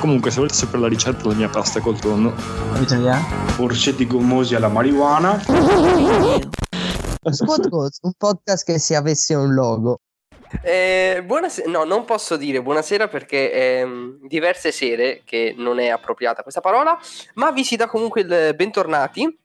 Comunque, 0.00 0.30
se 0.30 0.36
volete 0.36 0.54
sapere 0.54 0.82
la 0.82 0.88
ricetta 0.88 1.22
della 1.22 1.34
mia 1.34 1.48
pasta 1.48 1.80
col 1.80 1.98
tonno? 1.98 2.32
Orsetti 3.58 4.06
gommosi 4.06 4.54
alla 4.54 4.68
marijuana. 4.68 5.40
Squad 7.30 7.68
Goals, 7.68 7.98
un 8.02 8.12
podcast 8.16 8.64
che 8.64 8.78
se 8.78 8.94
avesse 8.94 9.34
un 9.34 9.54
logo. 9.54 10.00
Eh, 10.62 11.22
buonasera, 11.26 11.68
no, 11.68 11.84
non 11.84 12.04
posso 12.06 12.36
dire 12.36 12.62
buonasera 12.62 13.08
perché 13.08 13.52
ehm, 13.52 14.26
diverse 14.26 14.72
sere, 14.72 15.22
che 15.24 15.54
non 15.58 15.78
è 15.78 15.88
appropriata 15.88 16.42
questa 16.42 16.60
parola, 16.60 16.98
ma 17.34 17.50
vi 17.50 17.64
si 17.64 17.76
dà 17.76 17.86
comunque 17.86 18.22
il 18.22 18.54
bentornati 18.54 19.38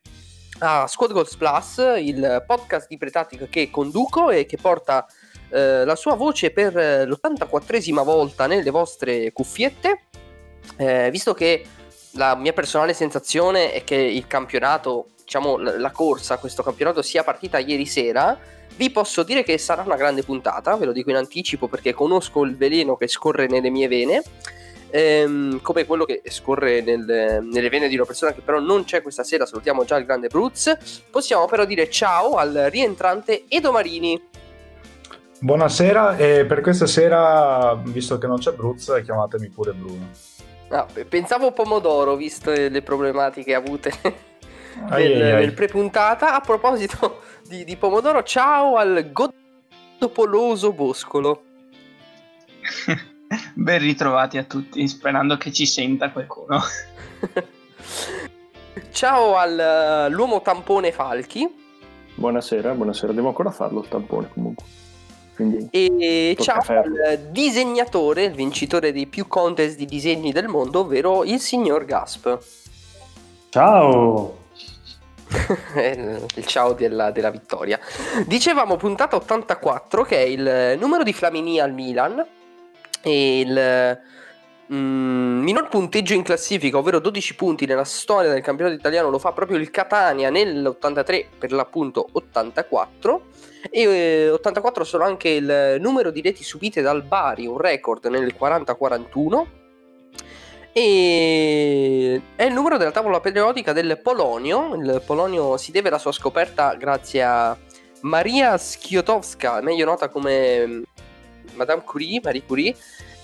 a 0.59 0.87
Squad 0.87 1.11
Goals 1.11 1.35
Plus, 1.35 1.81
il 1.97 2.43
podcast 2.47 2.87
di 2.87 2.97
Pretatic 2.97 3.49
che 3.49 3.69
conduco 3.69 4.29
e 4.29 4.45
che 4.45 4.57
porta 4.61 5.05
eh, 5.49 5.83
la 5.83 5.95
sua 5.95 6.15
voce 6.15 6.51
per 6.51 6.77
eh, 6.77 7.05
l'84esima 7.05 8.03
volta 8.03 8.47
nelle 8.47 8.69
vostre 8.69 9.31
cuffiette, 9.33 10.05
Eh, 10.77 11.09
visto 11.11 11.33
che 11.33 11.65
la 12.13 12.35
mia 12.35 12.53
personale 12.53 12.93
sensazione 12.93 13.71
è 13.71 13.83
che 13.83 13.95
il 13.95 14.27
campionato, 14.27 15.07
diciamo 15.23 15.57
la, 15.57 15.91
corsa, 15.91 16.37
questo 16.37 16.63
campionato 16.63 17.01
sia 17.01 17.23
partita 17.23 17.57
ieri 17.57 17.85
sera, 17.85 18.37
vi 18.75 18.89
posso 18.89 19.23
dire 19.23 19.43
che 19.43 19.57
sarà 19.57 19.83
una 19.83 19.95
grande 19.95 20.23
puntata, 20.23 20.75
ve 20.75 20.85
lo 20.85 20.91
dico 20.91 21.09
in 21.09 21.15
anticipo 21.15 21.67
perché 21.67 21.93
conosco 21.93 22.43
il 22.43 22.55
veleno 22.55 22.95
che 22.95 23.07
scorre 23.07 23.47
nelle 23.47 23.69
mie 23.69 23.87
vene, 23.87 24.23
ehm, 24.89 25.61
come 25.61 25.85
quello 25.85 26.05
che 26.05 26.21
scorre 26.25 26.81
nel- 26.81 27.39
nelle 27.41 27.69
vene 27.69 27.87
di 27.87 27.95
una 27.95 28.05
persona 28.05 28.33
che 28.33 28.41
però 28.41 28.59
non 28.59 28.83
c'è 28.83 29.01
questa 29.01 29.23
sera, 29.23 29.45
salutiamo 29.45 29.85
già 29.85 29.97
il 29.97 30.05
grande 30.05 30.27
Bruz. 30.27 30.75
Possiamo 31.09 31.45
però 31.45 31.65
dire 31.65 31.89
ciao 31.89 32.35
al 32.35 32.67
rientrante 32.69 33.45
Edo 33.47 33.71
Marini. 33.71 34.21
Buonasera 35.39 36.15
e 36.15 36.45
per 36.45 36.61
questa 36.61 36.85
sera, 36.85 37.75
visto 37.83 38.17
che 38.17 38.27
non 38.27 38.37
c'è 38.37 38.53
Bruz, 38.53 39.01
chiamatemi 39.03 39.49
pure 39.49 39.73
Bruno. 39.73 40.09
Ah, 40.73 40.87
pe- 40.91 41.05
pensavo 41.05 41.51
pomodoro, 41.51 42.15
visto 42.15 42.49
le 42.49 42.81
problematiche 42.81 43.53
avute 43.53 43.91
nel, 44.01 44.91
ai, 44.91 45.21
ai. 45.21 45.31
nel 45.41 45.53
pre-puntata. 45.53 46.33
A 46.33 46.41
proposito 46.41 47.21
di, 47.47 47.63
di 47.63 47.75
pomodoro, 47.77 48.23
ciao 48.23 48.77
al 48.77 49.11
godopoloso 49.11 50.73
Boscolo. 50.73 51.43
Ben 53.55 53.79
ritrovati 53.79 54.37
a 54.37 54.43
tutti, 54.43 54.87
sperando 54.87 55.37
che 55.37 55.51
ci 55.51 55.65
senta 55.65 56.11
qualcuno. 56.11 56.59
ciao 58.91 59.37
all'uomo 59.37 60.41
tampone 60.41 60.91
Falchi. 60.91 61.51
Buonasera, 62.15 62.73
buonasera, 62.73 63.11
devo 63.11 63.29
ancora 63.29 63.49
farlo 63.49 63.81
il 63.81 63.87
tampone 63.87 64.29
comunque. 64.31 64.65
Quindi 65.35 65.67
E 65.71 66.35
ciao 66.39 66.61
al 66.67 67.27
disegnatore, 67.31 68.25
il 68.25 68.33
vincitore 68.33 68.91
dei 68.91 69.07
più 69.07 69.27
contest 69.27 69.77
di 69.77 69.85
disegni 69.85 70.31
del 70.31 70.47
mondo, 70.47 70.81
ovvero 70.81 71.23
il 71.23 71.39
signor 71.39 71.85
Gasp. 71.85 72.37
ciao! 73.49 74.41
Eh, 75.75 76.19
il 76.35 76.45
ciao 76.45 76.73
della, 76.73 77.09
della 77.09 77.31
vittoria. 77.31 77.79
Dicevamo 78.27 78.77
puntata 78.77 79.15
84, 79.15 80.03
che 80.03 80.17
è 80.17 80.27
il 80.27 80.77
numero 80.79 81.01
di 81.01 81.11
Flamini 81.11 81.59
al 81.59 81.73
Milan. 81.73 82.23
E 83.01 83.39
il 83.39 83.99
mm, 84.71 85.41
minor 85.41 85.67
punteggio 85.69 86.13
in 86.13 86.23
classifica, 86.23 86.77
ovvero 86.77 86.99
12 86.99 87.35
punti 87.35 87.65
nella 87.65 87.83
storia 87.83 88.31
del 88.31 88.41
campionato 88.41 88.75
italiano, 88.75 89.09
lo 89.09 89.19
fa 89.19 89.31
proprio 89.31 89.57
il 89.57 89.71
Catania 89.71 90.29
nell'83, 90.29 91.25
per 91.37 91.51
l'appunto 91.51 92.07
84. 92.11 93.25
E 93.69 93.81
eh, 93.81 94.29
84 94.29 94.83
sono 94.83 95.03
anche 95.03 95.29
il 95.29 95.77
numero 95.79 96.11
di 96.11 96.21
reti 96.21 96.43
subite 96.43 96.81
dal 96.81 97.03
Bari, 97.03 97.47
un 97.47 97.57
record 97.57 98.05
nel 98.05 98.35
40-41. 98.39 99.45
E 100.75 102.21
è 102.35 102.43
il 102.43 102.53
numero 102.53 102.77
della 102.77 102.91
tavola 102.91 103.19
periodica 103.19 103.73
del 103.73 103.99
Polonio. 104.01 104.75
Il 104.75 105.03
Polonio 105.05 105.57
si 105.57 105.71
deve 105.71 105.89
alla 105.89 105.99
sua 105.99 106.11
scoperta 106.11 106.73
grazie 106.73 107.23
a 107.23 107.57
Maria 108.01 108.57
Schiotowska, 108.57 109.61
meglio 109.61 109.85
nota 109.85 110.09
come 110.09 110.65
mm, 110.65 110.83
Madame 111.55 111.83
Curie, 111.83 112.19
Marie 112.23 112.43
Curie, 112.43 112.75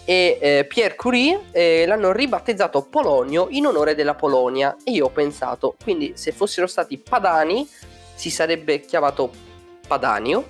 e 0.09 0.39
eh, 0.41 0.65
Pierre 0.65 0.95
Curie 0.95 1.39
eh, 1.51 1.85
l'hanno 1.85 2.11
ribattezzato 2.11 2.81
Polonio 2.81 3.45
in 3.51 3.67
onore 3.67 3.93
della 3.93 4.15
Polonia. 4.15 4.75
E 4.83 4.89
io 4.89 5.05
ho 5.05 5.09
pensato, 5.09 5.75
quindi 5.83 6.13
se 6.15 6.31
fossero 6.31 6.65
stati 6.65 6.97
padani 6.97 7.69
si 8.15 8.31
sarebbe 8.31 8.79
chiamato 8.79 9.29
Padanio, 9.87 10.43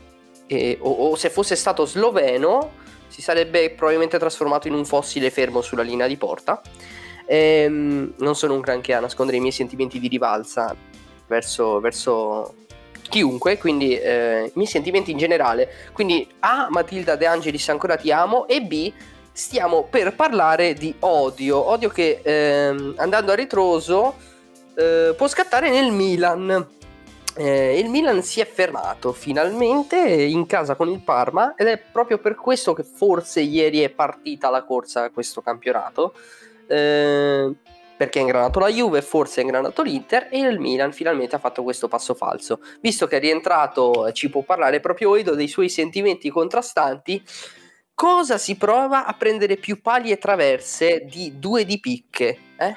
e- 0.48 0.78
o, 0.80 1.10
o 1.10 1.16
se 1.18 1.30
fosse 1.30 1.58
stato 1.58 1.86
sloveno 1.86 2.72
si 3.08 3.22
sarebbe 3.22 3.72
probabilmente 3.72 4.18
trasformato 4.18 4.70
in 4.70 4.76
un 4.76 4.86
fossile 4.86 5.30
fermo 5.30 5.60
sulla 5.60 5.84
linea 5.84 6.08
di 6.08 6.16
porta. 6.16 6.62
Ehm, 7.26 8.14
non 8.20 8.36
sono 8.38 8.54
un 8.54 8.62
granché 8.62 8.94
a 8.94 9.02
nascondere 9.02 9.40
i 9.40 9.42
miei 9.42 9.52
sentimenti 9.52 10.00
di 10.00 10.08
rivalsa 10.08 10.74
verso, 11.28 11.82
verso 11.82 12.56
chiunque, 13.10 13.58
quindi 13.58 14.00
eh, 14.00 14.46
i 14.46 14.52
miei 14.54 14.70
sentimenti 14.70 15.12
in 15.12 15.18
generale. 15.18 15.70
Quindi 15.92 16.26
A, 16.40 16.68
Matilda 16.70 17.18
De 17.18 17.26
Angelis 17.26 17.68
ancora 17.68 17.98
ti 17.98 18.10
amo 18.10 18.48
e 18.48 18.62
B, 18.62 18.94
stiamo 19.40 19.84
per 19.90 20.16
parlare 20.16 20.74
di 20.74 20.94
odio, 21.00 21.70
odio 21.70 21.88
che 21.88 22.20
ehm, 22.22 22.96
andando 22.98 23.32
a 23.32 23.36
ritroso 23.36 24.16
eh, 24.76 25.14
può 25.16 25.28
scattare 25.30 25.70
nel 25.70 25.92
Milan. 25.92 26.68
Eh, 27.38 27.80
il 27.80 27.90
Milan 27.90 28.22
si 28.22 28.42
è 28.42 28.46
fermato 28.46 29.14
finalmente 29.14 29.98
in 29.98 30.46
casa 30.46 30.76
con 30.76 30.90
il 30.90 31.00
Parma 31.00 31.54
ed 31.56 31.68
è 31.68 31.78
proprio 31.78 32.18
per 32.18 32.36
questo 32.36 32.74
che 32.74 32.84
forse 32.84 33.40
ieri 33.40 33.80
è 33.80 33.90
partita 33.90 34.50
la 34.50 34.64
corsa 34.64 35.04
a 35.04 35.10
questo 35.10 35.42
campionato. 35.42 36.14
eh, 36.68 37.56
perché 38.00 38.20
ha 38.20 38.22
ingranato 38.22 38.60
la 38.60 38.70
Juve, 38.70 39.02
forse 39.02 39.42
ha 39.42 39.44
ingranato 39.44 39.82
l'Inter 39.82 40.30
e 40.32 40.40
il 40.40 40.58
Milan 40.58 40.94
finalmente 40.94 41.36
ha 41.36 41.40
fatto 41.40 41.64
questo 41.64 41.90
passo 41.90 42.14
falso. 42.14 42.62
Visto 42.80 43.08
che 43.08 43.18
è 43.18 43.20
rientrato, 43.20 44.08
eh, 44.08 44.14
ci 44.14 44.30
può 44.30 44.42
parlare 44.42 44.80
proprio 44.80 45.16
Edo 45.16 45.36
dei 45.36 45.50
suoi 45.50 45.68
sentimenti 45.68 46.30
contrastanti. 46.30 47.22
Cosa 48.00 48.38
si 48.38 48.56
prova 48.56 49.06
a 49.06 49.12
prendere 49.12 49.58
più 49.58 49.82
pali 49.82 50.10
e 50.10 50.18
traverse 50.18 51.04
di 51.06 51.34
due 51.38 51.66
di 51.66 51.82
picche? 51.82 52.38
Eh? 52.58 52.74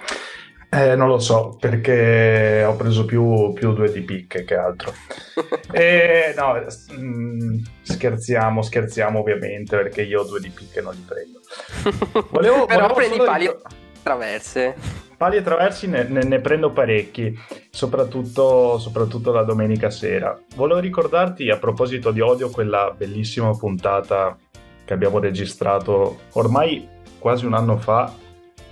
Eh, 0.69 0.97
non 0.97 1.07
lo 1.07 1.21
so, 1.21 1.57
perché 1.61 2.65
ho 2.67 2.75
preso 2.75 3.05
più, 3.05 3.53
più 3.53 3.73
due 3.73 3.93
di 3.93 4.01
picche 4.01 4.43
che 4.45 4.57
altro. 4.57 4.93
E 5.71 6.35
no, 6.37 6.69
s- 6.69 6.89
mm, 6.93 7.59
scherziamo, 7.83 8.63
scherziamo 8.63 9.21
ovviamente, 9.21 9.77
perché 9.77 10.03
io 10.03 10.25
due 10.25 10.41
di 10.41 10.49
picche 10.51 10.81
non 10.81 10.93
li 10.93 11.05
prendo. 11.07 11.41
Volevo- 12.31 12.67
Però 12.67 12.89
volevo 12.89 12.95
prendi 12.95 13.19
pali 13.19 13.45
e 13.47 13.57
traverse. 14.03 14.75
Pali 15.17 15.37
e 15.37 15.43
traversi 15.43 15.87
ne, 15.87 16.03
ne- 16.03 16.25
ne 16.25 16.41
prendo 16.41 16.73
parecchi, 16.73 17.33
soprattutto, 17.71 18.77
soprattutto 18.81 19.31
la 19.31 19.45
domenica 19.45 19.89
sera. 19.89 20.37
Volevo 20.57 20.81
ricordarti, 20.81 21.49
a 21.49 21.59
proposito 21.59 22.11
di 22.11 22.21
odio, 22.21 22.51
quella 22.51 22.93
bellissima 22.97 23.57
puntata 23.57 24.37
che 24.85 24.93
abbiamo 24.93 25.19
registrato 25.19 26.19
ormai 26.33 26.89
quasi 27.19 27.47
un 27.47 27.55
anno 27.55 27.77
fa, 27.77 28.13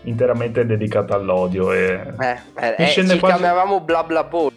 interamente 0.02 0.66
dedicata 0.66 1.14
all'odio. 1.14 1.72
E 1.72 2.14
Eh, 2.18 2.38
eh, 2.56 2.74
eh, 2.78 2.86
ci 2.88 3.04
quasi- 3.18 3.18
chiamavamo 3.18 3.80
bla 3.80 4.02
bla 4.02 4.24
ball. 4.24 4.52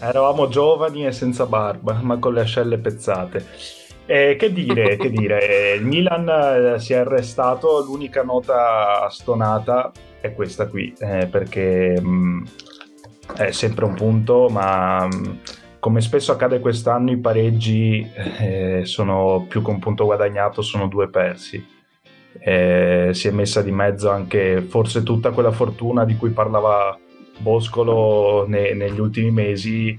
Eravamo 0.00 0.48
giovani 0.48 1.06
e 1.06 1.12
senza 1.12 1.46
barba, 1.46 1.98
ma 2.02 2.16
con 2.18 2.34
le 2.34 2.42
ascelle 2.42 2.78
pezzate. 2.78 3.44
E 4.06 4.36
che 4.38 4.52
dire, 4.52 4.94
che 4.98 5.10
dire, 5.10 5.74
il 5.74 5.84
Milan 5.84 6.28
eh, 6.74 6.78
si 6.78 6.92
è 6.92 6.98
arrestato, 6.98 7.82
l'unica 7.84 8.22
nota 8.22 9.08
stonata 9.10 9.90
è 10.20 10.32
questa 10.32 10.68
qui, 10.68 10.94
eh, 10.98 11.26
perché 11.26 12.00
mh, 12.00 12.44
è 13.36 13.50
sempre 13.50 13.84
un 13.84 13.94
punto, 13.94 14.48
ma 14.48 15.06
mh, 15.06 15.40
come 15.86 16.00
spesso 16.00 16.32
accade 16.32 16.58
quest'anno 16.58 17.12
i 17.12 17.16
pareggi 17.16 18.04
eh, 18.40 18.80
sono 18.82 19.46
più 19.48 19.62
che 19.62 19.70
un 19.70 19.78
punto 19.78 20.04
guadagnato, 20.04 20.60
sono 20.60 20.88
due 20.88 21.08
persi. 21.08 21.64
Eh, 22.40 23.10
si 23.12 23.28
è 23.28 23.30
messa 23.30 23.62
di 23.62 23.70
mezzo 23.70 24.10
anche 24.10 24.62
forse 24.62 25.04
tutta 25.04 25.30
quella 25.30 25.52
fortuna 25.52 26.04
di 26.04 26.16
cui 26.16 26.30
parlava 26.30 26.98
Boscolo 27.38 28.48
ne- 28.48 28.74
negli 28.74 28.98
ultimi 28.98 29.30
mesi 29.30 29.96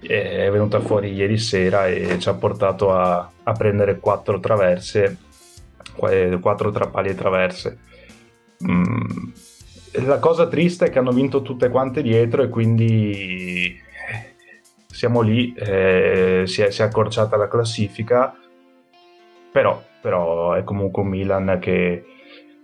eh, 0.00 0.46
è 0.46 0.50
venuta 0.52 0.78
fuori 0.78 1.12
ieri 1.12 1.38
sera 1.38 1.88
e 1.88 2.20
ci 2.20 2.28
ha 2.28 2.34
portato 2.34 2.92
a, 2.92 3.28
a 3.42 3.52
prendere 3.52 3.98
quattro 3.98 4.38
traverse, 4.38 5.16
eh, 6.08 6.38
quattro 6.40 6.70
trappali 6.70 7.08
e 7.08 7.14
traverse. 7.16 7.78
Mm, 8.64 9.30
la 10.04 10.20
cosa 10.20 10.46
triste 10.46 10.84
è 10.84 10.90
che 10.90 11.00
hanno 11.00 11.10
vinto 11.10 11.42
tutte 11.42 11.68
quante 11.68 12.00
dietro 12.00 12.44
e 12.44 12.48
quindi 12.48 13.84
siamo 14.96 15.20
lì, 15.20 15.52
eh, 15.52 16.44
si, 16.46 16.62
è, 16.62 16.70
si, 16.70 16.80
è, 16.80 16.84
accorciata 16.86 17.36
la 17.36 17.48
classifica, 17.48 18.34
però, 19.52 19.82
però, 20.00 20.54
è 20.54 20.64
comunque 20.64 21.02
un 21.02 21.08
Milan 21.08 21.58
che 21.60 22.02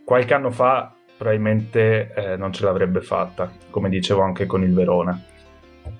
qualche 0.02 0.32
anno 0.32 0.50
fa 0.50 0.94
probabilmente 1.14 2.10
eh, 2.14 2.36
non 2.38 2.50
ce 2.50 2.64
l'avrebbe 2.64 3.02
fatta, 3.02 3.52
come 3.68 3.90
dicevo 3.90 4.22
anche 4.22 4.46
con 4.46 4.62
il 4.62 4.72
Verona. 4.72 5.22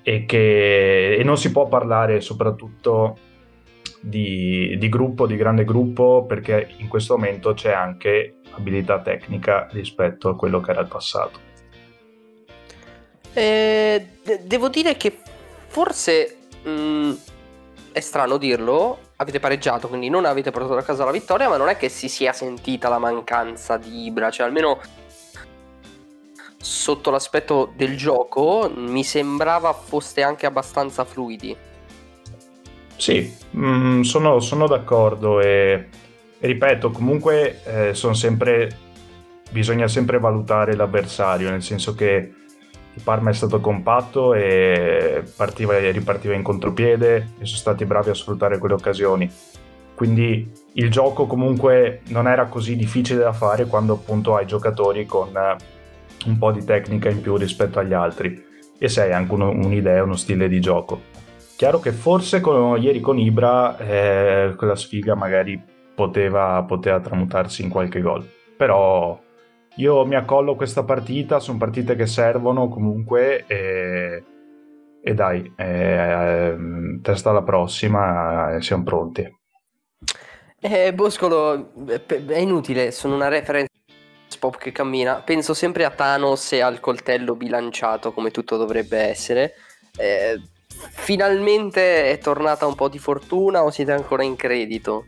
E, 0.01 0.25
che, 0.25 1.13
e 1.13 1.23
non 1.23 1.37
si 1.37 1.51
può 1.51 1.67
parlare 1.67 2.19
soprattutto 2.19 3.15
di, 4.01 4.75
di, 4.79 4.89
gruppo, 4.89 5.27
di 5.27 5.35
grande 5.35 5.65
gruppo, 5.65 6.25
perché 6.25 6.67
in 6.77 6.87
questo 6.87 7.15
momento 7.15 7.53
c'è 7.53 7.73
anche 7.73 8.37
abilità 8.55 8.99
tecnica 9.01 9.67
rispetto 9.69 10.29
a 10.29 10.35
quello 10.35 10.59
che 10.61 10.71
era 10.71 10.81
il 10.81 10.87
passato. 10.87 11.51
Eh, 13.33 14.07
devo 14.45 14.69
dire 14.69 14.97
che 14.97 15.19
forse 15.73 16.37
mh, 16.63 16.69
mm, 16.69 17.11
è 17.93 17.99
strano 17.99 18.37
dirlo, 18.37 18.99
avete 19.15 19.39
pareggiato, 19.39 19.87
quindi 19.87 20.07
non 20.07 20.25
avete 20.25 20.51
portato 20.51 20.77
a 20.77 20.83
casa 20.83 21.03
la 21.03 21.09
vittoria, 21.09 21.49
ma 21.49 21.57
non 21.57 21.67
è 21.67 21.77
che 21.77 21.89
si 21.89 22.07
sia 22.07 22.31
sentita 22.31 22.89
la 22.89 22.99
mancanza 22.99 23.77
di 23.77 24.05
Ibra, 24.05 24.29
cioè 24.29 24.45
almeno 24.45 24.79
sotto 26.57 27.09
l'aspetto 27.09 27.73
del 27.75 27.97
gioco 27.97 28.71
mi 28.73 29.03
sembrava 29.03 29.73
foste 29.73 30.21
anche 30.21 30.45
abbastanza 30.45 31.05
fluidi. 31.05 31.57
Sì, 32.95 33.35
mh, 33.49 33.65
mm, 33.65 34.01
sono, 34.01 34.39
sono, 34.41 34.67
d'accordo 34.67 35.41
e, 35.41 35.87
e, 36.37 36.47
ripeto, 36.47 36.91
comunque 36.91 37.63
eh, 37.89 37.95
sempre, 37.95 38.77
bisogna 39.49 39.87
sempre 39.87 40.19
valutare 40.19 40.75
l'avversario, 40.75 41.49
nel 41.49 41.63
senso 41.63 41.95
che 41.95 42.42
il 42.95 43.01
Parma 43.03 43.31
è 43.31 43.33
stato 43.33 43.59
compatto 43.59 44.33
e 44.33 45.23
partiva 45.35 45.77
e 45.77 45.91
ripartiva 45.91 46.35
in 46.35 46.43
contropiede 46.43 47.15
e 47.39 47.45
sono 47.45 47.57
stati 47.57 47.85
bravi 47.85 48.11
a 48.11 48.13
sfruttare 48.13 48.59
quelle 48.59 48.75
occasioni. 48.75 49.29
Quindi 49.95 50.51
il 50.73 50.91
gioco 50.91 51.25
comunque 51.25 52.01
non 52.09 52.27
era 52.27 52.45
così 52.45 52.75
difficile 52.75 53.21
da 53.21 53.33
fare 53.33 53.65
quando 53.65 53.93
appunto 53.93 54.35
hai 54.35 54.45
giocatori 54.45 55.05
con 55.05 55.35
eh, 55.35 55.55
un 56.25 56.37
po' 56.37 56.51
di 56.51 56.63
tecnica 56.63 57.09
in 57.09 57.21
più 57.21 57.35
rispetto 57.35 57.79
agli 57.79 57.93
altri 57.93 58.43
e 58.77 58.89
sei 58.89 59.11
anche 59.13 59.33
uno, 59.33 59.49
un'idea, 59.49 60.03
uno 60.03 60.15
stile 60.15 60.47
di 60.47 60.59
gioco. 60.59 61.01
Chiaro 61.55 61.79
che 61.79 61.91
forse 61.91 62.41
con, 62.41 62.81
ieri 62.81 62.99
con 62.99 63.17
Ibra 63.17 63.77
eh, 63.77 64.53
quella 64.55 64.75
sfiga 64.75 65.15
magari 65.15 65.61
poteva, 65.95 66.63
poteva 66.67 66.99
tramutarsi 66.99 67.61
in 67.63 67.69
qualche 67.69 68.01
gol, 68.01 68.27
però 68.57 69.19
io 69.75 70.05
mi 70.05 70.15
accollo 70.15 70.55
questa 70.55 70.83
partita, 70.83 71.39
sono 71.39 71.57
partite 71.57 71.95
che 71.95 72.05
servono 72.05 72.69
comunque 72.69 73.45
e, 73.47 74.23
e 75.01 75.13
dai, 75.13 75.51
eh, 75.55 76.55
testa 77.01 77.29
alla 77.31 77.43
prossima, 77.43 78.55
eh, 78.55 78.61
siamo 78.61 78.83
pronti. 78.83 79.41
Eh, 80.59 80.93
Boscolo, 80.93 81.71
è 82.07 82.37
inutile, 82.37 82.91
sono 82.91 83.15
una 83.15 83.27
reference 83.27 83.69
pop 84.39 84.57
che 84.57 84.71
cammina. 84.71 85.21
Penso 85.21 85.53
sempre 85.53 85.85
a 85.85 85.89
Thanos 85.89 86.53
e 86.53 86.61
al 86.61 86.79
coltello 86.79 87.35
bilanciato 87.35 88.13
come 88.13 88.31
tutto 88.31 88.57
dovrebbe 88.57 88.97
essere. 88.97 89.53
Eh, 89.97 90.39
finalmente 90.67 92.11
è 92.11 92.17
tornata 92.17 92.65
un 92.65 92.75
po' 92.75 92.89
di 92.89 92.99
fortuna 92.99 93.63
o 93.63 93.71
siete 93.71 93.91
ancora 93.91 94.23
in 94.23 94.35
credito? 94.35 95.05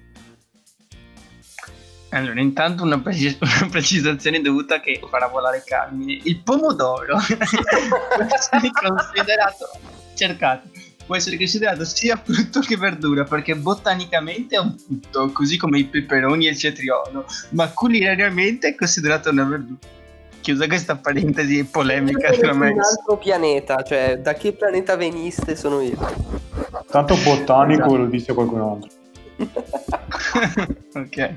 Allora, 2.15 2.39
intanto 2.39 2.83
una, 2.83 2.97
precis- 2.99 3.37
una, 3.41 3.67
precisazione 3.69 4.39
dovuta 4.39 4.79
che 4.79 5.01
farà 5.09 5.27
volare 5.27 5.63
Carmine. 5.65 6.21
Il 6.23 6.39
pomodoro 6.39 7.17
può 7.19 8.25
essere 8.33 8.71
considerato, 8.71 9.69
cercate, 10.13 10.69
può 11.05 11.17
essere 11.17 11.35
considerato 11.35 11.83
sia 11.83 12.15
frutto 12.15 12.61
che 12.61 12.77
verdura 12.77 13.25
perché 13.25 13.55
botanicamente 13.57 14.55
è 14.55 14.59
un 14.59 14.77
frutto, 14.77 15.29
così 15.31 15.57
come 15.57 15.79
i 15.79 15.85
peperoni 15.85 16.47
e 16.47 16.51
il 16.51 16.57
cetriolo, 16.57 17.25
ma 17.49 17.67
culinariamente 17.67 18.69
è 18.69 18.75
considerato 18.75 19.29
una 19.29 19.43
verdura. 19.43 19.93
Chiusa 20.39 20.67
questa 20.67 20.95
parentesi 20.95 21.65
polemica 21.65 22.31
tra 22.31 22.53
me. 22.53 22.69
un 22.69 22.79
altro 22.79 23.17
pianeta, 23.17 23.81
cioè 23.81 24.19
da 24.19 24.35
che 24.35 24.53
pianeta 24.53 24.95
veniste 24.95 25.55
sono 25.55 25.81
io. 25.81 25.97
Tanto 26.87 27.17
botanico 27.17 27.81
esatto. 27.81 27.97
lo 27.97 28.05
disse 28.05 28.33
qualcun 28.33 28.61
altro. 28.61 28.89
ok 30.93 31.33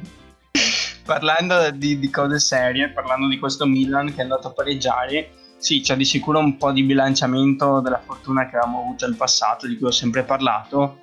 parlando 1.09 1.71
di, 1.71 1.99
di, 1.99 2.11
cose 2.11 2.39
serie, 2.39 2.91
parlando 2.91 3.29
di 3.29 3.39
questo 3.39 3.65
Milan 3.65 4.13
che 4.13 4.21
è 4.21 4.23
andato 4.25 4.49
a 4.49 4.53
pareggiare, 4.53 5.31
sì, 5.57 5.81
c'è 5.81 5.97
di 5.97 6.05
sicuro 6.05 6.39
un 6.39 6.59
po' 6.59 6.71
di 6.71 6.83
bilanciamento 6.83 7.81
della 7.81 7.99
fortuna 7.99 8.47
che 8.47 8.57
avevamo 8.57 8.81
avuto 8.81 9.07
nel 9.07 9.17
passato, 9.17 9.67
di 9.67 9.79
cui 9.79 9.87
ho 9.87 9.91
sempre 9.91 10.23
parlato. 10.23 10.99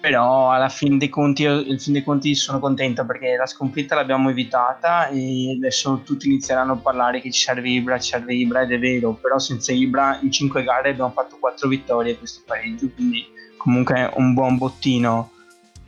Però 0.00 0.50
alla 0.50 0.70
fine 0.70 0.96
dei 0.96 1.10
conti, 1.10 1.44
fin 1.76 1.92
dei 1.92 2.02
conti 2.02 2.34
sono 2.34 2.58
contento 2.58 3.04
perché 3.04 3.36
la 3.36 3.44
sconfitta 3.44 3.94
l'abbiamo 3.94 4.30
evitata 4.30 5.08
e 5.08 5.56
adesso 5.58 6.00
tutti 6.02 6.26
inizieranno 6.26 6.72
a 6.72 6.76
parlare 6.76 7.20
che 7.20 7.30
ci 7.30 7.42
serve 7.42 7.68
Ibra, 7.68 7.98
ci 7.98 8.12
serve 8.12 8.32
Ibra 8.32 8.62
ed 8.62 8.72
è 8.72 8.78
vero, 8.78 9.12
però 9.12 9.38
senza 9.38 9.72
Ibra 9.72 10.18
in 10.22 10.32
5 10.32 10.64
gare 10.64 10.88
abbiamo 10.88 11.10
fatto 11.10 11.36
4 11.38 11.68
vittorie 11.68 12.14
a 12.14 12.16
questo 12.16 12.40
pareggio, 12.46 12.88
quindi 12.94 13.26
comunque 13.58 14.10
un 14.14 14.32
buon 14.32 14.56
bottino 14.56 15.32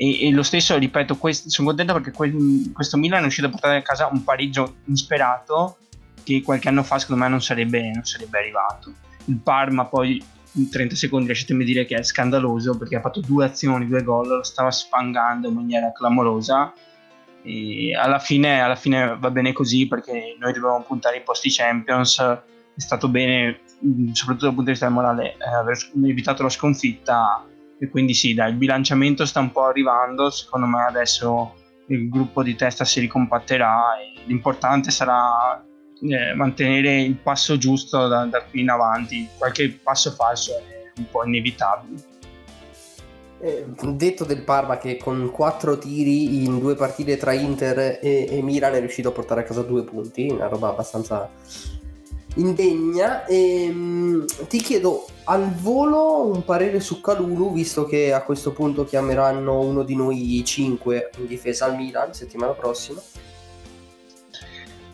e, 0.03 0.27
e, 0.27 0.31
lo 0.33 0.43
stesso, 0.43 0.77
ripeto, 0.77 1.17
quest- 1.17 1.47
sono 1.47 1.69
contento 1.69 1.93
perché 1.93 2.11
que- 2.11 2.73
questo 2.73 2.97
Milan 2.97 3.21
è 3.21 3.23
riuscito 3.23 3.47
a 3.47 3.51
portare 3.51 3.77
a 3.77 3.83
casa 3.83 4.09
un 4.11 4.25
pareggio 4.25 4.79
insperato 4.87 5.77
che 6.25 6.43
qualche 6.43 6.67
anno 6.67 6.83
fa 6.83 6.99
secondo 6.99 7.23
me 7.23 7.29
non 7.29 7.41
sarebbe, 7.41 7.89
non 7.93 8.05
sarebbe 8.05 8.39
arrivato. 8.39 8.93
Il 9.27 9.37
Parma 9.37 9.85
poi 9.85 10.21
in 10.55 10.69
30 10.69 10.97
secondi 10.97 11.29
lasciatemi 11.29 11.65
dire 11.65 11.85
che 11.85 11.95
è 11.95 12.03
scandaloso 12.03 12.77
perché 12.77 12.97
ha 12.97 13.01
fatto 13.01 13.21
due 13.21 13.45
azioni, 13.45 13.87
due 13.87 14.03
gol, 14.03 14.27
lo 14.27 14.43
stava 14.43 14.73
spangando 14.73 15.47
in 15.49 15.55
maniera 15.55 15.93
clamorosa 15.93 16.73
e 17.45 17.95
alla 17.95 18.19
fine, 18.19 18.61
alla 18.61 18.75
fine 18.75 19.17
va 19.17 19.31
bene 19.31 19.53
così 19.53 19.87
perché 19.87 20.37
noi 20.37 20.53
dovevamo 20.53 20.83
puntare 20.83 21.19
ai 21.19 21.23
posti 21.23 21.49
Champions 21.49 22.19
è 22.19 22.81
stato 22.81 23.09
bene 23.09 23.61
soprattutto 24.13 24.47
dal 24.47 24.55
punto 24.55 24.71
di 24.71 24.71
vista 24.71 24.89
morale 24.89 25.35
eh, 25.35 25.55
aver 25.55 25.77
evitato 26.05 26.43
la 26.43 26.49
sconfitta 26.49 27.45
e 27.83 27.89
quindi 27.89 28.15
sì, 28.15 28.33
dai, 28.33 28.51
il 28.51 28.57
bilanciamento 28.57 29.27
sta 29.27 29.41
un 29.41 29.51
po' 29.51 29.65
arrivando, 29.65 30.31
secondo 30.31 30.67
me 30.67 30.85
adesso 30.85 31.53
il 31.87 32.09
gruppo 32.09 32.45
di 32.45 32.55
testa 32.55 32.85
si 32.85 33.01
ricompatterà 33.01 33.99
e 33.99 34.21
l'importante 34.27 34.93
sarà 34.93 35.61
eh, 36.01 36.33
mantenere 36.35 37.01
il 37.01 37.17
passo 37.17 37.59
giusto 37.59 38.07
da, 38.07 38.25
da, 38.27 38.45
qui 38.45 38.61
in 38.61 38.71
avanti, 38.71 39.29
qualche 39.37 39.81
passo 39.83 40.13
falso 40.13 40.53
è 40.53 40.93
un 40.97 41.07
po' 41.11 41.25
inevitabile. 41.25 42.11
Eh, 43.41 43.67
detto 43.97 44.25
del 44.25 44.45
Parma 44.45 44.79
che 44.79 44.97
con 44.97 45.33
quattro 45.33 45.77
tiri 45.77 46.45
in 46.45 46.61
due 46.61 46.77
partite 46.77 47.17
tra 47.17 47.33
Inter 47.33 47.99
e, 48.01 48.29
e 48.31 48.43
Milan 48.43 48.75
è 48.75 48.79
riuscito 48.79 49.09
a 49.09 49.13
portare 49.13 49.41
a 49.41 49.45
casa 49.45 49.63
due 49.63 49.83
punti, 49.83 50.29
una 50.29 50.47
roba 50.47 50.69
abbastanza 50.69 51.29
indegna. 52.35 53.25
E, 53.25 53.65
ehm, 53.65 54.25
ti 54.49 54.59
chiedo 54.59 55.07
al 55.25 55.53
volo 55.55 56.27
un 56.27 56.45
parere 56.45 56.81
su 56.81 57.01
Calulu, 57.01 57.53
visto 57.53 57.85
che 57.85 58.13
a 58.13 58.23
questo 58.23 58.53
punto 58.53 58.85
chiameranno 58.85 59.61
uno 59.61 59.83
di 59.83 59.95
noi 59.95 60.43
cinque 60.45 61.11
in 61.19 61.27
difesa 61.27 61.67
al 61.67 61.77
Milan 61.77 62.13
settimana 62.15 62.53
prossima. 62.53 63.01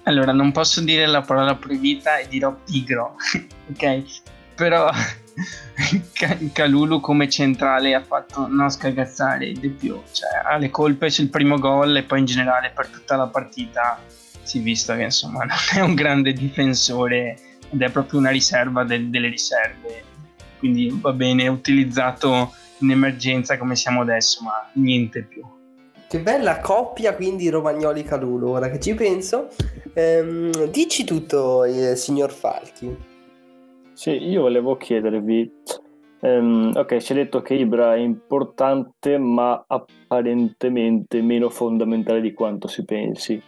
Allora, 0.05 0.33
non 0.33 0.53
posso 0.53 0.81
dire 0.81 1.07
la 1.07 1.21
parola 1.21 1.55
proibita 1.55 2.17
e 2.19 2.29
dirò 2.29 2.57
pigro, 2.65 3.17
ok? 3.71 4.03
Però 4.55 4.91
Calulu 6.53 7.01
come 7.01 7.29
centrale 7.29 7.95
ha 7.95 8.03
fatto 8.03 8.47
non 8.49 8.71
scagazzare 8.71 9.53
di 9.53 9.69
più, 9.69 10.01
cioè 10.13 10.31
ha 10.45 10.57
le 10.57 10.71
colpe 10.71 11.11
sul 11.11 11.29
primo 11.29 11.59
gol 11.59 11.97
e 11.97 12.03
poi 12.03 12.21
in 12.21 12.25
generale 12.25 12.73
per 12.75 12.89
tutta 12.89 13.17
la 13.17 13.27
partita 13.27 14.01
si 14.49 14.59
è 14.59 14.63
visto 14.63 14.95
che 14.95 15.03
insomma 15.03 15.45
non 15.45 15.59
è 15.75 15.81
un 15.81 15.95
grande 15.95 16.33
difensore 16.33 17.37
ed 17.71 17.83
è 17.83 17.91
proprio 17.91 18.19
una 18.19 18.31
riserva 18.31 18.83
del, 18.83 19.11
delle 19.11 19.29
riserve. 19.29 20.05
Quindi 20.59 20.97
va 21.01 21.13
bene 21.13 21.47
utilizzato 21.49 22.53
in 22.79 22.91
emergenza 22.91 23.59
come 23.59 23.77
siamo 23.77 24.01
adesso 24.01 24.43
ma 24.43 24.71
niente 24.73 25.23
più. 25.23 25.45
Che 26.09 26.21
bella 26.21 26.61
coppia 26.61 27.15
quindi 27.15 27.51
Romagnoli 27.51 28.03
Calulo 28.03 28.51
ora 28.51 28.71
che 28.71 28.81
ci 28.81 28.95
penso. 28.95 29.49
Ehm, 29.93 30.67
dici 30.71 31.05
tutto 31.05 31.65
eh, 31.65 31.95
signor 31.95 32.33
Falchi. 32.33 32.97
Sì 33.93 34.11
io 34.11 34.41
volevo 34.41 34.77
chiedervi 34.79 35.53
Um, 36.21 36.73
ok, 36.75 36.97
ci 36.97 37.13
hai 37.13 37.19
detto 37.19 37.43
che 37.43 37.55
Ibra 37.55 37.95
è 37.95 37.99
importante, 37.99 39.19
ma 39.19 39.65
apparentemente 39.65 41.23
meno 41.23 41.49
fondamentale 41.49 42.21
di 42.21 42.33
quanto 42.33 42.67
si 42.67 42.85
pensi. 42.85 43.41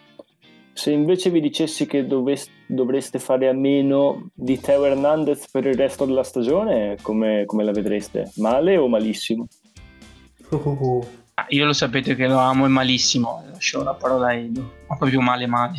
Se 0.73 0.91
invece 0.91 1.31
vi 1.31 1.41
dicessi 1.41 1.87
che 1.87 2.07
dovest- 2.07 2.51
dovreste 2.67 3.19
fare 3.19 3.49
a 3.49 3.53
meno 3.53 4.31
di 4.33 4.59
Teo 4.61 4.85
Hernandez 4.85 5.51
per 5.51 5.67
il 5.67 5.75
resto 5.75 6.05
della 6.05 6.23
stagione, 6.23 6.97
come, 7.03 7.45
come 7.45 7.65
la 7.65 7.73
vedreste? 7.73 8.31
Male 8.37 8.77
o 8.77 8.89
malissimo? 8.89 9.47
Uh, 10.51 11.05
ah, 11.35 11.47
io 11.49 11.65
lo 11.65 11.73
sapete 11.73 12.15
che 12.15 12.27
lo 12.27 12.39
amo 12.39 12.65
e 12.65 12.69
malissimo, 12.69 13.45
lascio 13.53 13.83
la 13.83 13.95
parola 13.95 14.29
a 14.29 14.35
Edo, 14.35 14.73
ma 14.89 14.97
proprio 14.97 15.21
male 15.21 15.47
male. 15.47 15.79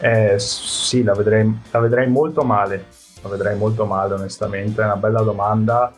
Eh, 0.00 0.38
sì, 0.38 1.02
la 1.02 1.14
vedrei, 1.14 1.52
la 1.70 1.78
vedrei 1.78 2.08
molto 2.08 2.42
male, 2.42 2.86
lo 3.22 3.28
vedrei 3.28 3.56
molto 3.56 3.86
male 3.86 4.14
onestamente, 4.14 4.82
è 4.82 4.84
una 4.84 4.96
bella 4.96 5.22
domanda 5.22 5.92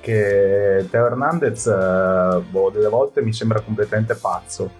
che 0.00 0.86
Teo 0.88 1.06
Hernandez 1.06 1.66
eh, 1.66 2.40
boh, 2.48 2.70
delle 2.70 2.88
volte 2.88 3.22
mi 3.22 3.32
sembra 3.32 3.60
completamente 3.60 4.14
pazzo, 4.14 4.70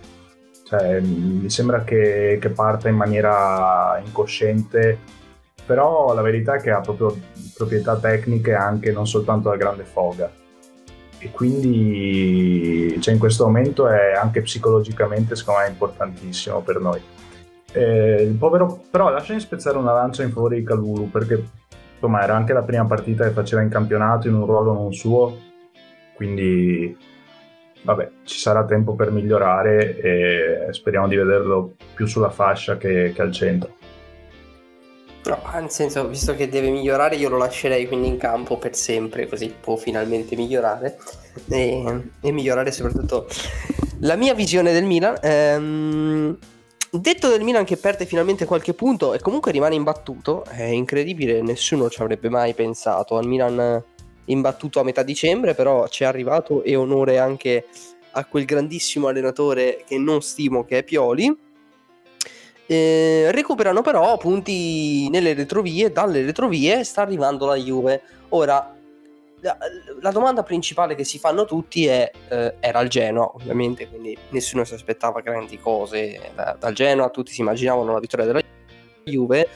cioè 0.67 1.01
mi 1.01 1.49
sembra 1.49 1.85
che, 1.85 2.39
che 2.41 2.49
parta 2.51 2.89
in 2.89 2.97
maniera 2.97 4.01
incosciente, 4.05 4.99
però 5.65 6.13
la 6.15 6.23
verità 6.23 6.57
è 6.57 6.61
che 6.61 6.71
ha 6.71 6.81
proprio 6.81 7.17
proprietà 7.55 7.97
tecniche 7.97 8.55
anche 8.55 8.93
non 8.93 9.07
soltanto 9.07 9.49
la 9.49 9.57
grande 9.57 9.85
foga 9.85 10.31
e 11.19 11.31
quindi 11.31 12.97
cioè, 13.01 13.15
in 13.15 13.21
questo 13.21 13.45
momento 13.45 13.89
è 13.89 14.13
anche 14.13 14.43
psicologicamente 14.43 15.35
secondo 15.35 15.61
me 15.61 15.69
importantissimo 15.69 16.61
per 16.61 16.81
noi. 16.81 17.01
Eh, 17.73 18.35
povero, 18.39 18.85
però 18.91 19.11
lasciami 19.11 19.41
spezzare 19.41 19.77
una 19.77 19.93
lancia 19.93 20.23
in 20.23 20.31
favore 20.31 20.57
di 20.57 20.65
Calulu 20.65 21.11
perché 21.11 21.43
insomma 21.95 22.23
era 22.23 22.37
anche 22.37 22.53
la 22.53 22.63
prima 22.63 22.85
partita 22.87 23.25
che 23.25 23.33
faceva 23.33 23.63
in 23.63 23.69
campionato 23.69 24.29
in 24.29 24.35
un 24.35 24.47
ruolo 24.47 24.73
non 24.73 24.93
suo, 24.93 25.37
quindi 26.15 26.97
vabbè, 27.87 28.11
ci 28.25 28.39
sarà 28.39 28.65
tempo 28.65 28.95
per 28.95 29.13
migliorare 29.13 29.99
e 30.01 30.73
speriamo 30.73 31.07
di 31.07 31.15
vederlo 31.15 31.77
più 31.95 32.07
sulla 32.07 32.31
fascia 32.31 32.77
che, 32.77 33.13
che 33.15 33.23
al 33.23 33.33
centro. 33.33 33.75
No, 35.25 35.41
nel 35.55 35.71
senso, 35.71 36.07
visto 36.07 36.35
che 36.35 36.49
deve 36.49 36.71
migliorare, 36.71 37.17
io 37.17 37.29
lo 37.29 37.37
lascerei 37.37 37.87
quindi 37.89 38.09
in 38.09 38.17
campo 38.17 38.59
per 38.59 38.77
sempre, 38.77 39.29
così 39.29 39.53
può 39.59 39.77
finalmente 39.77 40.37
migliorare 40.37 40.99
e, 41.49 42.03
e 42.21 42.31
migliorare 42.33 42.71
soprattutto 42.71 43.27
la 44.01 44.15
mia 44.15 44.35
visione 44.35 44.73
del 44.73 44.85
Milan. 44.85 45.17
Ehm, 45.21 46.39
detto 46.91 47.29
del 47.29 47.43
Milan 47.43 47.65
che 47.65 47.77
perde 47.77 48.05
finalmente 48.05 48.45
qualche 48.45 48.75
punto 48.75 49.15
e 49.15 49.21
comunque 49.21 49.51
rimane 49.51 49.75
imbattuto, 49.75 50.45
è 50.45 50.63
incredibile, 50.63 51.43
nessuno 51.43 51.89
ci 51.89 52.03
avrebbe 52.03 52.29
mai 52.29 52.55
pensato 52.55 53.17
al 53.17 53.27
Milan 53.27 53.83
imbattuto 54.27 54.81
a 54.81 54.85
metà 54.85 55.03
dicembre, 55.03 55.55
però 55.55 55.89
ci 55.89 56.03
è 56.03 56.07
arrivato 56.07 56.63
e 56.63 56.77
onore 56.77 57.19
anche 57.19 57.67
a 58.13 58.25
quel 58.25 58.45
grandissimo 58.45 59.09
allenatore 59.09 59.85
che 59.87 59.99
non 59.99 60.23
stimo 60.23 60.65
che 60.65 60.79
è 60.79 60.83
Pioli. 60.85 61.45
Eh, 62.69 63.31
recuperano 63.31 63.81
però 63.81 64.17
punti 64.17 65.09
nelle 65.09 65.35
retrovie, 65.35 65.93
dalle 65.93 66.25
retrovie 66.25 66.83
sta 66.83 67.03
arrivando 67.03 67.47
la 67.47 67.55
Juve. 67.55 68.03
Ora, 68.31 68.75
la, 69.41 69.57
la 70.01 70.11
domanda 70.11 70.43
principale 70.43 70.95
che 70.95 71.05
si 71.05 71.19
fanno 71.19 71.45
tutti 71.45 71.87
è, 71.87 72.11
eh, 72.29 72.55
era 72.59 72.81
il 72.81 72.89
Genoa 72.89 73.31
ovviamente, 73.35 73.89
quindi 73.89 74.17
nessuno 74.31 74.65
si 74.65 74.75
aspettava 74.75 75.21
grandi 75.21 75.59
cose 75.59 76.33
da, 76.35 76.57
dal 76.59 76.73
Genoa, 76.73 77.11
tutti 77.11 77.33
si 77.33 77.43
immaginavano 77.43 77.93
la 77.93 78.01
vittoria 78.01 78.27
della 78.27 78.41
Juve, 79.05 79.49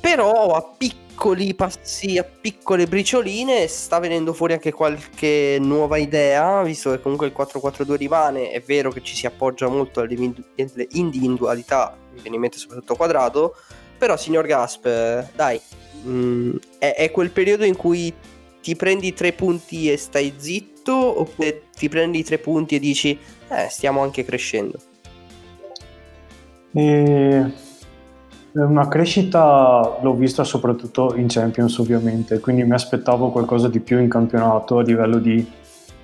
però 0.00 0.52
a 0.52 0.74
piccoli 1.14 1.54
passi, 1.54 2.18
a 2.18 2.24
piccole 2.24 2.86
bricioline 2.86 3.68
sta 3.68 4.00
venendo 4.00 4.32
fuori 4.32 4.54
anche 4.54 4.72
qualche 4.72 5.58
nuova 5.60 5.96
idea, 5.96 6.60
visto 6.64 6.90
che 6.90 7.00
comunque 7.00 7.28
il 7.28 7.32
4-4-2 7.34 7.94
rimane, 7.94 8.50
è 8.50 8.60
vero 8.60 8.90
che 8.90 9.00
ci 9.00 9.14
si 9.14 9.24
appoggia 9.24 9.68
molto 9.68 10.00
alle 10.00 10.34
individualità, 10.90 11.96
mi 12.12 12.20
viene 12.20 12.34
in 12.34 12.42
mente 12.42 12.58
soprattutto 12.58 12.96
quadrato, 12.96 13.54
però 13.96 14.16
signor 14.16 14.44
Gasp, 14.44 15.30
dai, 15.36 15.60
mh, 16.02 16.10
mm, 16.10 16.56
è, 16.78 16.94
è 16.96 17.10
quel 17.12 17.30
periodo 17.30 17.64
in 17.64 17.76
cui 17.76 18.12
ti 18.60 18.74
prendi 18.74 19.14
tre 19.14 19.32
punti 19.32 19.92
e 19.92 19.96
stai 19.96 20.34
zitto 20.36 21.20
oppure 21.20 21.68
ti 21.76 21.88
prendi 21.88 22.24
tre 22.24 22.38
punti 22.38 22.74
e 22.74 22.80
dici 22.80 23.16
eh, 23.50 23.68
stiamo 23.70 24.02
anche 24.02 24.24
crescendo? 24.24 24.78
E... 26.72 27.52
Una 28.56 28.86
crescita 28.86 29.98
l'ho 30.00 30.14
vista 30.14 30.44
soprattutto 30.44 31.16
in 31.16 31.26
Champions 31.26 31.76
ovviamente, 31.78 32.38
quindi 32.38 32.62
mi 32.62 32.74
aspettavo 32.74 33.30
qualcosa 33.30 33.68
di 33.68 33.80
più 33.80 33.98
in 33.98 34.08
campionato 34.08 34.78
a 34.78 34.82
livello 34.82 35.18
di 35.18 35.44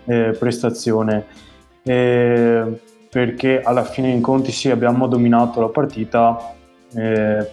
eh, 0.06 0.34
prestazione, 0.36 1.26
eh, 1.84 2.80
perché 3.08 3.62
alla 3.62 3.84
fine 3.84 4.10
in 4.10 4.20
conti 4.20 4.50
sì 4.50 4.68
abbiamo 4.68 5.06
dominato 5.06 5.60
la 5.60 5.68
partita, 5.68 6.52
eh, 6.92 7.48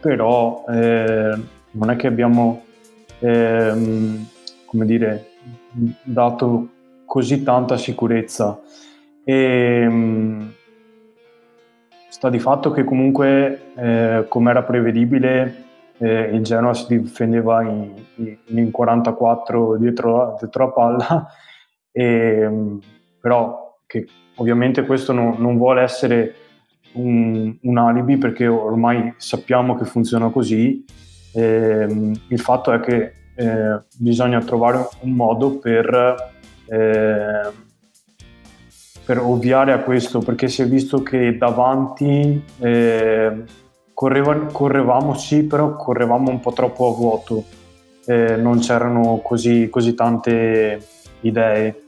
però 0.00 0.64
eh, 0.70 1.38
non 1.72 1.90
è 1.90 1.96
che 1.96 2.06
abbiamo 2.06 2.62
ehm, 3.18 4.26
come 4.64 4.86
dire, 4.86 5.32
dato 6.02 6.68
così 7.04 7.42
tanta 7.42 7.76
sicurezza. 7.76 8.58
E, 9.22 9.86
um, 9.86 10.50
sta 12.10 12.28
di 12.28 12.40
fatto 12.40 12.72
che 12.72 12.84
comunque, 12.84 13.72
eh, 13.76 14.26
come 14.28 14.50
era 14.50 14.64
prevedibile, 14.64 15.64
eh, 15.98 16.30
il 16.32 16.42
Genoa 16.42 16.74
si 16.74 16.98
difendeva 16.98 17.62
in, 17.62 17.94
in 18.46 18.70
44 18.70 19.76
dietro, 19.76 20.36
dietro 20.38 20.64
la 20.64 20.70
palla, 20.72 21.26
e, 21.92 22.46
um, 22.46 22.80
però 23.20 23.78
che 23.86 24.06
ovviamente 24.36 24.84
questo 24.86 25.12
no, 25.12 25.36
non 25.38 25.56
vuole 25.56 25.82
essere 25.82 26.34
un, 26.94 27.56
un, 27.60 27.78
alibi 27.78 28.18
perché 28.18 28.46
ormai 28.46 29.14
sappiamo 29.16 29.76
che 29.76 29.84
funziona 29.84 30.30
così. 30.30 30.84
E, 31.32 31.84
um, 31.84 32.12
il 32.28 32.40
fatto 32.40 32.72
è 32.72 32.80
che 32.80 33.12
eh, 33.36 33.82
bisogna 33.98 34.40
trovare 34.40 34.88
un 35.02 35.12
modo 35.12 35.58
per, 35.58 36.32
eh, 36.66 37.52
per, 39.10 39.18
ovviare 39.18 39.72
a 39.72 39.80
questo, 39.80 40.20
perché 40.20 40.46
si 40.46 40.62
è 40.62 40.68
visto 40.68 41.02
che 41.02 41.36
davanti 41.36 42.40
eh, 42.60 43.42
correva, 43.92 44.46
correvamo 44.46 45.14
sì, 45.14 45.42
però 45.42 45.74
correvamo 45.74 46.30
un 46.30 46.38
po' 46.38 46.52
troppo 46.52 46.92
a 46.92 46.94
vuoto, 46.94 47.44
eh, 48.06 48.36
non 48.36 48.60
c'erano 48.60 49.20
così, 49.20 49.68
così 49.68 49.94
tante 49.94 50.86
idee. 51.22 51.82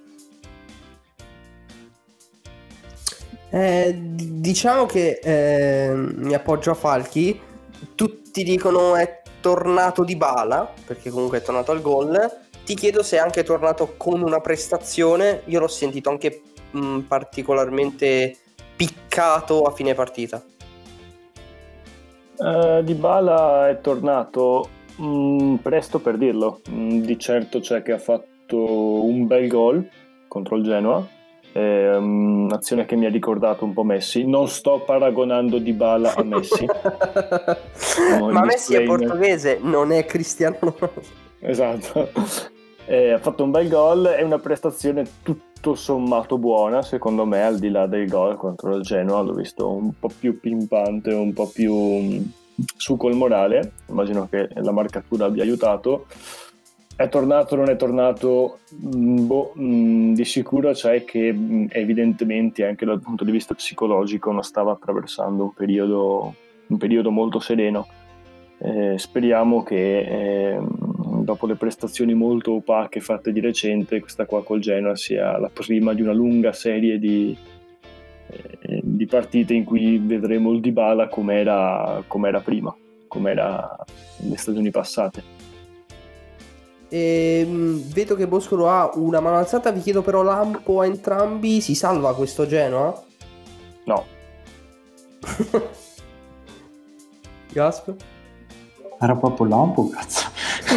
Eh, 3.50 3.96
diciamo 4.00 4.86
che 4.86 5.20
eh, 5.22 5.92
mi 5.94 6.34
appoggio 6.34 6.72
a 6.72 6.74
Falchi. 6.74 7.40
Tutti 7.94 8.42
dicono 8.42 8.96
è 8.96 9.22
tornato 9.40 10.02
di 10.02 10.16
bala, 10.16 10.72
perché 10.84 11.10
comunque 11.10 11.38
è 11.38 11.42
tornato 11.42 11.70
al 11.70 11.82
gol. 11.82 12.18
Ti 12.64 12.74
chiedo 12.74 13.04
se 13.04 13.16
è 13.16 13.20
anche 13.20 13.44
tornato 13.44 13.94
con 13.96 14.22
una 14.22 14.40
prestazione. 14.40 15.42
Io 15.46 15.60
l'ho 15.60 15.68
sentito 15.68 16.10
anche 16.10 16.42
mh, 16.72 17.00
particolarmente 17.00 18.36
piccato 18.76 19.62
a 19.62 19.70
fine 19.70 19.94
partita. 19.94 20.42
Uh, 22.36 22.82
di 22.82 22.94
bala 22.94 23.68
è 23.68 23.80
tornato 23.80 24.68
mh, 24.96 25.56
presto 25.56 26.00
per 26.00 26.16
dirlo. 26.16 26.60
Mh, 26.68 26.98
di 26.98 27.18
certo 27.18 27.60
c'è 27.60 27.82
che 27.82 27.92
ha 27.92 27.98
fatto 27.98 29.04
un 29.04 29.26
bel 29.26 29.46
gol 29.48 29.88
contro 30.26 30.56
il 30.56 30.64
Genoa 30.64 31.06
è 31.52 31.96
un'azione 31.96 32.86
che 32.86 32.96
mi 32.96 33.04
ha 33.04 33.10
ricordato 33.10 33.64
un 33.64 33.74
po' 33.74 33.84
Messi. 33.84 34.24
Non 34.24 34.48
sto 34.48 34.80
paragonando 34.80 35.58
Di 35.58 35.72
Bala 35.72 36.14
a 36.14 36.22
Messi. 36.22 36.64
Ma 38.18 38.44
Messi 38.44 38.74
è 38.74 38.82
portoghese, 38.84 39.58
non 39.60 39.92
è 39.92 40.06
cristiano. 40.06 40.74
esatto. 41.40 42.10
Eh, 42.86 43.10
ha 43.12 43.18
fatto 43.18 43.44
un 43.44 43.50
bel 43.50 43.68
gol, 43.68 44.06
è 44.06 44.22
una 44.22 44.38
prestazione 44.38 45.04
tutto 45.62 45.76
sommato 45.76 46.38
buona, 46.38 46.82
secondo 46.82 47.24
me, 47.24 47.44
al 47.44 47.60
di 47.60 47.70
là 47.70 47.86
del 47.86 48.08
gol 48.08 48.36
contro 48.36 48.74
il 48.74 48.82
Genoa. 48.82 49.20
L'ho 49.20 49.32
visto 49.32 49.70
un 49.70 49.92
po' 49.96 50.10
più 50.18 50.40
pimpante, 50.40 51.12
un 51.12 51.32
po' 51.32 51.48
più 51.48 51.72
mm, 51.72 52.22
su 52.76 52.96
col 52.96 53.14
morale. 53.14 53.74
Immagino 53.88 54.26
che 54.28 54.48
la 54.54 54.72
marcatura 54.72 55.26
abbia 55.26 55.44
aiutato. 55.44 56.06
È 56.96 57.08
tornato 57.08 57.54
o 57.54 57.58
non 57.58 57.68
è 57.68 57.76
tornato? 57.76 58.58
Mm, 58.74 59.26
boh, 59.26 59.54
mm, 59.56 60.14
di 60.14 60.24
sicuro 60.24 60.72
c'è 60.72 61.04
che 61.04 61.28
evidentemente 61.68 62.66
anche 62.66 62.84
dal 62.84 63.00
punto 63.00 63.22
di 63.22 63.30
vista 63.30 63.54
psicologico 63.54 64.32
non 64.32 64.42
stava 64.42 64.72
attraversando 64.72 65.44
un 65.44 65.54
periodo, 65.54 66.34
un 66.66 66.76
periodo 66.76 67.12
molto 67.12 67.38
sereno. 67.38 67.86
Eh, 68.58 68.98
speriamo 68.98 69.62
che 69.62 70.00
eh, 70.00 70.60
dopo 71.22 71.46
le 71.46 71.54
prestazioni 71.54 72.14
molto 72.14 72.52
opache 72.52 73.00
fatte 73.00 73.32
di 73.32 73.40
recente, 73.40 74.00
questa 74.00 74.26
qua 74.26 74.42
col 74.42 74.60
Genoa 74.60 74.96
sia 74.96 75.38
la 75.38 75.50
prima 75.52 75.94
di 75.94 76.02
una 76.02 76.12
lunga 76.12 76.52
serie 76.52 76.98
di, 76.98 77.36
eh, 78.28 78.80
di 78.82 79.06
partite 79.06 79.54
in 79.54 79.64
cui 79.64 79.98
vedremo 79.98 80.52
il 80.52 80.60
Dybala 80.60 81.08
come 81.08 81.40
era 81.40 82.02
prima, 82.42 82.74
come 83.08 83.30
era 83.30 83.76
le 84.28 84.36
stagioni 84.36 84.70
passate. 84.70 85.42
E, 86.92 87.44
ehm, 87.46 87.90
vedo 87.90 88.14
che 88.14 88.28
Boscolo 88.28 88.68
ha 88.68 88.90
una 88.96 89.20
mano 89.20 89.38
alzata, 89.38 89.70
vi 89.70 89.80
chiedo 89.80 90.02
però 90.02 90.22
lampo 90.22 90.80
a 90.80 90.86
entrambi, 90.86 91.62
si 91.62 91.74
salva 91.74 92.14
questo 92.14 92.46
Genoa? 92.46 93.02
No. 93.84 94.04
Gasp? 97.50 97.94
Era 99.02 99.16
proprio 99.16 99.46
lampo, 99.46 99.88
cazzo. 99.88 100.28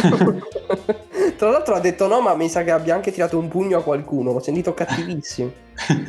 Tra 1.38 1.50
l'altro 1.50 1.76
ha 1.76 1.80
detto 1.80 2.08
no, 2.08 2.20
ma 2.20 2.34
mi 2.34 2.48
sa 2.48 2.64
che 2.64 2.72
abbia 2.72 2.96
anche 2.96 3.12
tirato 3.12 3.38
un 3.38 3.46
pugno 3.46 3.78
a 3.78 3.82
qualcuno, 3.84 4.32
l'ho 4.32 4.40
sentito 4.40 4.74
cattivissimo. 4.74 5.50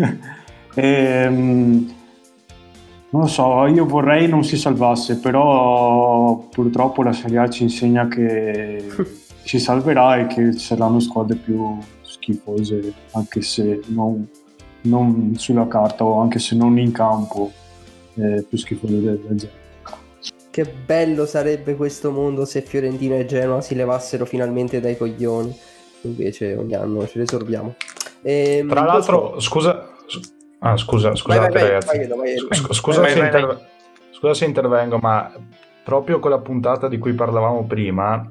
ehm, 0.74 1.94
Non 3.12 3.22
lo 3.22 3.28
so, 3.28 3.68
io 3.68 3.86
vorrei 3.86 4.28
non 4.28 4.44
si 4.44 4.58
salvasse, 4.58 5.20
però 5.20 6.38
purtroppo 6.50 7.04
la 7.04 7.14
Serie 7.14 7.38
A 7.38 7.50
ci 7.50 7.62
insegna 7.62 8.08
che 8.08 8.84
si 9.44 9.60
salverà 9.60 10.18
e 10.18 10.26
che 10.26 10.54
saranno 10.54 11.00
squadre 11.00 11.36
più 11.36 11.78
schifose, 12.02 12.94
anche 13.12 13.44
se 13.44 13.82
non, 13.90 14.28
non 14.82 15.34
sulla 15.38 15.68
carta 15.68 16.04
o 16.04 16.20
anche 16.20 16.40
se 16.40 16.56
non 16.56 16.80
in 16.80 16.92
campo, 16.92 17.52
eh, 18.16 18.44
più 18.48 18.58
schifose 18.58 19.00
del, 19.00 19.20
del 19.20 19.38
genere. 19.38 19.67
Che 20.58 20.66
bello 20.66 21.28
sarebbe 21.28 21.76
questo 21.76 22.10
mondo 22.10 22.44
se 22.44 22.64
Fiorentino 22.64 23.14
e 23.16 23.26
Genoa 23.26 23.62
si 23.62 23.76
levassero 23.76 24.26
finalmente 24.26 24.80
dai 24.80 24.98
coglioni. 24.98 25.56
Invece 26.02 26.56
ogni 26.56 26.74
anno 26.74 27.06
ci 27.06 27.20
risorbiamo. 27.20 27.76
Ehm, 28.24 28.68
Tra 28.68 28.82
l'altro, 28.82 29.40
scusa, 29.40 29.88
ah, 30.58 30.76
scusa, 30.76 31.14
scusate 31.14 31.42
vai, 31.42 31.52
vai, 31.52 31.62
ragazzi. 31.62 31.98
vai, 31.98 32.08
vai, 32.08 32.18
vai. 32.18 32.38
Sc- 32.58 32.74
Scusa, 32.74 33.02
Vai, 33.02 33.12
se 33.12 33.20
vai, 33.20 33.30
vai. 33.30 33.40
interve- 33.42 33.66
scusa 34.10 34.34
se 34.34 34.46
intervengo, 34.46 34.98
ma 34.98 35.32
proprio 35.84 36.18
quella 36.18 36.40
puntata 36.40 36.88
di 36.88 36.98
cui 36.98 37.14
parlavamo 37.14 37.68
prima, 37.68 38.28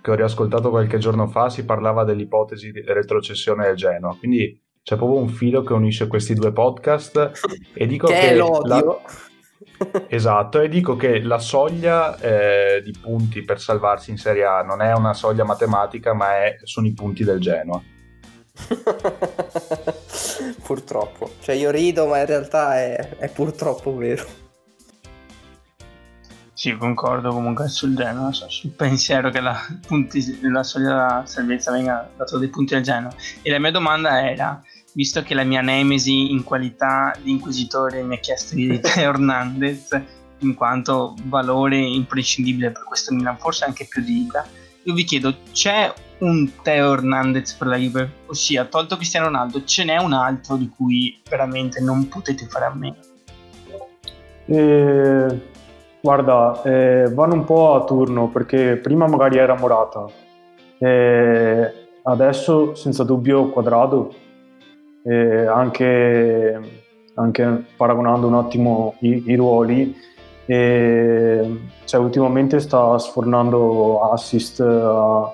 che 0.00 0.10
ho 0.10 0.14
riascoltato 0.14 0.70
qualche 0.70 0.96
giorno 0.96 1.26
fa, 1.28 1.50
si 1.50 1.66
parlava 1.66 2.04
dell'ipotesi 2.04 2.72
di 2.72 2.80
retrocessione 2.86 3.66
del 3.66 3.76
Genoa. 3.76 4.16
Quindi 4.16 4.58
c'è 4.82 4.96
proprio 4.96 5.18
un 5.18 5.28
filo 5.28 5.60
che 5.62 5.74
unisce 5.74 6.06
questi 6.06 6.32
due 6.32 6.52
podcast 6.52 7.32
e 7.74 7.86
dico 7.86 8.06
che 8.06 8.14
che, 8.14 8.20
è 8.30 8.34
la- 8.34 8.44
l'odio. 8.46 9.00
Esatto, 10.08 10.60
e 10.60 10.68
dico 10.68 10.96
che 10.96 11.20
la 11.20 11.38
soglia 11.38 12.16
eh, 12.18 12.82
di 12.82 12.92
punti 13.00 13.44
per 13.44 13.60
salvarsi 13.60 14.10
in 14.10 14.18
Serie 14.18 14.44
A 14.44 14.62
non 14.62 14.82
è 14.82 14.92
una 14.92 15.14
soglia 15.14 15.44
matematica, 15.44 16.14
ma 16.14 16.38
è- 16.38 16.56
sono 16.64 16.86
i 16.86 16.92
punti 16.92 17.24
del 17.24 17.40
Genoa. 17.40 17.80
purtroppo. 20.62 21.32
Cioè 21.40 21.54
io 21.54 21.70
rido, 21.70 22.06
ma 22.06 22.18
in 22.18 22.26
realtà 22.26 22.78
è, 22.78 23.16
è 23.18 23.28
purtroppo 23.28 23.96
vero. 23.96 24.46
Sì, 26.52 26.76
concordo 26.76 27.30
comunque 27.30 27.68
sul 27.68 27.94
Genoa, 27.94 28.32
so- 28.32 28.50
sul 28.50 28.70
pensiero 28.70 29.30
che 29.30 29.40
la, 29.40 29.56
punti, 29.86 30.40
la 30.42 30.64
soglia 30.64 31.22
salvezza 31.24 31.70
venga 31.70 32.10
dato 32.16 32.36
dei 32.36 32.48
punti 32.48 32.74
al 32.74 32.82
Genoa. 32.82 33.12
E 33.42 33.50
la 33.50 33.60
mia 33.60 33.70
domanda 33.70 34.28
era, 34.28 34.60
visto 34.92 35.22
che 35.22 35.34
la 35.34 35.44
mia 35.44 35.60
nemesi 35.60 36.32
in 36.32 36.44
qualità 36.44 37.14
di 37.22 37.30
inquisitore 37.30 38.02
mi 38.02 38.14
ha 38.16 38.18
chiesto 38.18 38.54
di 38.54 38.78
Teo 38.80 39.10
Hernandez 39.10 40.00
in 40.40 40.54
quanto 40.54 41.14
valore 41.24 41.78
imprescindibile 41.78 42.70
per 42.70 42.84
questo 42.84 43.12
Milan, 43.12 43.38
forse 43.38 43.64
anche 43.64 43.86
più 43.86 44.02
di 44.02 44.20
Ibra, 44.22 44.46
io 44.84 44.94
vi 44.94 45.04
chiedo, 45.04 45.34
c'è 45.52 45.92
un 46.20 46.50
Teo 46.62 46.94
Hernandez 46.94 47.52
per 47.54 47.66
la 47.68 47.76
Juve? 47.76 48.10
Ossia, 48.26 48.64
tolto 48.64 48.96
Cristiano 48.96 49.26
Ronaldo, 49.26 49.64
ce 49.64 49.84
n'è 49.84 49.98
un 49.98 50.12
altro 50.12 50.56
di 50.56 50.68
cui 50.68 51.20
veramente 51.28 51.80
non 51.80 52.08
potete 52.08 52.46
fare 52.46 52.64
a 52.64 52.74
meno? 52.74 52.96
Eh, 54.46 55.40
guarda, 56.00 56.62
eh, 56.62 57.10
vanno 57.12 57.34
un 57.34 57.44
po' 57.44 57.74
a 57.74 57.84
turno 57.84 58.28
perché 58.28 58.76
prima 58.76 59.06
magari 59.06 59.36
era 59.36 59.58
Morata, 59.58 60.06
eh, 60.78 61.72
adesso 62.04 62.74
senza 62.74 63.04
dubbio 63.04 63.50
Quadrado, 63.50 64.14
eh, 65.08 65.46
anche, 65.46 66.60
anche 67.14 67.64
paragonando 67.76 68.26
un 68.26 68.34
attimo 68.34 68.94
i, 69.00 69.22
i 69.26 69.36
ruoli, 69.36 69.96
eh, 70.46 71.60
cioè, 71.84 72.00
ultimamente 72.00 72.58
sta 72.60 72.98
sfornando 72.98 74.00
assist 74.12 74.60
a, 74.60 75.32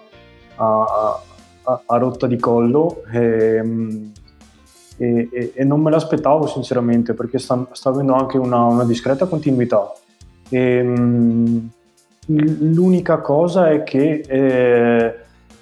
a- 0.57 1.21
a- 1.64 1.83
a 1.87 1.97
rotta 1.97 2.26
di 2.26 2.38
collo. 2.38 3.02
ehm, 3.12 4.12
e, 4.97 5.28
e- 5.33 5.52
e 5.57 5.64
non 5.64 5.81
me 5.81 5.90
l'aspettavo 5.90 6.47
sinceramente 6.47 7.14
perché 7.14 7.38
sta, 7.38 7.66
sta 7.73 7.88
avendo 7.88 8.14
anche 8.14 8.38
una, 8.38 8.62
una 8.64 8.85
discreta 8.85 9.26
continuità. 9.26 9.93
Ehm, 10.50 11.69
l'unica 12.26 13.19
cosa 13.19 13.71
è 13.71 13.83
che 13.83 14.23
eh, 14.26 15.14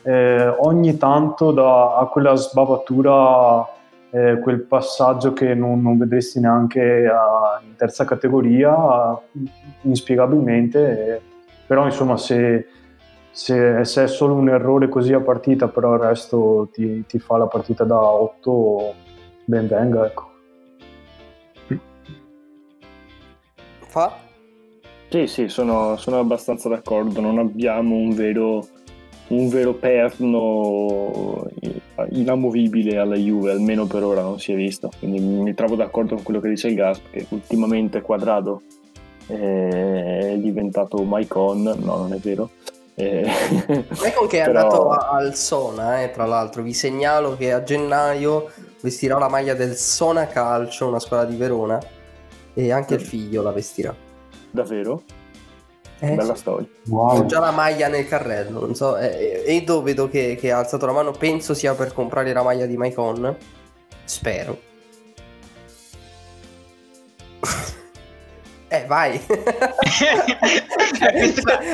eh, 0.03 0.47
ogni 0.49 0.97
tanto 0.99 1.51
da, 1.53 1.97
a 1.97 2.07
quella 2.07 2.35
sbavatura, 2.35 3.67
eh, 4.13 4.39
quel 4.41 4.61
passaggio 4.63 5.33
che 5.33 5.55
non, 5.55 5.81
non 5.81 5.97
vedresti 5.99 6.39
neanche 6.39 7.07
a- 7.07 7.61
in 7.67 7.75
terza 7.77 8.05
categoria, 8.05 8.75
inspiegabilmente, 9.83 11.17
eh, 11.17 11.21
però 11.67 11.87
insomma 11.87 12.17
se, 12.19 12.67
se, 13.31 13.85
se 13.85 14.05
è 14.05 14.07
solo 14.07 14.35
un 14.35 14.49
errore 14.51 14.89
così 14.89 15.15
a 15.15 15.21
partita, 15.21 15.69
però 15.69 15.95
il 15.95 16.01
resto 16.01 16.69
ti, 16.73 17.05
ti 17.07 17.19
fa 17.19 17.39
la 17.39 17.47
partita 17.47 17.85
da 17.85 17.99
8, 18.01 18.95
ben 19.47 19.67
venga, 19.67 20.07
ecco. 20.07 20.31
Fa? 23.89 24.13
Sì, 25.09 25.27
sì, 25.27 25.49
sono, 25.49 25.97
sono 25.99 26.19
abbastanza 26.19 26.69
d'accordo. 26.71 27.21
Non 27.21 27.39
abbiamo 27.39 27.95
un 27.97 28.15
vero, 28.15 28.67
un 29.35 29.49
vero 29.49 29.75
perno 29.75 31.49
inamovibile 32.11 32.99
alla 32.99 33.17
Juve, 33.17 33.53
almeno 33.53 33.87
per 33.87 34.05
ora 34.05 34.23
non 34.23 34.39
si 34.39 34.53
è 34.53 34.55
visto. 34.55 34.91
Quindi 34.99 35.21
mi 35.21 35.55
trovo 35.55 35.75
d'accordo 35.75 36.15
con 36.15 36.25
quello 36.25 36.41
che 36.41 36.51
dice 36.51 36.69
il 36.69 36.75
Gasp, 36.75 37.11
che 37.11 37.27
ultimamente 37.31 38.01
Quadrado 38.03 38.63
è 39.27 40.37
diventato 40.39 41.03
Maicon, 41.03 41.63
no, 41.63 41.97
non 41.97 42.13
è 42.13 42.19
vero. 42.19 42.51
Eh, 42.95 43.25
Maicon 44.01 44.29
che 44.29 44.43
è 44.43 44.45
però- 44.45 44.61
andato 44.63 44.89
al 44.91 45.35
Sona, 45.35 46.03
eh, 46.03 46.11
tra 46.11 46.27
l'altro. 46.27 46.63
Vi 46.63 46.75
segnalo 46.75 47.37
che 47.37 47.53
a 47.53 47.63
gennaio 47.63 48.51
vestirà 48.81 49.19
la 49.19 49.29
maglia 49.29 49.55
del 49.55 49.77
Sona 49.77 50.27
Calcio, 50.27 50.89
una 50.89 51.01
squadra 51.01 51.27
di 51.27 51.37
Verona, 51.37 51.81
e 52.53 52.71
anche 52.71 52.95
il 52.95 53.01
figlio 53.01 53.43
la 53.43 53.53
vestirà. 53.53 53.95
Davvero? 54.51 55.03
Eh, 56.05 56.15
Bella 56.17 56.35
sì. 56.35 56.41
storia. 56.41 56.67
Ho 56.91 56.97
Wow. 56.97 57.27
già 57.27 57.39
la 57.39 57.53
maglia 57.53 57.87
nel 57.87 58.09
carrello, 58.09 58.59
non 58.61 58.75
so. 58.75 58.97
eh, 58.97 59.45
Edo 59.47 59.83
vedo 59.83 60.09
che, 60.09 60.37
che 60.39 60.51
ha 60.51 60.59
alzato 60.59 60.85
la 60.85 60.93
mano, 60.93 61.13
penso 61.13 61.55
sia 61.55 61.75
per 61.75 61.93
comprare 61.93 62.33
la 62.33 62.43
maglia 62.43 62.67
di 62.67 62.77
Maicon. 62.77 63.37
Spero. 64.05 64.59
Eh, 68.73 68.87
vai. 68.87 69.21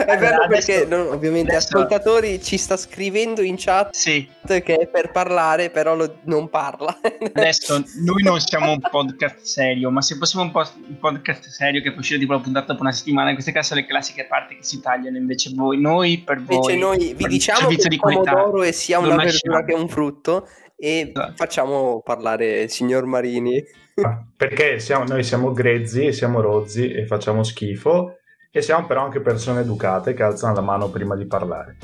è 0.07 0.17
vero 0.19 0.43
Adesso- 0.43 0.49
perché 0.49 0.85
non- 0.87 1.07
ovviamente 1.13 1.53
adesso- 1.53 1.77
ascoltatori 1.77 2.43
ci 2.43 2.57
sta 2.59 2.77
scrivendo 2.77 3.41
in 3.43 3.55
chat 3.57 3.95
Sì, 3.95 4.29
che 4.47 4.63
è 4.77 4.87
per 4.89 5.13
parlare, 5.13 5.71
però 5.71 5.95
lo- 5.95 6.17
non 6.25 6.49
parla. 6.49 6.99
adesso 7.35 7.83
noi 8.05 8.23
non 8.25 8.41
siamo 8.41 8.73
un 8.73 8.81
podcast 8.81 9.39
serio, 9.43 9.91
ma 9.91 10.03
se 10.03 10.17
fossimo 10.17 10.43
un, 10.43 10.51
po- 10.51 10.67
un 10.89 10.99
podcast 10.99 11.47
serio 11.49 11.81
che 11.83 11.91
può 11.93 12.01
uscire 12.01 12.19
tipo 12.19 12.33
la 12.33 12.41
puntata 12.41 12.73
dopo 12.73 12.83
una 12.83 12.91
settimana, 12.93 13.33
queste 13.33 13.53
qua 13.53 13.63
sono 13.63 13.79
le 13.81 13.87
classiche 13.87 14.27
parti 14.27 14.57
che 14.57 14.65
si 14.65 14.81
tagliano, 14.81 15.17
invece 15.17 15.53
voi, 15.55 15.81
noi 15.81 16.19
per 16.19 16.43
voi... 16.43 16.57
Invece 16.57 16.77
noi 16.79 17.15
vi 17.15 17.27
diciamo 17.27 17.69
che 17.69 17.75
il 17.89 17.97
pomodoro 17.97 18.63
è 18.63 18.73
sia 18.73 18.99
una 18.99 19.15
verdura 19.15 19.65
che 19.65 19.73
un 19.75 19.89
frutto 19.89 20.49
e 20.77 21.13
Esatto. 21.15 21.33
facciamo 21.37 22.01
parlare 22.05 22.63
il 22.63 22.71
signor 22.71 23.05
Marini. 23.05 23.63
Ah, 24.03 24.25
Perché 24.37 24.79
siamo- 24.79 25.05
noi 25.05 25.25
siamo 25.25 25.53
grezzi 25.53 26.07
e 26.07 26.13
siamo 26.13 26.41
rozzi 26.41 26.91
e 26.91 27.07
facciamo 27.07 27.43
schifo 27.43 28.19
e 28.51 28.63
siamo 28.63 28.87
però 28.87 29.05
anche 29.05 29.21
persone 29.21 29.61
educate 29.61 30.15
che 30.15 30.23
alzano 30.23 30.55
la 30.55 30.61
mano 30.61 30.89
prima 30.91 31.17
di 31.17 31.27
parlare. 31.27 31.77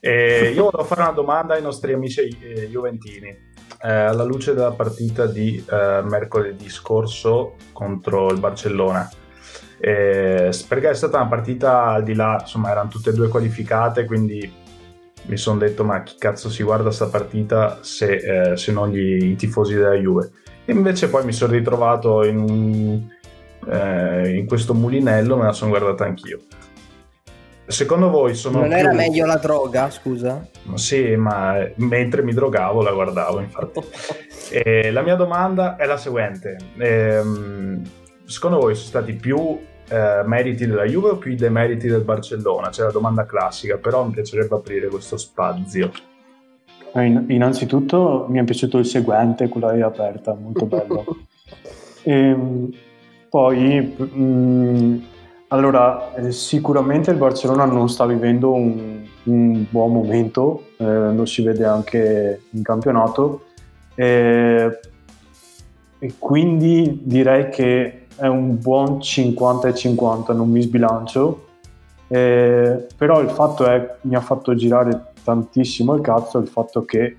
E 0.00 0.50
io 0.54 0.64
volevo 0.64 0.84
fare 0.84 1.02
una 1.02 1.12
domanda 1.12 1.54
ai 1.54 1.62
nostri 1.62 1.92
amici 1.92 2.36
eh, 2.40 2.68
juventini. 2.68 3.48
Eh, 3.82 3.90
alla 3.90 4.24
luce 4.24 4.52
della 4.54 4.72
partita 4.72 5.26
di 5.26 5.64
eh, 5.70 6.02
mercoledì 6.02 6.68
scorso 6.68 7.54
contro 7.72 8.30
il 8.30 8.38
Barcellona, 8.40 9.08
Eh, 9.82 10.50
perché 10.68 10.90
è 10.90 10.94
stata 10.94 11.16
una 11.18 11.28
partita 11.28 11.86
al 11.86 12.02
di 12.02 12.14
là, 12.14 12.36
insomma, 12.40 12.70
erano 12.70 12.90
tutte 12.90 13.10
e 13.10 13.12
due 13.14 13.28
qualificate, 13.28 14.04
quindi 14.04 14.52
mi 15.26 15.36
sono 15.38 15.58
detto: 15.58 15.84
ma 15.84 16.02
chi 16.02 16.16
cazzo 16.18 16.50
si 16.50 16.62
guarda 16.62 16.90
sta 16.90 17.06
partita 17.06 17.78
se, 17.82 18.50
eh, 18.52 18.56
se 18.58 18.72
non 18.72 18.90
gli, 18.90 19.30
i 19.30 19.36
tifosi 19.36 19.74
della 19.74 19.94
Juve? 19.94 20.30
Invece 20.66 21.08
poi 21.08 21.24
mi 21.24 21.32
sono 21.32 21.52
ritrovato 21.52 22.24
in, 22.24 22.38
un- 22.38 23.08
eh, 23.70 24.36
in 24.36 24.46
questo 24.46 24.74
mulinello, 24.74 25.36
me 25.36 25.44
la 25.44 25.52
sono 25.52 25.70
guardata 25.70 26.04
anch'io. 26.04 26.38
Secondo 27.66 28.10
voi 28.10 28.34
sono 28.34 28.58
non 28.60 28.68
più- 28.68 28.76
era 28.78 28.92
meglio 28.92 29.26
la 29.26 29.36
droga, 29.36 29.90
scusa? 29.90 30.44
Sì, 30.74 31.14
ma 31.14 31.54
mentre 31.76 32.22
mi 32.22 32.32
drogavo 32.32 32.82
la 32.82 32.92
guardavo, 32.92 33.40
infatti. 33.40 33.80
E 34.52 34.90
la 34.90 35.02
mia 35.02 35.14
domanda 35.14 35.76
è 35.76 35.86
la 35.86 35.96
seguente. 35.96 36.56
Ehm, 36.76 37.82
secondo 38.24 38.58
voi 38.58 38.74
sono 38.74 38.86
stati 38.88 39.12
più 39.12 39.60
eh, 39.88 40.22
meriti 40.24 40.66
della 40.66 40.82
Juve 40.86 41.10
o 41.10 41.16
più 41.18 41.30
i 41.30 41.36
demeriti 41.36 41.86
del 41.86 42.02
Barcellona? 42.02 42.70
C'è 42.70 42.82
la 42.82 42.90
domanda 42.90 43.24
classica, 43.26 43.76
però 43.76 44.04
mi 44.04 44.10
piacerebbe 44.12 44.56
aprire 44.56 44.88
questo 44.88 45.16
spazio. 45.16 45.92
Eh, 46.92 47.04
in- 47.04 47.24
Innanzitutto 47.28 48.26
mi 48.28 48.38
è 48.38 48.44
piaciuto 48.44 48.78
il 48.78 48.86
seguente, 48.86 49.48
quella 49.48 49.72
è 49.72 49.80
aperta, 49.80 50.34
molto 50.34 50.66
bello. 50.66 51.04
Ehm, 52.02 52.70
poi, 53.28 53.94
mm, 54.00 54.98
allora, 55.48 56.14
eh, 56.14 56.32
sicuramente 56.32 57.10
il 57.10 57.18
Barcellona 57.18 57.66
non 57.66 57.90
sta 57.90 58.06
vivendo 58.06 58.52
un, 58.52 59.02
un 59.24 59.66
buon 59.68 59.92
momento, 59.92 60.68
eh, 60.78 61.12
lo 61.12 61.26
si 61.26 61.42
vede 61.42 61.66
anche 61.66 62.40
in 62.52 62.62
campionato, 62.62 63.42
eh, 63.94 64.80
e 65.98 66.14
quindi 66.18 67.00
direi 67.02 67.50
che 67.50 68.06
è 68.16 68.26
un 68.26 68.58
buon 68.58 69.00
50 69.02 69.68
e 69.68 69.74
50, 69.74 70.32
non 70.32 70.48
mi 70.48 70.62
sbilancio. 70.62 71.48
Eh, 72.12 72.88
però 72.96 73.20
il 73.20 73.30
fatto 73.30 73.66
è, 73.66 73.98
mi 74.00 74.16
ha 74.16 74.20
fatto 74.20 74.52
girare 74.56 75.12
tantissimo 75.22 75.94
il 75.94 76.00
cazzo 76.00 76.38
il 76.38 76.48
fatto 76.48 76.84
che 76.84 77.14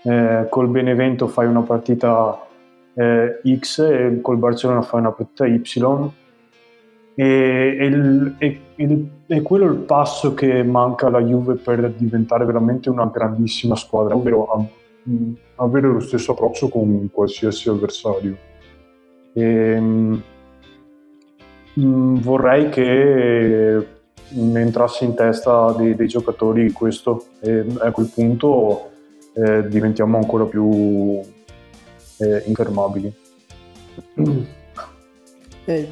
eh, 0.00 0.46
col 0.48 0.68
Benevento 0.68 1.26
fai 1.26 1.48
una 1.48 1.62
partita 1.62 2.46
eh, 2.94 3.40
X 3.58 3.80
e 3.80 4.20
col 4.22 4.36
Barcellona 4.36 4.82
fai 4.82 5.00
una 5.00 5.10
partita 5.10 5.44
Y 5.44 6.12
e, 7.16 7.78
il, 7.80 8.36
e, 8.38 8.60
e, 9.26 9.42
quello 9.42 9.66
è 9.66 9.70
il 9.70 9.78
passo 9.78 10.34
che 10.34 10.62
manca 10.62 11.08
alla 11.08 11.20
Juve 11.20 11.56
per 11.56 11.90
diventare 11.90 12.44
veramente 12.44 12.90
una 12.90 13.06
grandissima 13.06 13.74
squadra, 13.74 14.14
ovvero 14.14 14.68
avere 15.56 15.88
lo 15.88 15.98
stesso 15.98 16.30
approccio 16.30 16.68
con 16.68 17.10
qualsiasi 17.10 17.70
avversario. 17.70 18.36
E, 19.32 19.80
mh, 19.80 20.22
vorrei 22.20 22.68
che 22.68 23.96
entrasse 24.30 25.04
in 25.04 25.14
testa 25.14 25.72
dei, 25.72 25.94
dei 25.94 26.08
giocatori 26.08 26.70
questo 26.72 27.26
e 27.40 27.64
a 27.78 27.90
quel 27.90 28.10
punto 28.12 28.90
eh, 29.34 29.66
diventiamo 29.68 30.16
ancora 30.16 30.44
più 30.44 31.20
eh, 32.18 32.42
infermabili. 32.46 33.12
Eh, 35.64 35.88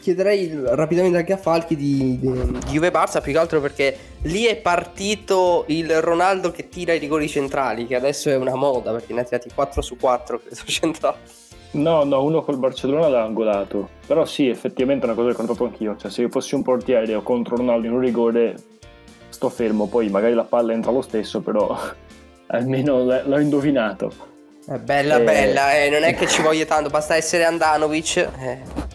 chiederei 0.00 0.60
rapidamente 0.64 1.18
anche 1.18 1.32
a 1.32 1.36
Falchi 1.36 1.76
di, 1.76 2.18
di, 2.18 2.28
Juve 2.68 2.90
Barça 2.90 3.22
più 3.22 3.32
che 3.32 3.38
altro 3.38 3.60
perché 3.60 3.96
lì 4.22 4.44
è 4.44 4.56
partito 4.56 5.64
il 5.68 6.00
Ronaldo 6.02 6.50
che 6.50 6.68
tira 6.68 6.92
i 6.92 6.98
rigori 6.98 7.28
centrali 7.28 7.86
che 7.86 7.94
adesso 7.94 8.28
è 8.28 8.36
una 8.36 8.56
moda 8.56 8.90
perché 8.90 9.12
ne 9.12 9.20
ha 9.20 9.24
tirati 9.24 9.50
4 9.54 9.80
su 9.80 9.96
4 9.96 10.40
credo 10.40 10.56
centrali 10.66 11.16
No, 11.72 12.04
no, 12.04 12.22
uno 12.22 12.42
col 12.42 12.58
Barcellona 12.58 13.08
l'ha 13.08 13.22
angolato. 13.22 13.88
Però 14.06 14.24
sì, 14.24 14.48
effettivamente 14.48 15.04
è 15.04 15.06
una 15.06 15.14
cosa 15.14 15.28
che 15.28 15.34
ho 15.34 15.38
contato 15.38 15.64
anch'io. 15.64 15.96
Cioè, 15.96 16.10
se 16.10 16.22
io 16.22 16.28
fossi 16.28 16.54
un 16.54 16.62
portiere 16.62 17.14
o 17.14 17.22
contro 17.22 17.56
Ronaldo 17.56 17.86
in 17.86 17.94
un 17.94 18.00
rigore, 18.00 18.54
sto 19.30 19.48
fermo. 19.48 19.86
Poi 19.86 20.08
magari 20.10 20.34
la 20.34 20.44
palla 20.44 20.72
entra 20.72 20.90
lo 20.90 21.00
stesso, 21.00 21.40
però 21.40 21.78
almeno 22.48 23.04
l'ho 23.04 23.38
indovinato. 23.38 24.30
È 24.66 24.76
bella, 24.76 25.16
eh... 25.16 25.24
bella, 25.24 25.74
eh. 25.74 25.90
non 25.90 26.02
è 26.02 26.14
che 26.14 26.28
ci 26.28 26.42
voglia 26.42 26.64
tanto, 26.66 26.90
basta 26.90 27.16
essere 27.16 27.44
Andanovic. 27.44 28.16
Eh. 28.38 28.90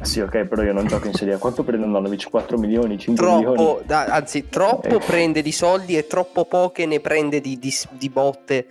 Sì, 0.00 0.20
ok, 0.20 0.44
però 0.44 0.62
io 0.62 0.72
non 0.72 0.86
gioco 0.86 1.08
in 1.08 1.12
Serie 1.12 1.34
A. 1.34 1.38
Quanto 1.38 1.62
prende 1.62 1.84
Andanovic? 1.84 2.30
4 2.30 2.56
milioni, 2.56 2.98
5 2.98 3.22
troppo, 3.22 3.50
milioni? 3.50 3.78
Da, 3.84 4.06
anzi, 4.06 4.48
troppo 4.48 4.96
eh. 4.96 4.98
prende 4.98 5.42
di 5.42 5.52
soldi 5.52 5.96
e 5.96 6.06
troppo 6.06 6.46
poche 6.46 6.86
ne 6.86 7.00
prende 7.00 7.40
di, 7.40 7.58
di, 7.58 7.72
di 7.90 8.08
botte. 8.08 8.66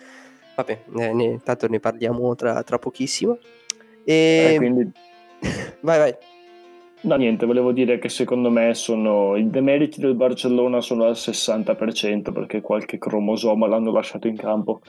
Vabbè, 0.59 0.79
eh, 0.97 1.13
ne, 1.13 1.39
tanto 1.41 1.69
ne 1.69 1.79
parliamo 1.79 2.35
tra, 2.35 2.61
tra 2.63 2.77
pochissimo. 2.77 3.37
E... 4.03 4.51
Eh, 4.53 4.57
quindi... 4.57 4.91
vai, 5.81 5.97
vai. 5.97 6.15
No, 7.01 7.15
niente, 7.15 7.45
volevo 7.45 7.71
dire 7.71 7.97
che 7.97 8.09
secondo 8.09 8.49
me 8.49 8.73
sono 8.73 9.37
i 9.37 9.49
demeriti 9.49 10.01
del 10.01 10.15
Barcellona 10.15 10.81
sono 10.81 11.05
al 11.05 11.13
60% 11.13 12.33
perché 12.33 12.59
qualche 12.59 12.97
cromosoma 12.97 13.67
l'hanno 13.67 13.93
lasciato 13.93 14.27
in 14.27 14.35
campo 14.35 14.81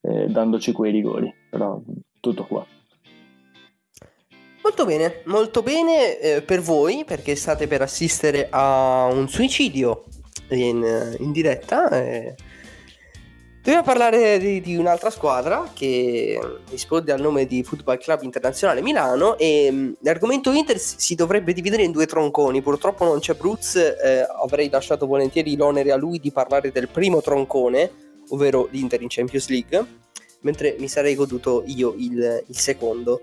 eh, 0.00 0.28
dandoci 0.28 0.70
quei 0.70 0.92
rigori, 0.92 1.34
però 1.50 1.80
tutto 2.20 2.44
qua. 2.46 2.64
Molto 4.62 4.84
bene, 4.84 5.22
molto 5.24 5.62
bene 5.62 6.20
eh, 6.20 6.42
per 6.42 6.60
voi 6.60 7.02
perché 7.04 7.34
state 7.34 7.66
per 7.66 7.82
assistere 7.82 8.46
a 8.48 9.08
un 9.10 9.28
suicidio 9.28 10.04
in, 10.50 11.16
in 11.18 11.32
diretta. 11.32 11.88
Eh 11.90 12.34
Dobbiamo 13.66 13.84
parlare 13.84 14.38
di, 14.38 14.60
di, 14.60 14.76
un'altra 14.76 15.10
squadra 15.10 15.68
che 15.74 16.38
risponde 16.70 17.10
al 17.10 17.20
nome 17.20 17.46
di 17.46 17.64
Football 17.64 17.98
Club 17.98 18.22
Internazionale 18.22 18.80
Milano 18.80 19.36
e 19.36 19.68
mm, 19.72 19.92
l'argomento 20.02 20.52
Inter 20.52 20.78
si 20.78 21.16
dovrebbe 21.16 21.52
dividere 21.52 21.82
in 21.82 21.90
due 21.90 22.06
tronconi. 22.06 22.62
Purtroppo 22.62 23.02
non 23.02 23.18
c'è 23.18 23.34
Bruz, 23.34 23.74
eh, 23.74 24.24
avrei 24.40 24.70
lasciato 24.70 25.08
volentieri 25.08 25.56
l'onere 25.56 25.90
a 25.90 25.96
lui 25.96 26.20
di 26.20 26.30
parlare 26.30 26.70
del 26.70 26.86
primo 26.88 27.20
troncone, 27.20 27.90
ovvero 28.28 28.68
l'Inter 28.70 29.02
in 29.02 29.08
Champions 29.10 29.48
League, 29.48 29.86
mentre 30.42 30.76
mi 30.78 30.86
sarei 30.86 31.16
goduto 31.16 31.64
io 31.66 31.92
il, 31.98 32.44
il 32.46 32.56
secondo. 32.56 33.22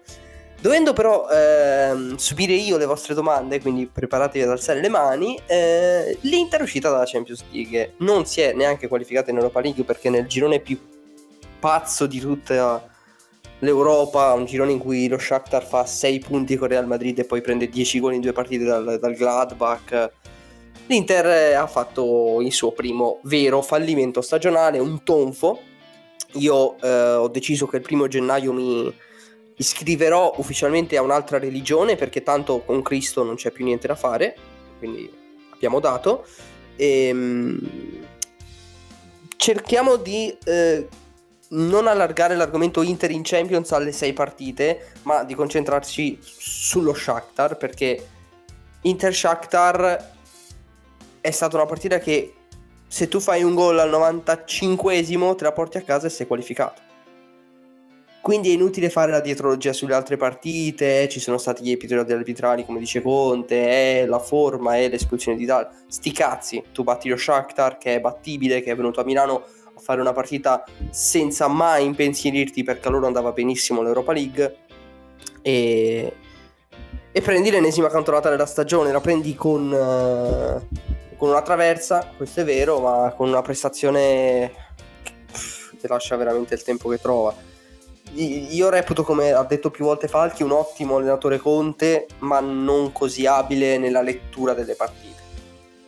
Dovendo 0.64 0.94
però 0.94 1.28
ehm, 1.28 2.16
subire 2.16 2.54
io 2.54 2.78
le 2.78 2.86
vostre 2.86 3.14
domande, 3.14 3.60
quindi 3.60 3.86
preparatevi 3.86 4.46
ad 4.46 4.52
alzare 4.52 4.80
le 4.80 4.88
mani, 4.88 5.38
eh, 5.46 6.18
l'Inter 6.22 6.62
è 6.62 6.64
uscita 6.64 6.90
dalla 6.90 7.04
Champions 7.06 7.44
League. 7.52 7.96
Non 7.98 8.26
si 8.26 8.40
è 8.40 8.54
neanche 8.54 8.88
qualificata 8.88 9.30
in 9.30 9.36
Europa 9.36 9.60
League 9.60 9.84
perché 9.84 10.10
nel 10.10 10.26
girone 10.26 10.62
più 10.62 10.80
pazzo 11.60 12.06
di 12.06 12.18
tutta 12.22 12.82
l'Europa, 13.60 14.32
un 14.32 14.46
girone 14.46 14.72
in 14.72 14.80
cui 14.80 15.10
lo 15.10 15.18
Shakhtar 15.18 15.68
fa 15.68 15.86
6 15.86 16.20
punti 16.20 16.56
con 16.56 16.70
Real 16.70 16.88
Madrid 16.88 17.20
e 17.20 17.26
poi 17.26 17.42
prende 17.42 17.68
10 17.68 18.00
gol 18.00 18.14
in 18.14 18.22
due 18.22 18.32
partite 18.32 18.64
dal, 18.64 19.00
dal 19.02 19.16
Gladbach. 19.16 20.12
L'Inter 20.86 21.58
ha 21.58 21.68
fatto 21.68 22.40
il 22.40 22.54
suo 22.54 22.72
primo 22.72 23.20
vero 23.24 23.62
fallimento 23.62 24.22
stagionale, 24.22 24.80
un 24.80 25.04
tonfo. 25.04 25.60
Io 26.36 26.80
eh, 26.80 27.16
ho 27.16 27.28
deciso 27.28 27.68
che 27.68 27.76
il 27.76 27.82
primo 27.82 28.08
gennaio 28.08 28.54
mi 28.54 29.03
iscriverò 29.58 30.36
ufficialmente 30.38 30.98
a 30.98 31.02
un'altra 31.02 31.38
religione 31.38 31.96
perché 31.96 32.24
tanto 32.24 32.62
con 32.62 32.82
Cristo 32.82 33.24
non 33.24 33.36
c'è 33.36 33.52
più 33.52 33.66
niente 33.66 33.88
da 33.88 33.96
fare, 33.96 34.36
quindi 34.80 35.12
abbiamo 35.52 35.80
dato. 35.80 36.26
E, 36.76 37.08
ehm, 37.08 37.60
cerchiamo 39.38 39.98
di 39.98 40.36
eh, 40.46 40.88
non 41.50 41.88
allargare 41.88 42.36
l'argomento 42.36 42.82
Inter 42.82 43.12
in 43.12 43.22
Champions 43.24 43.72
alle 43.72 43.92
sei 43.92 44.14
partite, 44.14 44.94
ma 45.04 45.24
di 45.24 45.36
concentrarci 45.36 46.20
sullo 46.22 46.94
Shakhtar 46.94 47.58
perché 47.58 48.08
Inter 48.82 49.14
Shakhtar 49.14 50.12
è 51.22 51.32
stata 51.32 51.56
una 51.56 51.66
partita 51.66 52.00
che 52.00 52.34
se 52.88 53.08
tu 53.08 53.20
fai 53.20 53.44
un 53.44 53.54
gol 53.54 53.80
al 53.80 53.90
95esimo 53.90 55.36
te 55.36 55.44
la 55.44 55.52
porti 55.52 55.78
a 55.78 55.82
casa 55.82 56.08
e 56.08 56.10
sei 56.10 56.28
qualificato. 56.28 56.93
Quindi 58.24 58.52
è 58.52 58.54
inutile 58.54 58.90
fare 58.90 59.12
la 59.12 59.20
dietrologia 59.20 59.74
sulle 59.74 59.94
altre 59.94 60.16
partite, 60.16 61.10
ci 61.10 61.20
sono 61.20 61.38
stati 61.38 61.62
gli 61.62 61.72
episodi 61.72 62.14
arbitrali 62.14 62.64
come 62.66 62.80
dice 62.80 63.02
Conte, 63.02 64.02
è 64.02 64.06
la 64.06 64.20
forma, 64.20 64.78
è 64.78 64.88
l'espulsione 64.88 65.38
di 65.38 65.44
Dal. 65.44 65.68
Sti 65.88 66.12
cazzi, 66.14 66.64
tu 66.72 66.84
batti 66.84 67.10
lo 67.10 67.18
Shakhtar 67.18 67.78
che 67.78 67.96
è 67.96 68.00
battibile, 68.00 68.62
che 68.62 68.72
è 68.72 68.76
venuto 68.78 69.02
a 69.02 69.04
Milano 69.04 69.44
a 69.76 69.80
fare 69.82 70.00
una 70.00 70.14
partita 70.14 70.64
senza 70.90 71.50
mai 71.50 71.84
impensierirti 71.84 72.64
perché 72.64 72.88
a 72.88 72.92
loro 72.92 73.08
andava 73.08 73.34
benissimo 73.34 73.82
l'Europa 73.82 74.14
League 74.14 74.56
e, 75.42 76.14
e 77.12 77.22
prendi 77.22 77.52
l'ennesima 77.52 77.90
cantonata 77.90 78.30
della 78.30 78.46
stagione, 78.46 78.94
la 78.94 79.02
prendi 79.02 79.36
con, 79.36 79.70
uh, 79.70 81.16
con 81.18 81.28
una 81.28 81.42
traversa, 81.42 82.10
questo 82.16 82.40
è 82.40 82.46
vero, 82.46 82.80
ma 82.80 83.14
con 83.18 83.28
una 83.28 83.42
prestazione 83.42 84.50
che 85.34 85.78
ti 85.78 85.88
lascia 85.90 86.16
veramente 86.16 86.54
il 86.54 86.64
tempo 86.64 86.88
che 86.88 87.00
trova 87.00 87.52
io 88.16 88.70
reputo, 88.70 89.04
come 89.04 89.32
ha 89.32 89.44
detto 89.44 89.72
più 89.72 89.86
volte 89.86 90.08
Falchi, 90.08 90.44
un 90.44 90.52
ottimo 90.52 90.98
allenatore 90.98 91.38
Conte, 91.38 92.08
ma 92.20 92.40
non 92.40 92.92
così 92.92 93.26
abile 93.26 93.78
nella 93.78 94.02
lettura 94.02 94.54
delle 94.54 94.76
partite. 94.76 95.22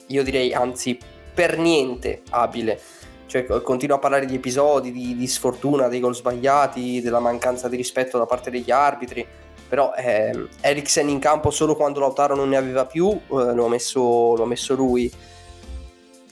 Io 0.07 0.23
direi, 0.23 0.53
anzi, 0.53 0.97
per 1.33 1.57
niente 1.57 2.21
abile. 2.31 2.79
Cioè, 3.27 3.45
continuo 3.61 3.97
a 3.97 3.99
parlare 3.99 4.25
di 4.25 4.35
episodi, 4.35 4.91
di, 4.91 5.15
di 5.15 5.27
sfortuna, 5.27 5.87
dei 5.87 5.99
gol 5.99 6.15
sbagliati, 6.15 7.01
della 7.01 7.19
mancanza 7.19 7.67
di 7.67 7.75
rispetto 7.75 8.17
da 8.17 8.25
parte 8.25 8.49
degli 8.49 8.71
arbitri. 8.71 9.25
Però 9.67 9.93
eh, 9.93 10.47
Eriksen 10.61 11.09
in 11.09 11.19
campo 11.19 11.49
solo 11.49 11.75
quando 11.75 11.99
Lautaro 11.99 12.35
non 12.35 12.49
ne 12.49 12.57
aveva 12.57 12.85
più, 12.85 13.09
eh, 13.09 13.53
lo, 13.53 13.65
ha 13.65 13.69
messo, 13.69 14.35
lo 14.35 14.43
ha 14.43 14.47
messo 14.47 14.75
lui 14.75 15.11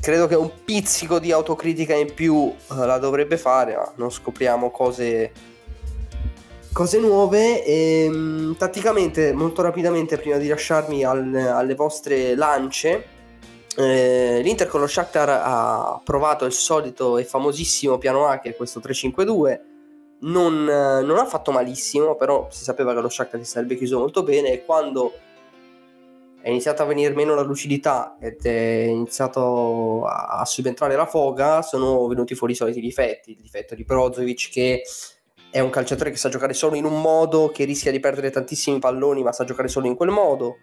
credo 0.03 0.27
che 0.27 0.35
un 0.35 0.51
pizzico 0.65 1.17
di 1.17 1.31
autocritica 1.31 1.95
in 1.95 2.13
più 2.13 2.35
uh, 2.35 2.53
la 2.67 2.97
dovrebbe 2.97 3.37
fare, 3.37 3.77
ma 3.77 3.89
non 3.95 4.11
scopriamo 4.11 4.69
cose 4.69 5.31
cose 6.73 6.99
nuove 6.99 7.63
e 7.63 8.05
ehm, 8.05 8.57
tatticamente 8.57 9.31
molto 9.31 9.61
rapidamente 9.61 10.17
prima 10.17 10.37
di 10.37 10.47
lasciarmi 10.47 11.03
al, 11.03 11.33
alle 11.35 11.75
vostre 11.75 12.35
lance 12.35 13.05
eh, 13.77 14.41
l'Inter 14.41 14.67
con 14.67 14.79
lo 14.79 14.87
Shakhtar 14.87 15.29
ha 15.29 16.01
provato 16.03 16.45
il 16.45 16.51
solito 16.51 17.19
e 17.19 17.25
famosissimo 17.25 17.99
piano 17.99 18.25
A 18.25 18.39
che 18.39 18.49
è 18.49 18.55
questo 18.55 18.79
3-5-2 18.79 19.59
non, 20.21 20.63
non, 20.63 21.17
ha 21.17 21.25
fatto 21.25 21.51
malissimo 21.51 22.15
però 22.15 22.47
si 22.49 22.63
sapeva 22.63 22.95
che 22.95 23.01
lo 23.01 23.09
Shakhtar 23.09 23.39
si 23.39 23.51
sarebbe 23.51 23.75
chiuso 23.75 23.99
molto 23.99 24.23
bene 24.23 24.51
e 24.51 24.65
quando 24.65 25.13
è 26.41 26.49
iniziata 26.49 26.83
a 26.83 26.87
venire 26.87 27.13
meno 27.13 27.35
la 27.35 27.43
lucidità 27.43 28.17
ed 28.19 28.43
è 28.45 28.85
iniziato 28.89 30.05
a, 30.05 30.39
a 30.39 30.45
subentrare 30.45 30.95
la 30.95 31.05
foga 31.05 31.61
sono 31.61 32.07
venuti 32.07 32.33
fuori 32.33 32.53
i 32.53 32.55
soliti 32.55 32.79
difetti 32.79 33.31
il 33.31 33.41
difetto 33.41 33.75
di 33.75 33.83
Brozovic 33.83 34.49
che 34.49 34.81
è 35.53 35.59
un 35.59 35.69
calciatore 35.69 36.09
che 36.09 36.17
sa 36.17 36.29
giocare 36.29 36.55
solo 36.55 36.75
in 36.75 36.83
un 36.83 36.99
modo, 36.99 37.49
che 37.49 37.63
rischia 37.63 37.91
di 37.91 37.99
perdere 37.99 38.31
tantissimi 38.31 38.79
palloni, 38.79 39.21
ma 39.21 39.31
sa 39.31 39.43
giocare 39.43 39.67
solo 39.67 39.85
in 39.85 39.95
quel 39.95 40.09
modo. 40.09 40.57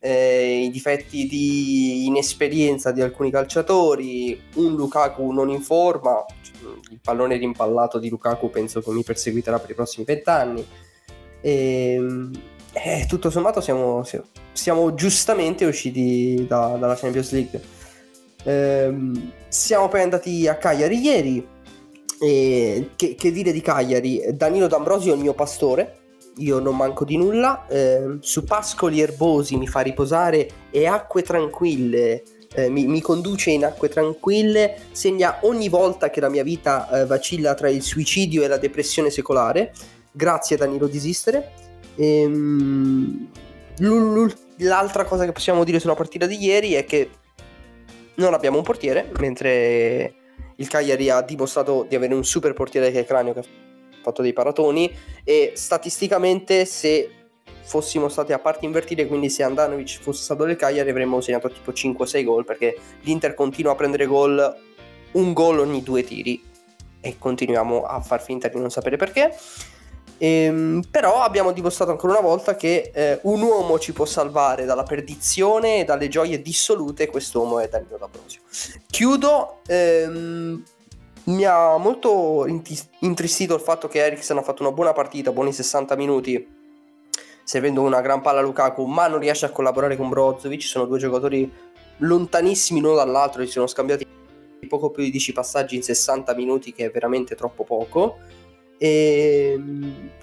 Eh, 0.00 0.64
I 0.64 0.70
difetti 0.70 1.28
di 1.28 2.06
inesperienza 2.06 2.90
di 2.90 3.00
alcuni 3.00 3.30
calciatori, 3.30 4.42
un 4.54 4.74
Lukaku 4.74 5.30
non 5.30 5.50
in 5.50 5.60
forma, 5.60 6.24
il 6.90 6.98
pallone 7.00 7.36
rimpallato 7.36 8.00
di 8.00 8.08
Lukaku 8.08 8.50
penso 8.50 8.80
che 8.80 8.90
mi 8.90 9.04
perseguiterà 9.04 9.60
per 9.60 9.70
i 9.70 9.74
prossimi 9.74 10.04
vent'anni. 10.04 10.66
E, 11.40 11.92
ehm, 11.94 12.32
eh, 12.72 13.06
tutto 13.08 13.30
sommato 13.30 13.60
siamo, 13.60 14.02
siamo 14.50 14.94
giustamente 14.94 15.64
usciti 15.64 16.44
da- 16.48 16.76
dalla 16.76 16.96
Champions 16.96 17.30
League. 17.30 17.62
Ehm, 18.42 19.30
siamo 19.46 19.86
poi 19.86 20.00
andati 20.00 20.48
a 20.48 20.56
Cagliari 20.56 20.98
ieri. 20.98 21.52
E 22.20 22.90
che, 22.96 23.14
che 23.14 23.30
dire 23.30 23.52
di 23.52 23.60
Cagliari? 23.60 24.22
Danilo 24.32 24.66
D'Ambrosio 24.66 25.12
è 25.12 25.16
il 25.16 25.22
mio 25.22 25.34
pastore. 25.34 25.98
Io 26.38 26.58
non 26.58 26.76
manco 26.76 27.04
di 27.04 27.16
nulla. 27.16 27.66
Ehm, 27.68 28.20
su 28.20 28.44
pascoli 28.44 29.00
erbosi 29.00 29.56
mi 29.56 29.66
fa 29.66 29.80
riposare 29.80 30.48
e 30.70 30.86
acque 30.86 31.22
tranquille. 31.22 32.22
eh, 32.54 32.70
mi, 32.70 32.86
mi 32.86 33.00
conduce 33.00 33.50
in 33.50 33.64
acque 33.64 33.88
tranquille, 33.88 34.76
segna 34.92 35.38
ogni 35.42 35.68
volta 35.68 36.08
che 36.10 36.20
la 36.20 36.28
mia 36.28 36.44
vita 36.44 36.88
eh, 36.88 37.06
vacilla 37.06 37.54
tra 37.54 37.68
il 37.68 37.82
suicidio 37.82 38.42
e 38.42 38.48
la 38.48 38.58
depressione 38.58 39.10
secolare. 39.10 39.72
Grazie 40.12 40.56
Danilo 40.56 40.86
Disistere. 40.86 41.50
Ehm, 41.96 43.28
l'altra 44.58 45.04
cosa 45.04 45.24
che 45.24 45.32
possiamo 45.32 45.64
dire 45.64 45.80
sulla 45.80 45.94
partita 45.94 46.26
di 46.26 46.42
ieri 46.42 46.74
è 46.74 46.84
che 46.84 47.10
non 48.16 48.32
abbiamo 48.32 48.58
un 48.58 48.62
portiere, 48.62 49.10
mentre 49.18 50.14
il 50.56 50.68
Cagliari 50.68 51.10
ha 51.10 51.20
dimostrato 51.20 51.86
di 51.88 51.94
avere 51.94 52.14
un 52.14 52.24
super 52.24 52.52
portiere 52.52 52.90
che 52.90 53.00
è 53.00 53.04
Cranio 53.04 53.32
che 53.32 53.40
ha 53.40 53.44
fatto 54.02 54.22
dei 54.22 54.32
paratoni 54.32 54.92
e 55.24 55.52
statisticamente 55.54 56.64
se 56.64 57.10
fossimo 57.62 58.08
stati 58.08 58.32
a 58.32 58.38
parti 58.38 58.66
invertite, 58.66 59.06
quindi 59.06 59.30
se 59.30 59.42
Andanovic 59.42 60.00
fosse 60.00 60.22
stato 60.22 60.44
del 60.44 60.56
Cagliari 60.56 60.90
avremmo 60.90 61.20
segnato 61.20 61.50
tipo 61.50 61.72
5-6 61.72 62.24
gol 62.24 62.44
perché 62.44 62.76
l'Inter 63.00 63.34
continua 63.34 63.72
a 63.72 63.74
prendere 63.74 64.06
gol, 64.06 64.56
un 65.12 65.32
gol 65.32 65.60
ogni 65.60 65.82
due 65.82 66.04
tiri 66.04 66.42
e 67.00 67.16
continuiamo 67.18 67.84
a 67.84 68.00
far 68.00 68.22
finta 68.22 68.48
di 68.48 68.58
non 68.58 68.70
sapere 68.70 68.96
perché. 68.96 69.34
Ehm, 70.18 70.82
però 70.90 71.22
abbiamo 71.22 71.52
dimostrato 71.52 71.90
ancora 71.90 72.12
una 72.12 72.22
volta 72.22 72.56
che 72.56 72.90
eh, 72.94 73.18
un 73.22 73.42
uomo 73.42 73.78
ci 73.78 73.92
può 73.92 74.04
salvare 74.04 74.64
dalla 74.64 74.84
perdizione 74.84 75.80
e 75.80 75.84
dalle 75.84 76.08
gioie 76.08 76.40
dissolute, 76.40 77.08
quest'uomo 77.08 77.58
è 77.58 77.68
Danilo 77.68 77.96
D'Ambrosio. 77.96 78.40
Chiudo, 78.86 79.60
ehm, 79.66 80.62
mi 81.24 81.44
ha 81.44 81.76
molto 81.76 82.46
intristito 83.00 83.54
il 83.54 83.60
fatto 83.60 83.88
che 83.88 84.04
Eriksen 84.04 84.36
ha 84.36 84.42
fatto 84.42 84.62
una 84.62 84.72
buona 84.72 84.92
partita, 84.92 85.32
buoni 85.32 85.52
60 85.52 85.96
minuti, 85.96 86.46
servendo 87.42 87.80
una 87.80 88.00
gran 88.00 88.20
palla 88.20 88.40
a 88.40 88.42
Lukaku, 88.42 88.84
ma 88.84 89.06
non 89.06 89.18
riesce 89.18 89.46
a 89.46 89.50
collaborare 89.50 89.96
con 89.96 90.08
Brozovic, 90.08 90.62
sono 90.62 90.84
due 90.84 90.98
giocatori 90.98 91.50
lontanissimi 91.98 92.80
l'uno 92.80 92.96
dall'altro, 92.96 93.44
si 93.44 93.52
sono 93.52 93.66
scambiati 93.66 94.06
poco 94.68 94.90
più 94.90 95.02
di 95.02 95.10
10 95.10 95.32
passaggi 95.32 95.76
in 95.76 95.82
60 95.82 96.34
minuti, 96.34 96.72
che 96.72 96.86
è 96.86 96.90
veramente 96.90 97.34
troppo 97.34 97.64
poco. 97.64 98.18
E 98.84 99.54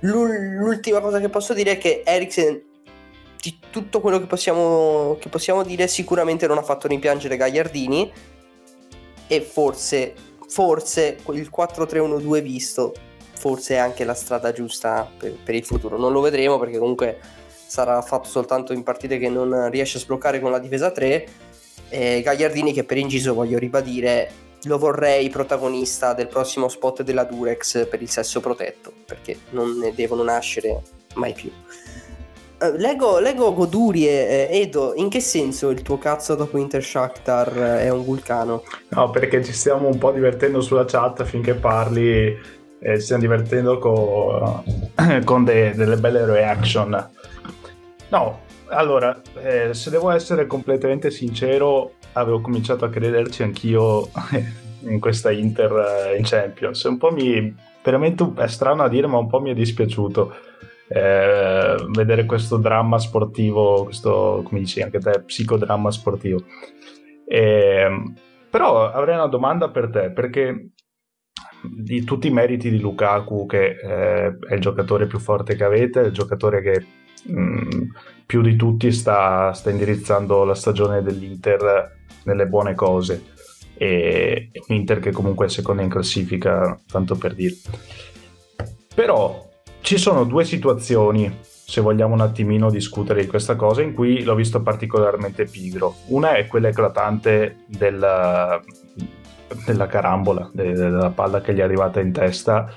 l'ul- 0.02 0.54
l'ultima 0.54 1.00
cosa 1.00 1.20
che 1.20 1.30
posso 1.30 1.56
dire 1.56 1.72
è 1.72 1.78
che 1.80 2.04
Eriksen, 2.06 2.62
di 3.42 3.58
tutto 3.72 4.00
quello 4.02 4.20
che 4.20 4.28
possiamo, 4.28 5.18
che 5.20 5.30
possiamo 5.30 5.64
dire, 5.64 5.88
sicuramente 5.88 6.46
non 6.46 6.60
ha 6.60 6.62
fatto 6.62 6.88
rimpiangere 6.88 7.38
Gagliardini. 7.38 8.14
E 9.26 9.42
forse, 9.42 10.14
forse 10.48 11.18
il 11.32 11.50
4-3-1-2 11.52 12.42
visto, 12.44 12.94
forse 13.34 13.74
è 13.74 13.78
anche 13.78 14.04
la 14.04 14.14
strada 14.14 14.52
giusta 14.52 15.10
per, 15.18 15.32
per 15.44 15.56
il 15.56 15.66
futuro. 15.66 15.98
Non 15.98 16.12
lo 16.12 16.22
vedremo 16.22 16.60
perché 16.60 16.78
comunque 16.78 17.18
sarà 17.66 18.00
fatto 18.04 18.30
soltanto 18.30 18.74
in 18.74 18.84
partite 18.84 19.18
che 19.18 19.30
non 19.30 19.72
riesce 19.72 19.98
a 19.98 20.02
sbloccare 20.02 20.40
con 20.40 20.52
la 20.52 20.60
difesa 20.60 20.92
3. 20.92 21.28
E 21.90 22.22
Gagliardini, 22.22 22.74
che 22.74 22.84
per 22.84 22.98
inciso 22.98 23.34
voglio 23.34 23.58
ribadire, 23.58 24.51
lo 24.64 24.78
vorrei 24.78 25.30
protagonista 25.30 26.14
del 26.14 26.28
prossimo 26.28 26.68
spot 26.68 27.04
della 27.04 27.24
Durex 27.24 27.88
per 27.88 28.02
il 28.02 28.10
sesso 28.10 28.40
protetto, 28.40 28.92
perché 29.06 29.38
non 29.52 29.78
ne 29.78 29.94
devono 29.94 30.24
nascere 30.24 30.82
mai 31.16 31.34
più. 31.34 31.52
Eh, 32.62 32.78
leggo, 32.78 33.18
leggo 33.18 33.54
Godurie, 33.54 34.50
eh, 34.50 34.60
Edo, 34.62 34.94
in 34.96 35.10
che 35.10 35.20
senso 35.20 35.72
il 35.72 35.82
tuo 35.82 35.98
cazzo 35.98 36.36
dopo 36.36 36.60
Inter 36.60 36.84
Shakhtar 36.84 37.58
eh, 37.58 37.80
è 37.86 37.90
un 37.90 38.04
vulcano? 38.04 38.64
No, 38.90 39.10
perché 39.10 39.44
ci 39.44 39.52
stiamo 39.52 39.88
un 39.88 39.98
po' 39.98 40.12
divertendo 40.12 40.62
sulla 40.62 40.86
chat 40.86 41.24
finché 41.24 41.56
parli 41.56 42.60
e 42.84 42.96
ci 42.98 43.02
stiamo 43.02 43.22
divertendo 43.24 43.80
co- 43.80 44.64
con 45.26 45.44
de- 45.44 45.74
delle 45.74 45.98
belle 45.98 46.24
reaction. 46.24 47.10
No, 48.10 48.42
allora, 48.68 49.20
eh, 49.42 49.74
se 49.74 49.90
devo 49.90 50.12
essere 50.12 50.46
completamente 50.46 51.10
sincero, 51.10 51.94
avevo 52.14 52.42
cominciato 52.42 52.86
a 52.86 52.90
crederci 52.90 53.44
anch'io 53.44 54.10
in 54.88 55.00
questa 55.00 55.32
Inter 55.32 55.72
eh, 56.10 56.18
in 56.18 56.24
Champions. 56.24 56.84
Un 56.84 56.98
po' 56.98 57.12
mi... 57.12 57.56
veramente 57.84 58.30
è 58.36 58.48
strano 58.48 58.84
a 58.84 58.90
dire, 58.90 59.08
ma 59.08 59.18
un 59.18 59.28
po' 59.28 59.42
mi 59.42 59.52
è 59.52 59.54
dispiaciuto 59.54 60.34
eh, 60.88 61.76
vedere 61.90 62.26
questo 62.26 62.58
dramma 62.58 63.00
sportivo, 63.00 63.86
questo, 63.86 64.42
come 64.44 64.60
dici 64.60 64.82
anche 64.82 65.00
te, 65.00 65.22
psicodramma 65.22 65.90
sportivo. 65.90 66.44
Ehm, 67.28 68.14
però 68.50 68.92
avrei 68.92 69.16
una 69.16 69.28
domanda 69.28 69.70
per 69.70 69.90
te, 69.90 70.12
perché 70.12 70.72
di 71.64 72.04
tutti 72.04 72.28
i 72.28 72.32
meriti 72.32 72.70
di 72.70 72.80
Lukaku, 72.80 73.46
che 73.46 73.78
eh, 73.82 74.38
è 74.50 74.54
il 74.54 74.60
giocatore 74.60 75.08
più 75.08 75.20
forte 75.20 75.56
che 75.56 75.64
avete, 75.64 76.02
il 76.02 76.12
giocatore 76.12 76.62
che 76.62 76.86
mh, 77.32 77.86
più 78.26 78.42
di 78.42 78.56
tutti 78.56 78.92
sta, 78.92 79.54
sta 79.54 79.70
indirizzando 79.70 80.44
la 80.44 80.56
stagione 80.56 81.02
dell'Inter 81.02 82.00
nelle 82.24 82.48
buone 82.48 82.76
cose, 82.76 83.24
e 83.76 84.50
e 84.52 84.64
un 84.68 84.76
Inter 84.76 85.00
che 85.00 85.12
comunque 85.12 85.48
è 85.48 85.50
seconda 85.50 85.82
in 85.82 85.90
classifica, 85.90 86.80
tanto 86.88 87.16
per 87.16 87.34
dire. 87.34 87.56
Però 88.94 89.50
ci 89.82 89.98
sono 89.98 90.26
due 90.26 90.44
situazioni, 90.46 91.40
se 91.42 91.82
vogliamo 91.82 92.14
un 92.14 92.22
attimino 92.22 92.70
discutere 92.70 93.22
di 93.22 93.28
questa 93.28 93.56
cosa, 93.56 93.82
in 93.82 93.94
cui 93.94 94.24
l'ho 94.24 94.36
visto 94.36 94.62
particolarmente 94.62 95.46
pigro. 95.46 95.96
Una 96.08 96.36
è 96.36 96.48
quella 96.48 96.68
eclatante 96.68 97.64
della, 97.66 98.62
della 99.66 99.88
carambola, 99.88 100.50
de- 100.54 100.74
della 100.74 101.10
palla 101.10 101.42
che 101.42 101.54
gli 101.54 101.60
è 101.60 101.64
arrivata 101.64 102.00
in 102.00 102.12
testa. 102.12 102.72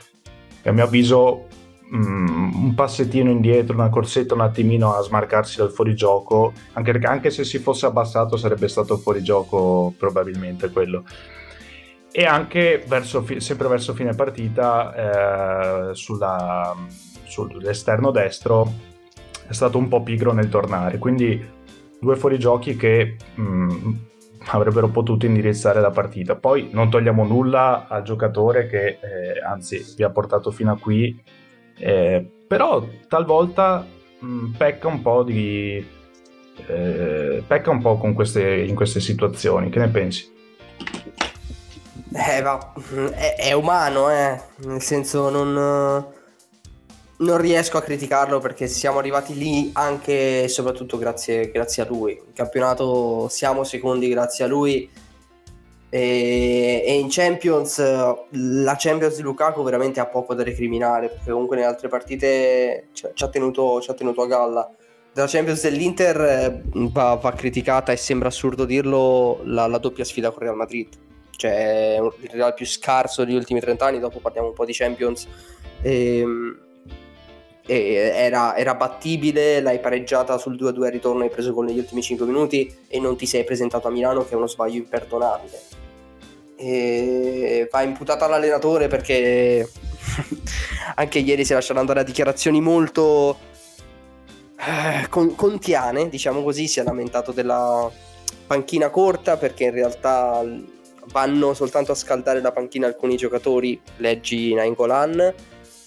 E 0.62 0.68
a 0.68 0.72
mio 0.72 0.85
avviso 0.85 1.48
un 1.90 2.72
passettino 2.74 3.30
indietro, 3.30 3.74
una 3.74 3.90
corsetta 3.90 4.34
un 4.34 4.40
attimino 4.40 4.94
a 4.94 5.02
smarcarsi 5.02 5.58
dal 5.58 5.70
fuorigioco, 5.70 6.52
anche 6.72 6.98
anche 7.02 7.30
se 7.30 7.44
si 7.44 7.58
fosse 7.58 7.86
abbassato 7.86 8.36
sarebbe 8.36 8.68
stato 8.68 8.96
fuorigioco 8.96 9.94
probabilmente 9.96 10.70
quello. 10.70 11.04
E 12.10 12.24
anche 12.24 12.84
verso 12.86 13.24
sempre 13.38 13.68
verso 13.68 13.92
fine 13.92 14.14
partita 14.14 15.90
eh, 15.90 15.94
sulla- 15.94 16.74
sull'esterno 17.24 18.10
destro 18.10 18.72
è 19.48 19.52
stato 19.52 19.78
un 19.78 19.88
po' 19.88 20.02
pigro 20.02 20.32
nel 20.32 20.48
tornare 20.48 20.98
quindi 20.98 21.44
due 22.00 22.16
fuorigiochi 22.16 22.76
che 22.76 23.16
mh, 23.34 23.92
avrebbero 24.46 24.88
potuto 24.88 25.26
indirizzare 25.26 25.80
la 25.80 25.90
partita. 25.90 26.36
Poi 26.36 26.68
non 26.72 26.90
togliamo 26.90 27.24
nulla 27.24 27.86
al 27.88 28.02
giocatore 28.02 28.68
che 28.68 28.86
eh, 28.86 28.98
anzi 29.44 29.94
vi 29.96 30.02
ha 30.02 30.10
portato 30.10 30.50
fino 30.50 30.72
a 30.72 30.78
qui 30.78 31.20
eh, 31.78 32.24
però 32.46 32.87
talvolta 33.08 33.87
mh, 34.18 34.50
pecca 34.56 34.88
un 34.88 35.02
po' 35.02 35.22
di 35.22 35.84
eh, 36.66 37.42
pecca 37.46 37.70
un 37.70 37.80
po' 37.80 37.98
queste, 38.14 38.62
in 38.62 38.74
queste 38.74 39.00
situazioni 39.00 39.70
che 39.70 39.78
ne 39.78 39.88
pensi? 39.88 40.32
Eh, 42.12 42.42
va, 42.42 42.72
è, 43.12 43.34
è 43.37 43.52
umano, 43.52 44.08
eh. 44.10 44.40
Nel 44.58 44.80
senso, 44.80 45.30
non, 45.30 45.52
non 47.16 47.38
riesco 47.38 47.76
a 47.76 47.82
criticarlo 47.82 48.38
perché 48.38 48.68
siamo 48.68 48.98
arrivati 48.98 49.34
lì 49.34 49.70
anche 49.74 50.44
e 50.44 50.48
soprattutto 50.48 50.96
grazie, 50.96 51.50
grazie 51.50 51.82
a 51.82 51.87
lui. 51.87 52.12
In 52.12 52.32
campionato 52.32 53.28
siamo 53.28 53.64
secondi 53.64 54.08
grazie 54.08 54.44
a 54.44 54.48
lui. 54.48 54.88
E, 55.94 56.83
e 56.85 56.98
in 56.98 57.07
Champions, 57.09 57.78
la 58.30 58.74
Champions 58.76 59.14
di 59.14 59.22
Lukaku 59.22 59.62
veramente 59.62 60.00
ha 60.00 60.07
poco 60.07 60.35
da 60.35 60.42
recriminare 60.42 61.07
perché 61.09 61.30
comunque 61.30 61.54
nelle 61.54 61.68
altre 61.68 61.87
partite 61.87 62.88
ci, 62.92 63.07
ci 63.14 63.22
ha, 63.22 63.28
tenuto, 63.28 63.80
ci 63.80 63.92
ha 63.92 63.94
tenuto 63.94 64.22
a 64.22 64.26
galla. 64.26 64.68
Della 65.12 65.28
Champions 65.28 65.62
dell'Inter 65.62 66.20
eh, 66.20 66.62
va, 66.72 67.14
va 67.14 67.30
criticata 67.30 67.92
e 67.92 67.96
sembra 67.96 68.26
assurdo 68.26 68.64
dirlo 68.64 69.42
la, 69.44 69.68
la 69.68 69.78
doppia 69.78 70.04
sfida 70.04 70.33
con 70.33 70.40
Real 70.42 70.57
Madrid 70.57 70.88
cioè 71.37 72.00
il 72.00 72.30
Real 72.30 72.54
più 72.54 72.66
scarso 72.66 73.24
degli 73.24 73.35
ultimi 73.35 73.61
30 73.61 73.85
anni, 73.85 73.98
dopo 73.98 74.18
parliamo 74.18 74.48
un 74.48 74.54
po' 74.54 74.64
di 74.64 74.72
Champions, 74.72 75.26
ehm, 75.83 76.59
e 77.66 77.94
era, 78.14 78.57
era 78.57 78.74
battibile, 78.74 79.61
l'hai 79.61 79.80
pareggiata 79.80 80.38
sul 80.38 80.57
2-2 80.57 80.85
al 80.85 80.90
ritorno, 80.90 81.22
hai 81.22 81.30
preso 81.30 81.52
gol 81.52 81.66
negli 81.66 81.78
ultimi 81.78 82.02
5 82.02 82.24
minuti 82.24 82.72
e 82.88 83.00
non 83.00 83.16
ti 83.16 83.26
sei 83.26 83.42
presentato 83.42 83.88
a 83.88 83.90
Milano 83.90 84.24
che 84.24 84.33
è 84.33 84.37
uno 84.37 84.46
sbaglio 84.46 84.76
imperdonabile. 84.76 85.83
E 86.56 87.68
va 87.70 87.82
imputata 87.82 88.26
all'allenatore 88.26 88.88
perché 88.88 89.68
anche 90.96 91.18
ieri 91.18 91.44
si 91.44 91.52
è 91.52 91.54
lasciato 91.54 91.80
andare 91.80 92.00
a 92.00 92.04
dichiarazioni 92.04 92.60
molto 92.60 93.38
eh, 94.56 95.08
con- 95.08 95.34
contiane, 95.34 96.08
diciamo 96.08 96.42
così, 96.42 96.68
si 96.68 96.80
è 96.80 96.84
lamentato 96.84 97.32
della 97.32 97.90
panchina 98.46 98.90
corta 98.90 99.36
perché 99.36 99.64
in 99.64 99.72
realtà 99.72 100.42
vanno 101.10 101.54
soltanto 101.54 101.92
a 101.92 101.94
scaldare 101.94 102.40
la 102.40 102.52
panchina 102.52 102.86
alcuni 102.86 103.16
giocatori, 103.16 103.80
leggi 103.98 104.54
Nainggolan, 104.54 105.34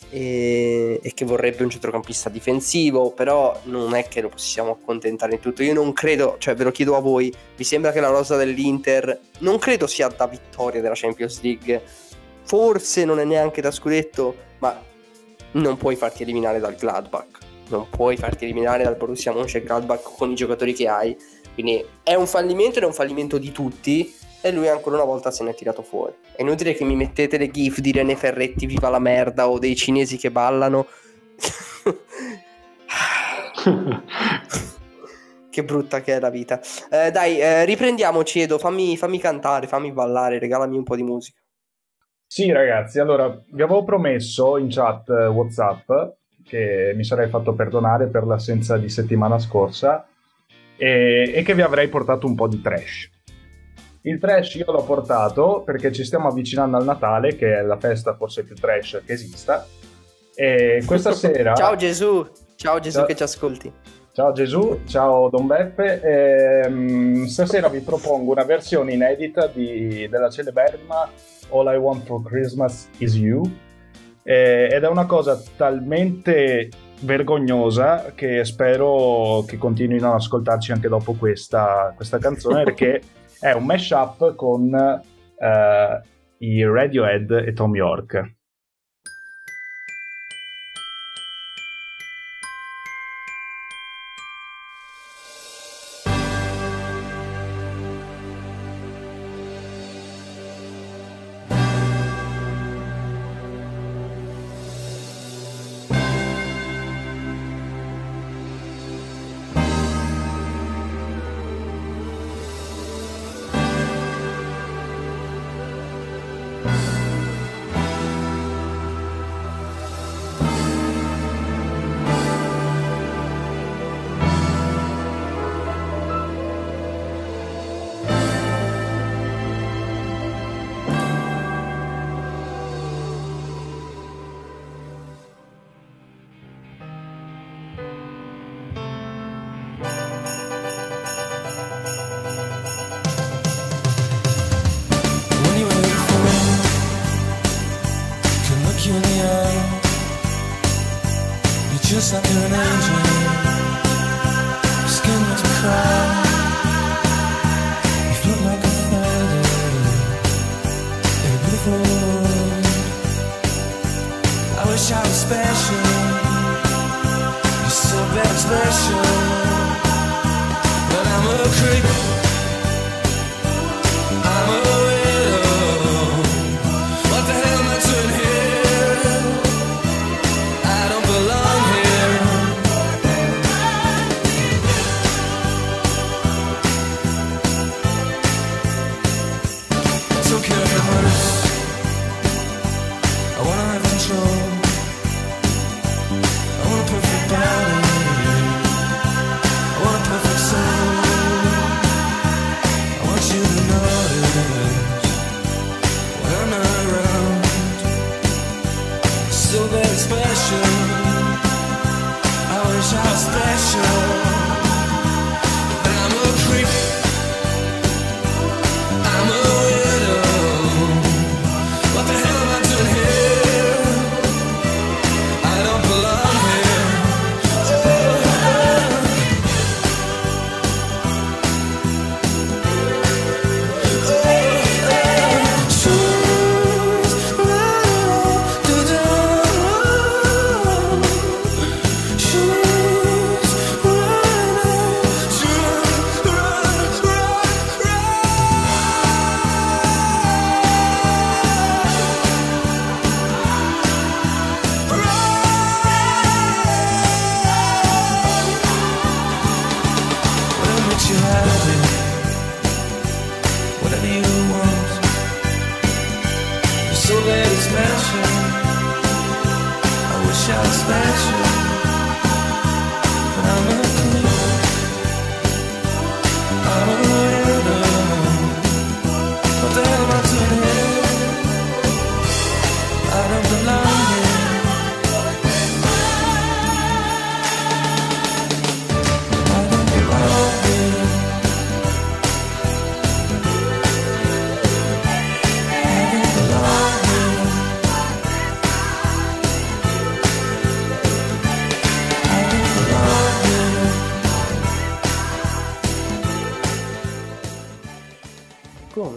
e, 0.10 1.00
e 1.02 1.13
che 1.13 1.26
vorrebbe 1.26 1.63
un 1.63 1.70
centrocampista 1.70 2.30
difensivo, 2.30 3.12
però 3.12 3.60
non 3.63 3.93
è 3.93 4.08
che 4.08 4.22
lo 4.22 4.30
possiamo 4.30 4.72
accontentare 4.72 5.34
in 5.34 5.39
tutto. 5.39 5.63
Io 5.63 5.74
non 5.74 5.93
credo, 5.93 6.36
cioè 6.39 6.56
ve 6.56 6.63
lo 6.63 6.72
chiedo 6.72 6.96
a 6.96 7.00
voi, 7.00 7.34
vi 7.56 7.63
sembra 7.63 7.91
che 7.91 8.00
la 8.00 8.10
rosa 8.10 8.36
dell'Inter 8.36 9.20
non 9.39 9.58
credo 9.58 9.88
sia 9.88 10.08
da 10.08 10.28
vittoria 10.28 10.82
della 10.82 10.96
Champions 10.96 11.41
League, 11.41 11.82
forse 12.43 13.06
non 13.06 13.20
è 13.20 13.24
neanche 13.24 13.62
da 13.62 13.72
scudetto, 13.72 14.36
ma 14.60 14.82
non 15.52 15.78
puoi 15.78 15.96
farti 15.96 16.24
eliminare 16.24 16.60
dal 16.60 16.76
Gladbach, 16.76 17.39
non 17.70 17.89
puoi 17.89 18.17
farti 18.17 18.46
eliminare 18.46 18.84
dal 18.84 18.96
Borussia 18.96 19.34
Mönchengladbach 19.34 20.15
con 20.15 20.32
i 20.32 20.36
giocatori 20.36 20.74
che 20.74 20.88
hai, 20.88 21.17
quindi 21.54 21.84
è 22.04 22.13
un 22.13 22.28
fallimento 22.28 22.78
ed 22.78 22.84
è 22.84 22.88
un 22.88 22.93
fallimento 22.93 23.38
di 23.38 23.52
tutti 23.52 24.13
e 24.41 24.52
lui 24.52 24.67
ancora 24.67 24.95
una 24.95 25.06
volta 25.06 25.32
se 25.32 25.43
ne 25.43 25.52
è 25.52 25.56
tirato 25.56 25.82
fuori. 25.82 26.13
È 26.36 26.41
inutile 26.41 26.73
che 26.73 26.84
mi 26.84 26.95
mettete 26.95 27.38
le 27.38 27.50
gif 27.50 27.80
di 27.80 27.91
René 27.91 28.15
Ferretti 28.15 28.65
viva 28.65 28.89
la 28.89 29.00
merda 29.00 29.50
o 29.50 29.60
dei 29.60 29.76
cinesi 29.76 30.17
che 30.17 30.32
ballano. 30.32 30.88
che 35.50 35.63
brutta 35.63 36.02
che 36.02 36.15
è 36.15 36.19
la 36.19 36.30
vita. 36.30 36.60
Eh, 36.89 37.12
dai, 37.12 37.39
eh, 37.39 37.65
riprendiamoci 37.65 38.41
Edo, 38.41 38.58
fammi, 38.60 38.95
fammi 38.97 39.19
cantare, 39.19 39.67
fammi 39.67 39.91
ballare, 39.91 40.39
regalami 40.39 40.78
un 40.78 40.84
po' 40.84 40.95
di 40.95 41.04
musica. 41.04 41.39
Sì, 42.28 42.52
ragazzi, 42.52 43.00
allora 43.00 43.30
vi 43.52 43.62
avevo 43.62 43.84
promesso 43.84 44.58
in 44.58 44.69
chat 44.69 45.10
eh, 45.10 45.28
WhatsApp 45.28 45.89
che 46.43 46.93
mi 46.95 47.04
sarei 47.04 47.30
fatto 47.30 47.54
perdonare 47.54 48.08
per 48.08 48.26
l'assenza 48.26 48.78
di 48.78 48.89
settimana 48.89 49.39
scorsa 49.39 50.08
e, 50.78 51.32
e 51.34 51.43
che 51.43 51.56
vi 51.56 51.62
avrei 51.62 51.88
portato 51.88 52.28
un 52.28 52.36
po' 52.36 52.47
di 52.47 52.62
trash. 52.62 53.10
Il 54.08 54.20
trash 54.20 54.54
io 54.56 54.72
l'ho 54.72 54.84
portato 54.84 55.63
perché 55.65 55.91
ci 55.91 56.06
stiamo 56.06 56.30
avvicinando 56.30 56.78
al 56.78 56.86
Natale, 56.86 57.36
che 57.36 57.58
è 57.58 57.62
la 57.62 57.76
festa 57.76 58.15
forse 58.15 58.43
più 58.43 58.56
trash 58.56 59.02
che 59.06 59.12
esista. 59.12 59.67
E 60.34 60.82
questa 60.86 61.12
sera. 61.13 61.54
ciao 61.56 61.76
Gesù, 61.76 62.26
ciao 62.56 62.80
Gesù 62.80 63.00
ciao. 63.00 63.06
che 63.06 63.15
ci 63.17 63.24
ascolti. 63.24 63.74
Ciao 64.13 64.32
Gesù, 64.32 64.80
ciao 64.86 65.28
Don 65.28 65.46
Beppe. 65.46 66.00
Ehm, 66.02 67.26
stasera 67.26 67.67
vi 67.67 67.82
propongo 67.82 68.32
una 68.32 68.46
versione 68.46 68.93
inedita 68.93 69.48
di, 69.48 70.08
della 70.10 70.30
celeberrima 70.30 71.10
All 71.50 71.67
I 71.67 71.76
Want 71.76 72.06
for 72.06 72.24
Christmas 72.24 72.88
is 73.00 73.13
You. 73.13 73.43
Eh, 74.24 74.70
ed 74.72 74.84
è 74.86 74.88
una 74.88 75.06
cosa 75.06 75.38
talmente 75.58 76.70
vergognosa 77.02 78.13
che 78.15 78.46
spero 78.46 79.43
che 79.46 79.58
continuino 79.58 80.08
ad 80.08 80.15
ascoltarci 80.15 80.72
anche 80.72 80.88
dopo 80.88 81.12
questa, 81.13 81.91
questa 81.93 82.20
canzone 82.20 82.63
perché 82.65 83.02
è 83.39 83.52
un 83.52 83.65
mashup 83.65 84.36
con 84.36 84.71
uh, 84.71 86.08
i 86.38 86.63
Radiohead 86.63 87.32
e 87.32 87.54
Tom 87.54 87.76
York. 87.76 88.37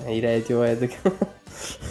Radiohead. 0.05 0.89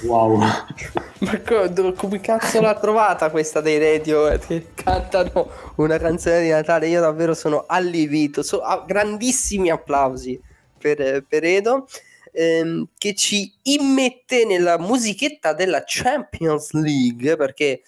Wow. 0.03 0.37
Ma 0.37 1.41
co- 1.45 1.93
come 1.95 2.19
cazzo 2.21 2.59
l'ha 2.59 2.73
trovata 2.79 3.29
questa 3.29 3.61
dei 3.61 3.77
Radiohead 3.77 4.47
che 4.47 4.65
cantano 4.73 5.47
una 5.75 5.97
canzone 5.99 6.41
di 6.41 6.49
Natale? 6.49 6.87
Io 6.87 7.01
davvero 7.01 7.35
sono 7.35 7.65
allibito. 7.67 8.41
So- 8.41 8.61
ah, 8.61 8.83
grandissimi 8.87 9.69
applausi 9.69 10.39
per, 10.77 11.23
per 11.27 11.43
Edo. 11.43 11.87
ehm, 12.31 12.87
che 12.97 13.13
ci 13.13 13.53
immette 13.63 14.45
nella 14.45 14.79
musichetta 14.79 15.53
della 15.53 15.83
Champions 15.85 16.71
League 16.71 17.35
perché 17.35 17.81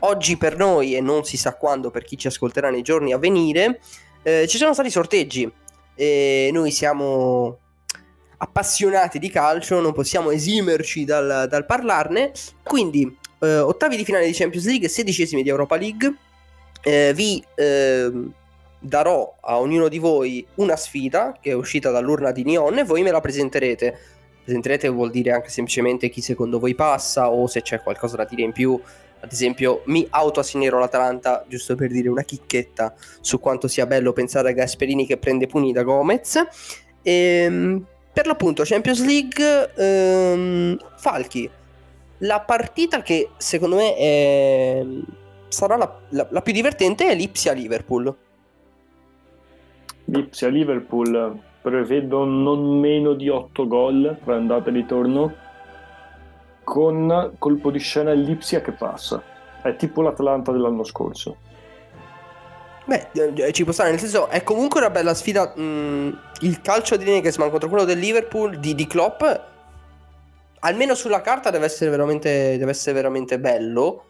oggi 0.00 0.36
per 0.36 0.56
noi 0.56 0.96
e 0.96 1.00
non 1.00 1.24
si 1.24 1.36
sa 1.36 1.54
quando 1.54 1.90
per 1.90 2.04
chi 2.04 2.16
ci 2.16 2.26
ascolterà 2.26 2.70
nei 2.70 2.82
giorni 2.82 3.12
a 3.12 3.18
venire 3.18 3.80
eh, 4.22 4.46
ci 4.48 4.56
sono 4.56 4.72
stati 4.72 4.90
sorteggi 4.90 5.50
e 5.94 6.50
noi 6.52 6.70
siamo 6.70 7.58
appassionati 8.38 9.18
di 9.18 9.30
calcio, 9.30 9.80
non 9.80 9.92
possiamo 9.92 10.30
esimerci 10.30 11.04
dal, 11.04 11.46
dal 11.48 11.66
parlarne. 11.66 12.32
Quindi, 12.62 13.16
eh, 13.40 13.58
ottavi 13.58 13.96
di 13.96 14.04
finale 14.04 14.26
di 14.26 14.32
Champions 14.32 14.66
League, 14.66 14.88
sedicesimi 14.88 15.42
di 15.42 15.48
Europa 15.48 15.76
League. 15.76 16.14
Eh, 16.82 17.12
vi 17.14 17.44
ehm, 17.56 18.32
darò 18.78 19.34
a 19.40 19.58
ognuno 19.58 19.88
di 19.88 19.98
voi 19.98 20.46
una 20.56 20.76
sfida 20.76 21.36
che 21.40 21.50
è 21.50 21.54
uscita 21.54 21.90
dall'urna 21.90 22.30
di 22.30 22.44
Neon 22.44 22.78
e 22.78 22.84
voi 22.84 23.02
me 23.02 23.10
la 23.10 23.20
presenterete. 23.20 23.98
Presenterete 24.44 24.88
vuol 24.88 25.10
dire 25.10 25.32
anche 25.32 25.50
semplicemente 25.50 26.08
chi 26.08 26.20
secondo 26.20 26.58
voi 26.58 26.74
passa 26.74 27.30
o 27.30 27.46
se 27.46 27.62
c'è 27.62 27.82
qualcosa 27.82 28.16
da 28.16 28.24
dire 28.24 28.42
in 28.42 28.52
più. 28.52 28.80
Ad 29.20 29.32
esempio, 29.32 29.82
mi 29.86 30.06
autoassegnerò 30.08 30.78
l'Atalanta, 30.78 31.44
giusto 31.48 31.74
per 31.74 31.90
dire 31.90 32.08
una 32.08 32.22
chicchetta 32.22 32.94
su 33.20 33.40
quanto 33.40 33.66
sia 33.66 33.84
bello 33.84 34.12
pensare 34.12 34.50
a 34.50 34.52
Gasperini 34.52 35.06
che 35.06 35.16
prende 35.16 35.48
puni 35.48 35.72
da 35.72 35.82
Gomez. 35.82 36.40
Ehm, 37.02 37.84
per 38.18 38.26
l'appunto 38.26 38.64
Champions 38.64 39.04
League 39.06 39.74
ehm, 39.76 40.76
Falchi. 40.96 41.48
La 42.22 42.40
partita 42.40 43.00
che 43.00 43.28
secondo 43.36 43.76
me 43.76 43.94
è, 43.94 44.84
sarà 45.46 45.76
la, 45.76 45.98
la- 46.08 46.26
la 46.28 46.42
più 46.42 46.52
divertente 46.52 47.06
è 47.06 47.14
Lipsia 47.14 47.52
Liverpool 47.52 48.12
Lipsia 50.06 50.48
Liverpool 50.48 51.38
prevedo 51.62 52.24
non 52.24 52.80
meno 52.80 53.12
di 53.12 53.28
8 53.28 53.68
gol 53.68 54.18
tra 54.24 54.34
andata 54.34 54.68
e 54.70 54.72
ritorno 54.72 55.34
con 56.64 57.34
colpo 57.38 57.70
di 57.70 57.78
scena 57.78 58.10
Lipsia 58.10 58.60
che 58.60 58.72
passa. 58.72 59.22
È 59.62 59.76
tipo 59.76 60.02
l'Atalanta 60.02 60.50
dell'anno 60.50 60.82
scorso 60.82 61.36
beh 62.88 63.08
eh, 63.12 63.52
ci 63.52 63.64
può 63.64 63.72
stare 63.72 63.90
nel 63.90 64.00
senso 64.00 64.28
è 64.28 64.42
comunque 64.42 64.80
una 64.80 64.90
bella 64.90 65.14
sfida 65.14 65.54
mh, 65.54 66.20
il 66.40 66.60
calcio 66.62 66.96
di 66.96 67.04
Nagelsmann 67.04 67.50
contro 67.50 67.68
quello 67.68 67.84
del 67.84 67.98
Liverpool 67.98 68.58
di, 68.58 68.74
di 68.74 68.86
Klopp 68.86 69.22
almeno 70.60 70.94
sulla 70.94 71.20
carta 71.20 71.50
deve 71.50 71.66
essere 71.66 71.90
veramente, 71.90 72.56
deve 72.58 72.70
essere 72.70 72.94
veramente 72.94 73.38
bello. 73.38 74.04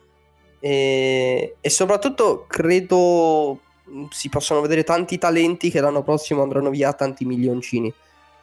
E, 0.60 1.56
e 1.60 1.70
soprattutto 1.70 2.46
credo 2.48 3.60
mh, 3.84 4.04
si 4.10 4.28
possono 4.28 4.60
vedere 4.60 4.82
tanti 4.82 5.16
talenti 5.18 5.70
che 5.70 5.80
l'anno 5.80 6.02
prossimo 6.02 6.42
andranno 6.42 6.70
via 6.70 6.92
tanti 6.92 7.24
milioncini 7.24 7.92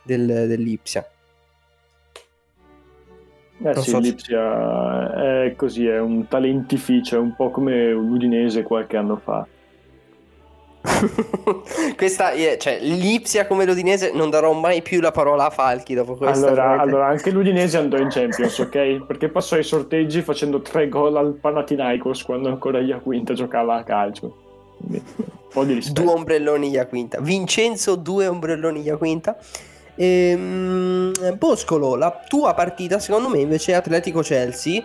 del, 0.01 0.25
dell'Ipsia 0.47 1.09
eh 3.57 3.73
Non 3.73 3.83
sì, 3.83 3.89
so 3.89 4.01
se- 4.01 4.07
Lipsia 4.07 5.43
è 5.43 5.55
così 5.57 5.87
è 5.87 5.99
un 5.99 6.25
talentificio 6.27 7.17
è 7.17 7.19
un 7.19 7.35
po' 7.35 7.51
come 7.51 7.91
l'Udinese 7.91 8.63
qualche 8.63 8.95
anno 8.95 9.17
fa 9.17 9.45
questa 11.97 12.31
cioè 12.57 12.79
l'Ipsia 12.79 13.47
come 13.47 13.65
l'Udinese 13.65 14.11
non 14.13 14.29
darò 14.29 14.53
mai 14.53 14.81
più 14.81 15.01
la 15.01 15.11
parola 15.11 15.45
a 15.45 15.49
Falchi 15.49 15.93
dopo 15.93 16.15
questa 16.15 16.47
Allora, 16.47 16.79
allora, 16.79 17.07
anche 17.07 17.31
l'Udinese 17.31 17.77
andò 17.77 17.97
in 17.97 18.09
Champions, 18.09 18.57
ok? 18.59 19.05
Perché 19.05 19.29
passò 19.29 19.55
ai 19.55 19.63
sorteggi 19.63 20.21
facendo 20.21 20.61
tre 20.61 20.87
gol 20.89 21.15
al 21.17 21.33
Panathinaikos 21.33 22.23
quando 22.23 22.49
ancora 22.49 22.79
Iaquinta 22.79 23.33
giocava 23.33 23.75
a 23.75 23.83
calcio. 23.83 24.35
Un 24.77 25.01
po' 25.51 25.63
di 25.63 25.73
rispetto. 25.73 26.01
due 26.01 26.11
ombrelloni 26.11 26.69
Iaquinta 26.69 27.21
Vincenzo 27.21 27.95
due 27.95 28.27
ombrelloni 28.27 28.81
Iaquinta 28.81 29.37
ehm, 29.95 31.13
Boscolo 31.37 31.95
la 31.95 32.23
tua 32.27 32.53
partita 32.53 32.99
secondo 32.99 33.29
me 33.29 33.39
invece 33.39 33.71
è 33.71 33.75
Atletico 33.75 34.19
Chelsea 34.19 34.83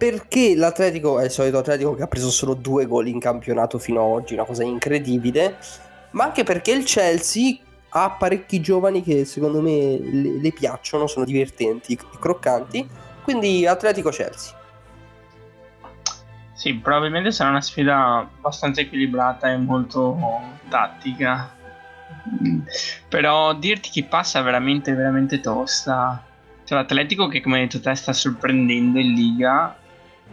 perché 0.00 0.54
l'Atletico 0.56 1.20
è 1.20 1.24
il 1.24 1.30
solito 1.30 1.58
Atletico 1.58 1.94
che 1.94 2.02
ha 2.02 2.06
preso 2.06 2.30
solo 2.30 2.54
due 2.54 2.86
gol 2.86 3.06
in 3.06 3.20
campionato 3.20 3.78
fino 3.78 4.00
ad 4.00 4.10
oggi 4.22 4.32
una 4.32 4.44
cosa 4.44 4.64
incredibile 4.64 5.58
ma 6.12 6.24
anche 6.24 6.42
perché 6.42 6.72
il 6.72 6.84
Chelsea 6.84 7.58
ha 7.90 8.10
parecchi 8.12 8.62
giovani 8.62 9.02
che 9.02 9.26
secondo 9.26 9.60
me 9.60 9.98
le, 9.98 10.40
le 10.40 10.52
piacciono 10.52 11.06
sono 11.06 11.26
divertenti 11.26 11.98
croccanti 12.18 12.88
quindi 13.24 13.66
Atletico 13.66 14.08
Chelsea 14.08 14.56
Sì, 16.54 16.72
probabilmente 16.76 17.30
sarà 17.30 17.50
una 17.50 17.60
sfida 17.60 18.26
abbastanza 18.38 18.80
equilibrata 18.80 19.50
e 19.50 19.58
molto 19.58 20.18
tattica. 20.70 21.54
Però 23.08 23.54
dirti 23.54 23.90
chi 23.90 24.04
passa 24.04 24.40
è 24.40 24.42
veramente, 24.42 24.94
veramente 24.94 25.40
tosta. 25.40 26.22
C'è 26.64 26.74
l'Atletico 26.74 27.28
che, 27.28 27.40
come 27.40 27.56
hai 27.56 27.62
detto 27.62 27.80
te, 27.80 27.94
sta 27.94 28.12
sorprendendo 28.12 28.98
in 28.98 29.14
Liga 29.14 29.74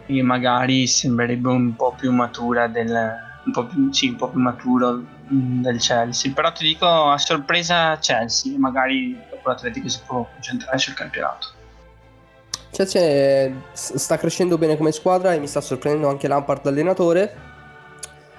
e 0.08 0.22
magari 0.22 0.86
sembrerebbe 0.86 1.48
un 1.48 1.76
po' 1.76 1.94
più 1.96 2.10
matura 2.12 2.66
del... 2.66 3.26
Un 3.44 3.52
po' 3.52 3.66
più, 3.66 3.92
sì, 3.92 4.08
un 4.08 4.16
po' 4.16 4.28
più 4.28 4.40
maturo 4.40 5.02
mm, 5.32 5.62
del 5.62 5.78
Chelsea. 5.78 6.32
Però 6.34 6.50
ti 6.52 6.64
dico, 6.64 6.86
a 6.86 7.16
sorpresa 7.18 7.96
Chelsea, 7.98 8.58
magari 8.58 9.18
dopo 9.30 9.48
l'Atletico 9.48 9.88
si 9.88 10.00
può 10.06 10.26
concentrare 10.32 10.78
sul 10.78 10.94
campionato. 10.94 11.48
Chelsea 12.70 13.50
s- 13.72 13.94
sta 13.94 14.18
crescendo 14.18 14.58
bene 14.58 14.76
come 14.76 14.92
squadra 14.92 15.32
e 15.32 15.38
mi 15.38 15.46
sta 15.46 15.60
sorprendendo 15.60 16.08
anche 16.08 16.28
Lampard 16.28 16.66
allenatore. 16.66 17.36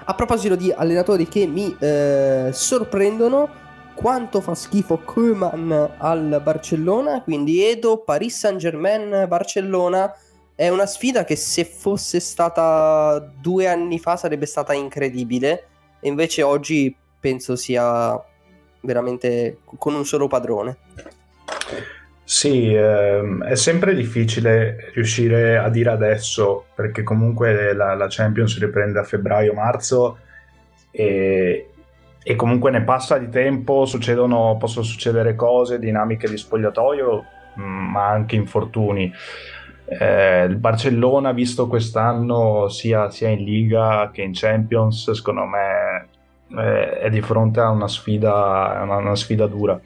A 0.04 0.14
proposito 0.14 0.54
di 0.54 0.72
allenatori 0.72 1.28
che 1.28 1.46
mi 1.46 1.74
eh, 1.78 2.50
sorprendono, 2.52 3.48
quanto 3.94 4.40
fa 4.40 4.54
schifo 4.54 4.98
Koeman 4.98 5.94
al 5.98 6.40
Barcellona, 6.42 7.22
quindi 7.22 7.64
Edo, 7.64 7.98
Paris 7.98 8.38
Saint 8.38 8.58
Germain, 8.58 9.26
Barcellona. 9.26 10.12
È 10.60 10.68
una 10.68 10.84
sfida 10.84 11.24
che 11.24 11.36
se 11.36 11.64
fosse 11.64 12.20
stata 12.20 13.18
due 13.18 13.66
anni 13.66 13.98
fa 13.98 14.18
sarebbe 14.18 14.44
stata 14.44 14.74
incredibile 14.74 15.64
e 16.00 16.08
invece 16.08 16.42
oggi 16.42 16.94
penso 17.18 17.56
sia 17.56 18.22
veramente 18.82 19.60
con 19.78 19.94
un 19.94 20.04
solo 20.04 20.26
padrone. 20.26 20.76
Sì, 22.22 22.74
ehm, 22.74 23.42
è 23.42 23.54
sempre 23.54 23.94
difficile 23.94 24.90
riuscire 24.92 25.56
a 25.56 25.70
dire 25.70 25.88
adesso 25.88 26.66
perché 26.74 27.04
comunque 27.04 27.72
la, 27.72 27.94
la 27.94 28.06
Champions 28.10 28.58
riprende 28.58 28.98
a 28.98 29.04
febbraio-marzo 29.04 30.18
e, 30.90 31.70
e 32.22 32.36
comunque 32.36 32.70
ne 32.70 32.82
passa 32.82 33.16
di 33.16 33.30
tempo, 33.30 33.86
possono 34.58 34.84
succedere 34.84 35.34
cose, 35.34 35.78
dinamiche 35.78 36.28
di 36.28 36.36
spogliatoio, 36.36 37.24
ma 37.54 38.08
anche 38.08 38.36
infortuni. 38.36 39.10
Eh, 39.98 40.44
il 40.44 40.56
Barcellona, 40.56 41.32
visto 41.32 41.66
quest'anno 41.66 42.68
sia, 42.68 43.10
sia 43.10 43.28
in 43.28 43.42
Liga 43.42 44.10
che 44.12 44.22
in 44.22 44.30
Champions, 44.32 45.10
secondo 45.10 45.44
me 45.46 46.06
eh, 46.56 47.00
è 47.00 47.10
di 47.10 47.20
fronte 47.20 47.58
a 47.58 47.70
una 47.70 47.88
sfida, 47.88 48.78
una, 48.82 48.96
una 48.96 49.16
sfida 49.16 49.46
dura. 49.46 49.80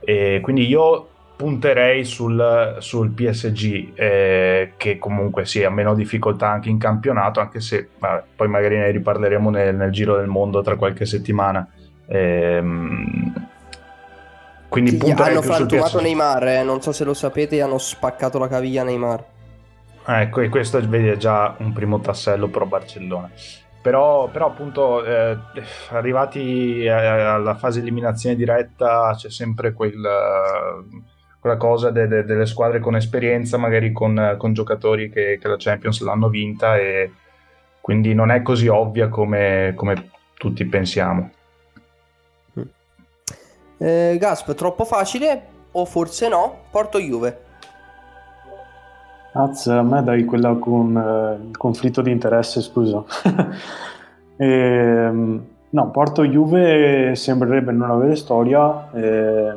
E 0.00 0.40
quindi 0.42 0.66
io 0.66 1.08
punterei 1.36 2.04
sul, 2.04 2.76
sul 2.80 3.10
PSG, 3.10 3.92
eh, 3.94 4.72
che 4.76 4.98
comunque 4.98 5.46
sì, 5.46 5.64
ha 5.64 5.70
meno 5.70 5.94
difficoltà 5.94 6.50
anche 6.50 6.68
in 6.68 6.78
campionato, 6.78 7.40
anche 7.40 7.60
se 7.60 7.88
vabbè, 7.98 8.22
poi 8.36 8.48
magari 8.48 8.76
ne 8.76 8.90
riparleremo 8.90 9.48
nel, 9.50 9.74
nel 9.74 9.90
giro 9.90 10.16
del 10.16 10.26
mondo 10.26 10.60
tra 10.60 10.76
qualche 10.76 11.06
settimana. 11.06 11.66
Ehm, 12.08 13.32
quindi 14.68 14.90
Sì, 14.90 14.96
punterei 14.98 15.32
hanno 15.32 15.42
frantumato. 15.42 16.00
Neymar, 16.00 16.46
eh, 16.48 16.62
non 16.62 16.82
so 16.82 16.92
se 16.92 17.04
lo 17.04 17.14
sapete, 17.14 17.60
hanno 17.60 17.78
spaccato 17.78 18.38
la 18.38 18.48
caviglia 18.48 18.82
Neymar. 18.82 19.24
Ecco, 20.06 20.40
e 20.40 20.48
questo 20.48 20.80
vedi, 20.88 21.08
è 21.08 21.16
già 21.16 21.54
un 21.58 21.72
primo 21.72 21.98
tassello 22.00 22.48
pro 22.48 22.66
Barcellona. 22.66 23.30
Però, 23.82 24.28
però 24.28 24.46
appunto, 24.46 25.04
eh, 25.04 25.36
arrivati 25.90 26.82
eh, 26.82 26.90
alla 26.90 27.54
fase 27.54 27.80
eliminazione 27.80 28.34
diretta, 28.36 29.12
c'è 29.16 29.30
sempre 29.30 29.72
quel, 29.72 30.00
quella 31.40 31.56
cosa 31.56 31.90
de- 31.90 32.08
de- 32.08 32.24
delle 32.24 32.46
squadre 32.46 32.80
con 32.80 32.96
esperienza, 32.96 33.58
magari 33.58 33.92
con, 33.92 34.34
con 34.38 34.52
giocatori 34.52 35.08
che, 35.10 35.38
che 35.40 35.48
la 35.48 35.56
Champions 35.56 36.00
l'hanno 36.02 36.28
vinta, 36.28 36.76
e 36.76 37.12
quindi 37.80 38.12
non 38.14 38.30
è 38.30 38.42
così 38.42 38.66
ovvia 38.66 39.08
come, 39.08 39.72
come 39.76 40.10
tutti 40.36 40.64
pensiamo. 40.64 41.30
Eh, 43.78 44.16
Gasp, 44.18 44.54
troppo 44.54 44.84
facile 44.84 45.42
o 45.72 45.84
forse 45.84 46.28
no? 46.28 46.54
Porto 46.70 46.98
Juve. 46.98 47.44
Az, 49.32 49.66
a 49.66 49.82
me 49.82 50.02
dai 50.02 50.24
quella 50.24 50.54
con 50.54 50.96
eh, 50.96 51.48
il 51.48 51.56
conflitto 51.56 52.00
di 52.02 52.10
interesse, 52.10 52.60
scusa. 52.60 53.04
Ehm, 54.38 55.46
no, 55.70 55.90
Porto 55.90 56.22
Juve 56.22 57.14
sembrerebbe 57.14 57.72
non 57.72 57.90
avere 57.90 58.16
storia. 58.16 58.90
eh, 58.92 59.54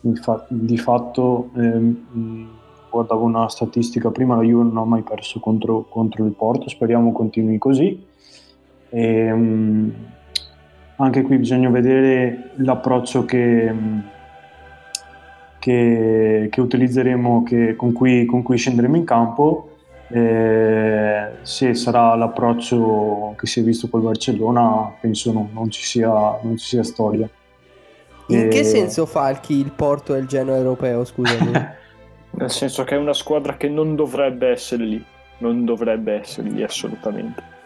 di, 0.00 0.14
fa- 0.16 0.44
di 0.48 0.78
fatto 0.78 1.50
ehm, 1.56 2.48
guardavo 2.88 3.24
una 3.24 3.48
statistica 3.48 4.10
prima, 4.10 4.36
la 4.36 4.42
Juve 4.42 4.64
non 4.64 4.76
ha 4.76 4.84
mai 4.84 5.02
perso 5.02 5.40
contro, 5.40 5.86
contro 5.88 6.24
il 6.24 6.32
Porto, 6.32 6.68
speriamo 6.68 7.12
continui 7.12 7.58
così. 7.58 8.06
E, 8.90 9.02
ehm, 9.02 9.94
anche 11.00 11.22
qui 11.22 11.38
bisogna 11.38 11.68
vedere 11.70 12.50
l'approccio 12.56 13.24
che, 13.24 13.72
che, 15.58 16.48
che 16.50 16.60
utilizzeremo, 16.60 17.42
che, 17.44 17.76
con, 17.76 17.92
cui, 17.92 18.24
con, 18.24 18.42
cui, 18.42 18.56
scenderemo 18.56 18.96
in 18.96 19.04
campo. 19.04 19.70
Eh, 20.10 21.32
se 21.42 21.74
sarà 21.74 22.14
l'approccio 22.14 23.34
che 23.36 23.46
si 23.46 23.60
è 23.60 23.62
visto 23.62 23.88
col 23.88 24.00
Barcellona, 24.02 24.92
penso 25.00 25.32
non, 25.32 25.50
non, 25.52 25.70
ci, 25.70 25.82
sia, 25.82 26.10
non 26.42 26.56
ci, 26.56 26.66
sia, 26.66 26.82
storia. 26.82 27.28
In 28.28 28.38
e... 28.38 28.48
che 28.48 28.64
senso 28.64 29.06
Falchi 29.06 29.54
il 29.54 29.70
Porto 29.70 30.14
e 30.14 30.18
il 30.18 30.26
Genoa 30.26 30.56
europeo? 30.56 31.04
Scusami. 31.04 31.52
Nel 32.30 32.50
senso 32.50 32.84
che 32.84 32.94
è 32.94 32.98
una 32.98 33.14
squadra 33.14 33.56
che 33.56 33.68
non 33.68 33.94
dovrebbe 33.94 34.48
essere 34.48 34.84
lì, 34.84 35.04
non 35.38 35.64
dovrebbe 35.64 36.20
essere 36.20 36.48
lì 36.48 36.62
assolutamente 36.62 37.57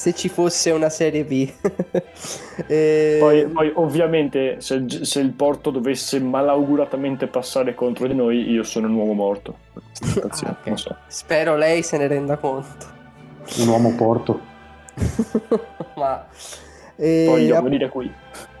se 0.00 0.14
ci 0.14 0.30
fosse 0.30 0.70
una 0.70 0.88
serie 0.88 1.24
B. 1.24 1.46
e... 2.66 3.18
poi, 3.20 3.46
poi, 3.48 3.70
ovviamente, 3.74 4.58
se, 4.62 4.82
se, 4.88 5.20
il 5.20 5.32
Porto 5.32 5.70
dovesse 5.70 6.18
malauguratamente 6.20 7.26
passare 7.26 7.74
contro 7.74 8.06
di 8.06 8.14
noi, 8.14 8.50
io 8.50 8.62
sono 8.62 8.86
un 8.86 8.94
uomo 8.94 9.12
morto. 9.12 9.58
Ah, 10.22 10.56
okay. 10.58 10.74
so. 10.78 10.96
Spero 11.06 11.54
lei 11.54 11.82
se 11.82 11.98
ne 11.98 12.06
renda 12.06 12.38
conto. 12.38 12.86
Un 13.58 13.68
uomo 13.68 13.94
Porto. 13.94 14.40
Ma 15.96 16.26
eh, 16.96 17.26
voglio 17.28 17.58
a... 17.58 17.60
venire 17.60 17.90
qui. 17.90 18.10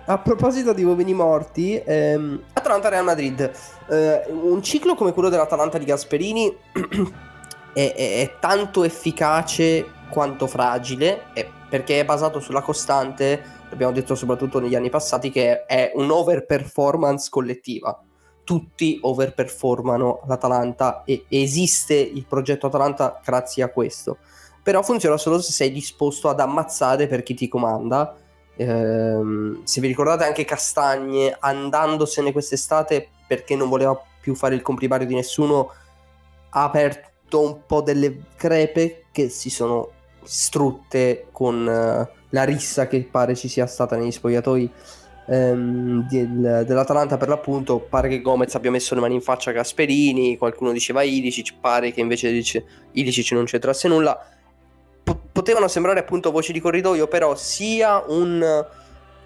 A 0.04 0.18
proposito 0.18 0.74
di 0.74 0.84
uomini 0.84 1.14
morti, 1.14 1.80
ehm, 1.82 2.38
Atalanta 2.52 2.90
Real 2.90 3.04
Madrid, 3.04 3.50
eh, 3.88 4.24
un 4.28 4.62
ciclo 4.62 4.94
come 4.94 5.14
quello 5.14 5.30
dell'Atalanta 5.30 5.78
di 5.78 5.86
Gasperini 5.86 6.54
è, 7.72 7.94
è, 7.96 8.20
è 8.20 8.36
tanto 8.38 8.84
efficace 8.84 9.98
quanto 10.10 10.46
fragile, 10.46 11.22
perché 11.68 12.00
è 12.00 12.04
basato 12.04 12.40
sulla 12.40 12.62
costante, 12.62 13.42
abbiamo 13.70 13.92
detto 13.92 14.14
soprattutto 14.14 14.58
negli 14.60 14.74
anni 14.74 14.90
passati, 14.90 15.30
che 15.30 15.64
è 15.64 15.92
un'overperformance 15.94 17.28
collettiva. 17.30 18.02
Tutti 18.44 18.98
overperformano 19.00 20.22
l'Atalanta 20.26 21.04
e 21.04 21.24
esiste 21.28 21.94
il 21.94 22.26
progetto 22.26 22.66
Atalanta 22.66 23.20
grazie 23.24 23.62
a 23.62 23.68
questo. 23.68 24.18
Però 24.62 24.82
funziona 24.82 25.16
solo 25.16 25.40
se 25.40 25.52
sei 25.52 25.70
disposto 25.70 26.28
ad 26.28 26.40
ammazzare 26.40 27.06
per 27.06 27.22
chi 27.22 27.34
ti 27.34 27.48
comanda. 27.48 28.16
Ehm, 28.56 29.62
se 29.64 29.80
vi 29.80 29.86
ricordate 29.86 30.24
anche 30.24 30.44
Castagne 30.44 31.34
andandosene 31.38 32.32
quest'estate 32.32 33.08
perché 33.26 33.54
non 33.54 33.68
voleva 33.68 33.98
più 34.20 34.34
fare 34.34 34.54
il 34.54 34.62
comprimario 34.62 35.06
di 35.06 35.14
nessuno, 35.14 35.72
ha 36.50 36.64
aperto 36.64 37.40
un 37.40 37.64
po' 37.64 37.80
delle 37.80 38.24
crepe 38.36 39.04
che 39.12 39.28
si 39.28 39.48
sono 39.48 39.92
strutte 40.22 41.26
con 41.32 41.66
uh, 41.66 42.18
la 42.30 42.44
rissa 42.44 42.86
che 42.86 43.06
pare 43.10 43.34
ci 43.34 43.48
sia 43.48 43.66
stata 43.66 43.96
negli 43.96 44.10
spogliatoi 44.10 44.70
um, 45.26 46.06
del, 46.08 46.64
dell'Atalanta 46.66 47.16
per 47.16 47.28
l'appunto. 47.28 47.78
Pare 47.78 48.08
che 48.08 48.20
Gomez 48.20 48.54
abbia 48.54 48.70
messo 48.70 48.94
le 48.94 49.00
mani 49.00 49.14
in 49.14 49.20
faccia 49.22 49.50
a 49.50 49.54
Gasperini 49.54 50.36
qualcuno 50.36 50.72
diceva 50.72 51.02
Ilicic 51.02 51.54
pare 51.60 51.92
che 51.92 52.00
invece 52.00 52.30
dice, 52.30 52.64
Ilicic 52.92 53.32
non 53.32 53.44
c'entrasse 53.44 53.88
nulla. 53.88 54.18
P- 55.02 55.16
potevano 55.32 55.68
sembrare 55.68 56.00
appunto 56.00 56.30
voci 56.30 56.52
di 56.52 56.60
corridoio 56.60 57.08
però 57.08 57.34
sia 57.34 58.04
un 58.06 58.66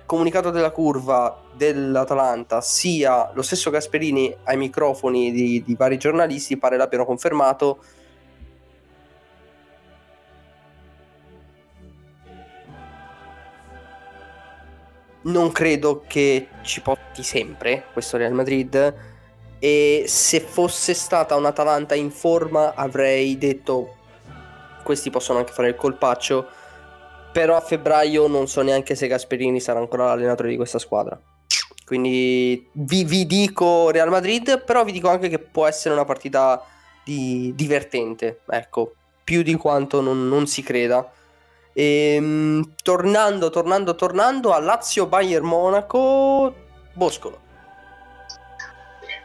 comunicato 0.06 0.50
della 0.50 0.70
curva 0.70 1.42
dell'Atalanta 1.56 2.60
sia 2.60 3.30
lo 3.32 3.42
stesso 3.42 3.70
Gasperini 3.70 4.34
ai 4.44 4.56
microfoni 4.56 5.32
di, 5.32 5.62
di 5.64 5.74
vari 5.74 5.96
giornalisti 5.96 6.58
pare 6.58 6.76
l'abbiano 6.76 7.04
confermato 7.04 7.78
non 15.24 15.52
credo 15.52 16.04
che 16.06 16.48
ci 16.62 16.80
porti 16.80 17.22
sempre 17.22 17.86
questo 17.92 18.16
Real 18.16 18.32
Madrid. 18.32 19.12
E 19.58 20.04
se 20.06 20.40
fosse 20.40 20.92
stata 20.92 21.36
un'Atalanta 21.36 21.94
in 21.94 22.10
forma 22.10 22.74
avrei 22.74 23.38
detto 23.38 23.96
questi 24.82 25.08
possono 25.08 25.38
anche 25.38 25.52
fare 25.52 25.68
il 25.68 25.74
colpaccio. 25.74 26.46
Però 27.32 27.56
a 27.56 27.60
febbraio 27.60 28.26
non 28.26 28.46
so 28.46 28.62
neanche 28.62 28.94
se 28.94 29.06
Gasperini 29.06 29.60
sarà 29.60 29.78
ancora 29.78 30.06
l'allenatore 30.06 30.50
di 30.50 30.56
questa 30.56 30.78
squadra. 30.78 31.18
Quindi 31.84 32.68
vi, 32.72 33.04
vi 33.04 33.26
dico 33.26 33.90
Real 33.90 34.08
Madrid 34.08 34.62
però 34.64 34.84
vi 34.84 34.92
dico 34.92 35.08
anche 35.08 35.28
che 35.28 35.38
può 35.38 35.66
essere 35.66 35.94
una 35.94 36.04
partita 36.04 36.62
di, 37.02 37.52
divertente 37.54 38.40
ecco. 38.48 38.94
Più 39.24 39.42
di 39.42 39.54
quanto 39.54 40.02
non, 40.02 40.28
non 40.28 40.46
si 40.46 40.62
creda 40.62 41.10
e, 41.74 42.14
ehm, 42.14 42.74
tornando, 42.82 43.50
tornando, 43.50 43.94
tornando 43.94 44.52
a 44.52 44.60
Lazio 44.60 45.06
Bayern 45.06 45.44
Monaco, 45.44 46.54
Boscolo. 46.94 47.40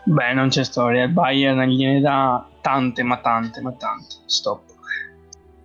Beh, 0.03 0.33
non 0.33 0.49
c'è 0.49 0.63
storia. 0.63 1.03
Il 1.03 1.11
Bayern 1.11 1.61
gliene 1.63 2.01
dà 2.01 2.45
tante, 2.61 3.03
ma 3.03 3.17
tante, 3.17 3.61
ma 3.61 3.71
tante. 3.73 4.15
Stop. 4.25 4.63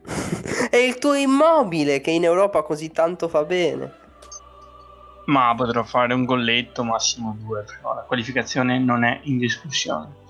È 0.70 0.76
il 0.76 0.98
tuo 0.98 1.14
immobile 1.14 2.00
che 2.00 2.10
in 2.10 2.24
Europa 2.24 2.62
così 2.62 2.90
tanto 2.90 3.28
fa 3.28 3.44
bene. 3.44 4.02
Ma 5.26 5.54
potrò 5.56 5.82
fare 5.82 6.12
un 6.12 6.26
golletto, 6.26 6.84
massimo 6.84 7.34
due. 7.40 7.64
Però 7.64 7.94
la 7.94 8.02
qualificazione 8.02 8.78
non 8.78 9.04
è 9.04 9.20
in 9.22 9.38
discussione. 9.38 10.22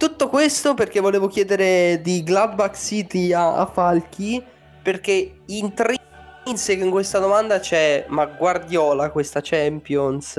Tutto 0.00 0.28
questo 0.28 0.72
perché 0.72 0.98
volevo 0.98 1.26
chiedere 1.26 2.00
di 2.00 2.22
Gladbach 2.22 2.74
City 2.74 3.34
a, 3.34 3.56
a 3.56 3.66
Falchi, 3.66 4.42
perché 4.82 5.40
intrinseco 5.44 6.82
in 6.82 6.90
questa 6.90 7.18
domanda 7.18 7.58
c'è, 7.58 8.06
ma 8.08 8.24
Guardiola 8.24 9.10
questa 9.10 9.40
Champions, 9.42 10.38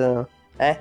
eh? 0.58 0.80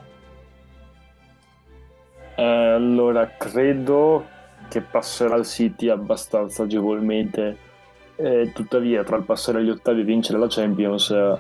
eh 2.36 2.42
allora, 2.42 3.30
credo 3.36 4.26
che 4.70 4.80
passerà 4.80 5.36
il 5.36 5.44
City 5.44 5.90
abbastanza 5.90 6.62
agevolmente. 6.62 7.58
Eh, 8.16 8.50
tuttavia, 8.54 9.04
tra 9.04 9.18
il 9.18 9.24
passare 9.24 9.58
agli 9.58 9.68
ottavi 9.68 10.00
e 10.00 10.04
vincere 10.04 10.38
la 10.38 10.46
Champions, 10.48 11.10
eh, 11.10 11.36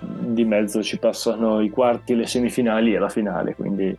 di 0.00 0.44
mezzo 0.44 0.82
ci 0.82 0.98
passano 0.98 1.60
i 1.60 1.70
quarti, 1.70 2.16
le 2.16 2.26
semifinali 2.26 2.94
e 2.94 2.98
la 2.98 3.08
finale. 3.08 3.54
Quindi 3.54 3.96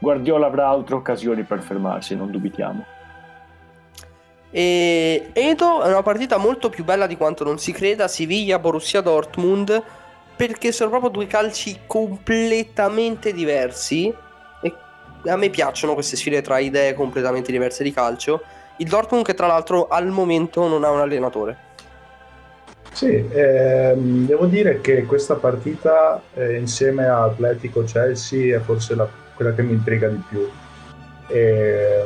Guardiola 0.00 0.46
avrà 0.46 0.68
altre 0.68 0.94
occasioni 0.94 1.42
per 1.42 1.62
fermarsi, 1.62 2.16
non 2.16 2.30
dubitiamo. 2.30 2.84
E 4.50 5.30
Edo 5.32 5.82
è 5.82 5.88
una 5.88 6.02
partita 6.02 6.38
molto 6.38 6.70
più 6.70 6.84
bella 6.84 7.06
di 7.06 7.16
quanto 7.16 7.44
non 7.44 7.58
si 7.58 7.70
creda. 7.70 8.08
Siviglia-Borussia 8.08 9.00
Dortmund 9.00 9.82
perché 10.34 10.72
sono 10.72 10.90
proprio 10.90 11.10
due 11.10 11.26
calci 11.26 11.80
completamente 11.86 13.32
diversi. 13.32 14.12
E 14.62 14.74
a 15.26 15.36
me 15.36 15.50
piacciono 15.50 15.94
queste 15.94 16.16
sfide 16.16 16.40
tra 16.40 16.58
idee 16.58 16.94
completamente 16.94 17.52
diverse 17.52 17.84
di 17.84 17.92
calcio. 17.92 18.42
Il 18.78 18.88
Dortmund, 18.88 19.24
che 19.24 19.34
tra 19.34 19.46
l'altro 19.46 19.86
al 19.88 20.06
momento 20.06 20.66
non 20.66 20.82
ha 20.82 20.90
un 20.90 21.00
allenatore. 21.00 21.68
Sì, 22.92 23.24
ehm, 23.30 24.26
devo 24.26 24.46
dire 24.46 24.80
che 24.80 25.04
questa 25.04 25.34
partita 25.34 26.20
eh, 26.34 26.56
insieme 26.56 27.06
a 27.06 27.22
Atletico 27.24 27.84
Chelsea 27.84 28.56
è 28.56 28.60
forse 28.60 28.94
la 28.94 29.08
quella 29.40 29.54
che 29.54 29.62
mi 29.62 29.72
intriga 29.72 30.06
di 30.08 30.22
più. 30.28 30.46
E, 31.28 32.04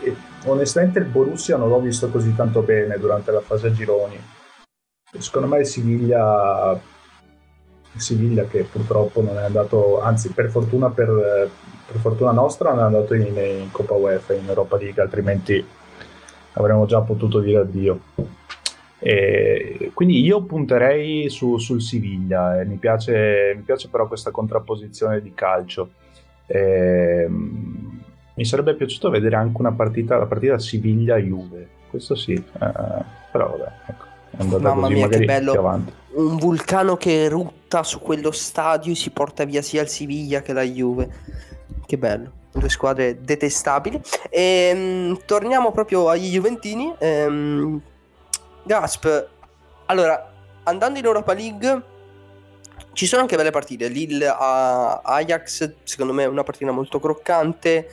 e, 0.00 0.16
onestamente 0.46 1.00
il 1.00 1.04
Borussia 1.04 1.58
non 1.58 1.68
l'ho 1.68 1.80
visto 1.80 2.08
così 2.08 2.34
tanto 2.34 2.62
bene 2.62 2.98
durante 2.98 3.30
la 3.30 3.42
fase 3.42 3.66
a 3.66 3.72
gironi. 3.72 4.18
Secondo 5.18 5.48
me 5.48 5.58
il 5.60 5.66
Siviglia, 5.66 6.80
il 7.92 8.00
Siviglia 8.00 8.44
che 8.44 8.62
purtroppo 8.62 9.20
non 9.20 9.36
è 9.38 9.42
andato, 9.42 10.00
anzi 10.00 10.30
per 10.30 10.48
fortuna, 10.48 10.88
per, 10.88 11.50
per 11.86 11.96
fortuna 12.00 12.30
nostra 12.30 12.70
non 12.70 12.78
è 12.78 12.82
andato 12.84 13.12
in, 13.12 13.36
in 13.36 13.70
Coppa 13.70 13.94
UEFA, 13.94 14.32
in 14.32 14.48
Europa 14.48 14.78
League, 14.78 15.02
altrimenti 15.02 15.64
avremmo 16.52 16.86
già 16.86 17.00
potuto 17.02 17.40
dire 17.40 17.60
addio. 17.60 18.00
E 19.08 19.92
quindi 19.94 20.20
io 20.20 20.42
punterei 20.42 21.30
su, 21.30 21.58
sul 21.58 21.80
Siviglia, 21.80 22.60
eh. 22.60 22.64
mi, 22.64 22.74
piace, 22.74 23.54
mi, 23.54 23.62
piace, 23.62 23.88
però 23.88 24.08
questa 24.08 24.32
contrapposizione 24.32 25.22
di 25.22 25.32
calcio. 25.32 25.90
E, 26.44 27.24
mi 27.28 28.44
sarebbe 28.44 28.74
piaciuto 28.74 29.08
vedere 29.08 29.36
anche 29.36 29.60
una 29.60 29.70
partita, 29.70 30.16
la 30.16 30.26
partita 30.26 30.58
Siviglia-Juve, 30.58 31.68
questo 31.88 32.16
sì, 32.16 32.32
eh, 32.32 33.04
però 33.30 33.56
vabbè, 33.56 33.72
ecco, 33.86 34.58
Mamma 34.58 34.88
mia, 34.88 35.06
che 35.06 35.24
bello. 35.24 35.84
Un 36.14 36.36
vulcano 36.36 36.96
che 36.96 37.22
erutta 37.22 37.84
su 37.84 38.00
quello 38.00 38.32
stadio 38.32 38.90
e 38.90 38.96
si 38.96 39.10
porta 39.10 39.44
via 39.44 39.62
sia 39.62 39.82
il 39.82 39.88
Siviglia 39.88 40.42
che 40.42 40.52
la 40.52 40.62
Juve. 40.62 41.08
Che 41.86 41.96
bello 41.96 42.32
due 42.50 42.68
squadre 42.70 43.20
detestabili. 43.20 44.00
E, 44.30 44.70
ehm, 44.72 45.20
torniamo 45.26 45.70
proprio 45.70 46.08
agli 46.08 46.32
Juventini. 46.32 46.92
Ehm, 46.98 47.80
Gasp, 48.66 49.28
allora, 49.86 50.32
andando 50.64 50.98
in 50.98 51.04
Europa 51.04 51.32
League, 51.32 51.82
ci 52.94 53.06
sono 53.06 53.22
anche 53.22 53.36
belle 53.36 53.52
partite. 53.52 53.86
Lille 53.86 54.26
a 54.26 55.00
Ajax, 55.02 55.74
secondo 55.84 56.12
me, 56.12 56.24
è 56.24 56.26
una 56.26 56.42
partita 56.42 56.72
molto 56.72 56.98
croccante. 56.98 57.88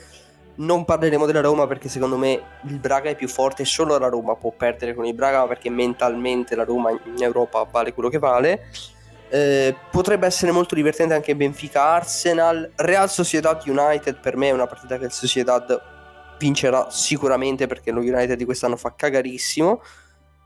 Non 0.55 0.83
parleremo 0.83 1.27
della 1.27 1.41
Roma 1.41 1.67
perché 1.67 1.89
secondo 1.89 2.17
me 2.17 2.41
il 2.67 2.79
Braga 2.79 3.11
è 3.11 3.15
più 3.15 3.27
forte. 3.27 3.65
Solo 3.65 3.97
la 3.99 4.09
Roma 4.09 4.35
può 4.35 4.51
perdere 4.51 4.95
con 4.95 5.05
il 5.05 5.13
Braga 5.13 5.45
perché 5.45 5.69
mentalmente 5.69 6.55
la 6.55 6.63
Roma 6.63 6.89
in 6.89 7.21
Europa 7.21 7.63
vale 7.69 7.93
quello 7.93 8.09
che 8.09 8.17
vale. 8.17 8.67
Eh, 9.29 9.75
potrebbe 9.91 10.25
essere 10.25 10.51
molto 10.51 10.73
divertente 10.73 11.13
anche 11.13 11.35
Benfica 11.35 11.83
Arsenal. 11.83 12.71
Real 12.77 13.09
Sociedad 13.11 13.61
United 13.63 14.19
per 14.19 14.37
me 14.37 14.49
è 14.49 14.51
una 14.51 14.67
partita 14.67 14.97
che 14.97 15.05
il 15.05 15.11
Sociedad 15.11 15.81
vincerà 16.39 16.89
sicuramente 16.89 17.67
perché 17.67 17.91
lo 17.91 18.01
United 18.01 18.37
di 18.37 18.45
quest'anno 18.45 18.75
fa 18.75 18.93
cagarissimo. 18.95 19.81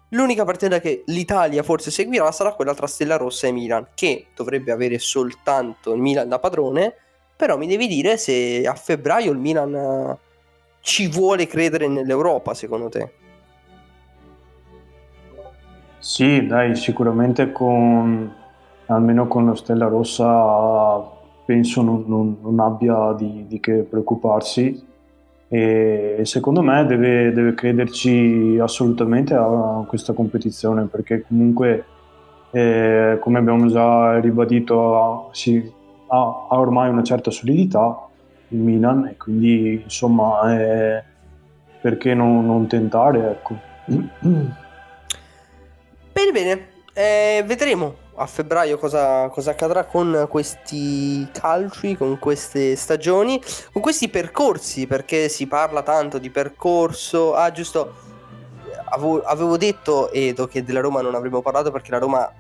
L'unica 0.09 0.45
partita 0.45 0.79
che 0.79 1.03
l'Italia 1.07 1.63
forse 1.63 1.91
seguirà 1.91 2.31
sarà 2.31 2.53
quella 2.53 2.73
tra 2.73 2.87
Stella 2.87 3.17
Rossa 3.17 3.47
e 3.47 3.51
Milan, 3.51 3.87
che 3.93 4.27
dovrebbe 4.33 4.71
avere 4.71 4.99
soltanto 4.99 5.93
il 5.93 5.99
Milan 5.99 6.29
da 6.29 6.39
padrone, 6.39 6.93
però 7.35 7.57
mi 7.57 7.67
devi 7.67 7.87
dire 7.87 8.17
se 8.17 8.65
a 8.65 8.73
febbraio 8.73 9.31
il 9.31 9.37
Milan 9.37 9.75
eh, 9.75 10.17
ci 10.79 11.09
vuole 11.09 11.45
credere 11.45 11.87
nell'Europa, 11.87 12.53
secondo 12.53 12.87
te? 12.87 13.11
Sì, 15.99 16.45
dai, 16.47 16.75
sicuramente 16.75 17.51
con 17.51 18.33
almeno 18.85 19.27
con 19.27 19.45
lo 19.45 19.55
Stella 19.55 19.87
Rossa 19.87 21.15
penso 21.45 21.81
non, 21.81 22.05
non, 22.07 22.37
non 22.41 22.59
abbia 22.61 23.13
di, 23.17 23.45
di 23.47 23.59
che 23.59 23.83
preoccuparsi 23.83 24.86
e 25.49 26.21
secondo 26.23 26.61
me 26.61 26.85
deve, 26.85 27.31
deve, 27.31 27.53
crederci 27.53 28.57
assolutamente 28.61 29.33
a 29.33 29.85
questa 29.87 30.11
competizione 30.11 30.87
perché 30.87 31.23
comunque 31.25 31.85
eh, 32.51 33.17
come 33.21 33.39
abbiamo 33.39 33.67
già 33.67 34.19
ribadito 34.19 35.29
sì, 35.31 35.71
ha, 36.07 36.17
ha, 36.49 36.59
ormai 36.59 36.89
una 36.89 37.03
certa 37.03 37.31
solidità 37.31 38.07
il 38.49 38.59
Milan 38.59 39.07
e 39.07 39.15
quindi 39.15 39.81
insomma 39.83 40.53
eh, 40.53 41.01
perché 41.79 42.13
non, 42.13 42.45
non 42.45 42.67
tentare 42.67 43.31
ecco. 43.31 43.57
bene 46.11 46.31
bene 46.33 46.67
eh, 46.93 47.43
vedremo 47.45 48.05
a 48.20 48.26
febbraio 48.26 48.78
cosa, 48.78 49.28
cosa, 49.30 49.51
accadrà 49.51 49.86
con 49.86 50.26
questi 50.30 51.28
calci, 51.32 51.95
con 51.95 52.18
queste 52.18 52.76
stagioni, 52.76 53.41
con 53.72 53.82
questi 53.82 54.09
percorsi, 54.09 54.88
perché 54.88 55.30
si 55.30 55.45
parla 55.45 55.84
tanto 55.84 56.18
di 56.18 56.30
percorso. 56.32 57.36
Ah, 57.36 57.51
giusto, 57.51 57.93
avevo, 58.89 59.22
avevo 59.22 59.57
detto, 59.57 60.11
Edo, 60.11 60.47
che 60.47 60.63
della 60.63 60.80
Roma 60.80 61.01
non 61.01 61.15
avremmo 61.15 61.41
parlato 61.41 61.72
perché 61.72 61.91
la 61.91 61.99
Roma, 61.99 62.32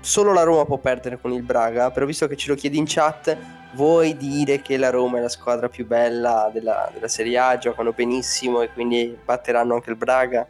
solo 0.00 0.32
la 0.32 0.42
Roma 0.42 0.64
può 0.64 0.78
perdere 0.78 1.20
con 1.20 1.32
il 1.32 1.42
Braga, 1.42 1.90
però 1.90 2.04
visto 2.04 2.26
che 2.26 2.36
ce 2.36 2.48
lo 2.48 2.56
chiedi 2.56 2.78
in 2.78 2.84
chat, 2.86 3.36
vuoi 3.74 4.16
dire 4.16 4.60
che 4.60 4.76
la 4.76 4.90
Roma 4.90 5.18
è 5.18 5.20
la 5.20 5.28
squadra 5.28 5.68
più 5.68 5.86
bella 5.86 6.50
della, 6.52 6.90
della 6.92 7.08
Serie 7.08 7.38
A, 7.38 7.58
giocano 7.58 7.92
benissimo 7.92 8.60
e 8.60 8.70
quindi 8.72 9.16
batteranno 9.24 9.74
anche 9.74 9.90
il 9.90 9.96
Braga? 9.96 10.46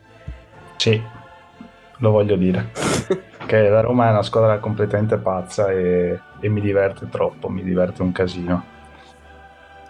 Sì, 0.76 1.00
lo 2.02 2.10
voglio 2.10 2.36
dire. 2.36 2.70
che 3.46 3.68
la 3.68 3.80
Roma 3.80 4.08
è 4.08 4.10
una 4.10 4.22
squadra 4.22 4.58
completamente 4.58 5.16
pazza 5.16 5.70
e, 5.70 6.18
e 6.40 6.48
mi 6.48 6.60
diverte 6.60 7.08
troppo, 7.08 7.48
mi 7.48 7.62
diverte 7.62 8.02
un 8.02 8.12
casino. 8.12 8.64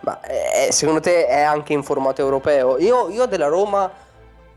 Ma 0.01 0.21
eh, 0.21 0.71
secondo 0.73 1.01
te 1.01 1.27
è 1.27 1.41
anche 1.41 1.73
in 1.73 1.83
formato 1.83 2.21
europeo? 2.21 2.79
Io, 2.79 3.09
io, 3.09 3.27
della 3.27 3.47
Roma, 3.47 3.91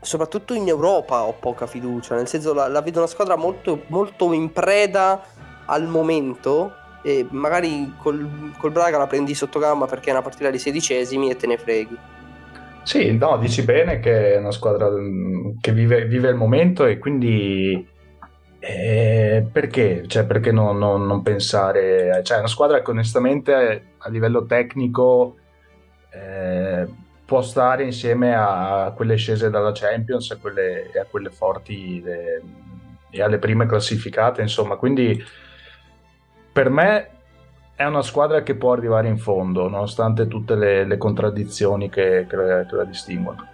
soprattutto 0.00 0.54
in 0.54 0.68
Europa, 0.68 1.22
ho 1.22 1.32
poca 1.32 1.66
fiducia, 1.66 2.14
nel 2.14 2.28
senso 2.28 2.52
la, 2.52 2.68
la 2.68 2.82
vedo 2.82 2.98
una 2.98 3.08
squadra 3.08 3.36
molto, 3.36 3.82
molto 3.86 4.32
in 4.32 4.52
preda 4.52 5.22
al 5.66 5.86
momento 5.86 6.74
e 7.02 7.26
magari 7.30 7.94
col, 7.98 8.52
col 8.58 8.72
Braga 8.72 8.98
la 8.98 9.06
prendi 9.06 9.34
sotto 9.34 9.60
gamba 9.60 9.86
perché 9.86 10.10
è 10.10 10.12
una 10.12 10.22
partita 10.22 10.50
di 10.50 10.58
sedicesimi 10.58 11.30
e 11.30 11.36
te 11.36 11.46
ne 11.46 11.56
freghi. 11.56 11.96
Sì, 12.86 13.16
no, 13.16 13.36
dici 13.38 13.64
bene 13.64 13.98
che 13.98 14.34
è 14.34 14.38
una 14.38 14.52
squadra 14.52 14.88
mm, 14.88 15.56
che 15.60 15.72
vive, 15.72 16.04
vive 16.06 16.28
il 16.28 16.36
momento 16.36 16.86
e 16.86 16.98
quindi 16.98 17.84
eh, 18.60 19.44
perché? 19.50 20.04
Cioè, 20.06 20.24
perché 20.24 20.52
non, 20.52 20.78
non, 20.78 21.04
non, 21.04 21.20
pensare? 21.20 22.22
Cioè, 22.22 22.36
è 22.36 22.38
una 22.38 22.48
squadra 22.48 22.82
che 22.82 22.90
onestamente 22.92 23.86
a 23.98 24.08
livello 24.08 24.46
tecnico 24.46 25.34
eh, 26.12 26.86
può 27.24 27.42
stare 27.42 27.82
insieme 27.82 28.36
a 28.36 28.92
quelle 28.94 29.16
scese 29.16 29.50
dalla 29.50 29.72
Champions 29.72 30.30
e, 30.30 30.36
quelle, 30.36 30.90
a 30.96 31.06
quelle 31.10 31.30
forti 31.30 32.00
de, 32.00 32.40
e 33.10 33.20
alle 33.20 33.38
prime 33.38 33.66
classificate, 33.66 34.42
insomma. 34.42 34.76
Quindi 34.76 35.20
per 36.52 36.70
me 36.70 37.08
è 37.76 37.84
una 37.84 38.00
squadra 38.00 38.42
che 38.42 38.54
può 38.54 38.72
arrivare 38.72 39.06
in 39.06 39.18
fondo, 39.18 39.68
nonostante 39.68 40.26
tutte 40.26 40.54
le, 40.56 40.84
le 40.86 40.96
contraddizioni 40.96 41.90
che, 41.90 42.26
che, 42.26 42.36
la, 42.36 42.64
che, 42.64 42.74
la, 42.74 42.84
distinguono. 42.84 43.46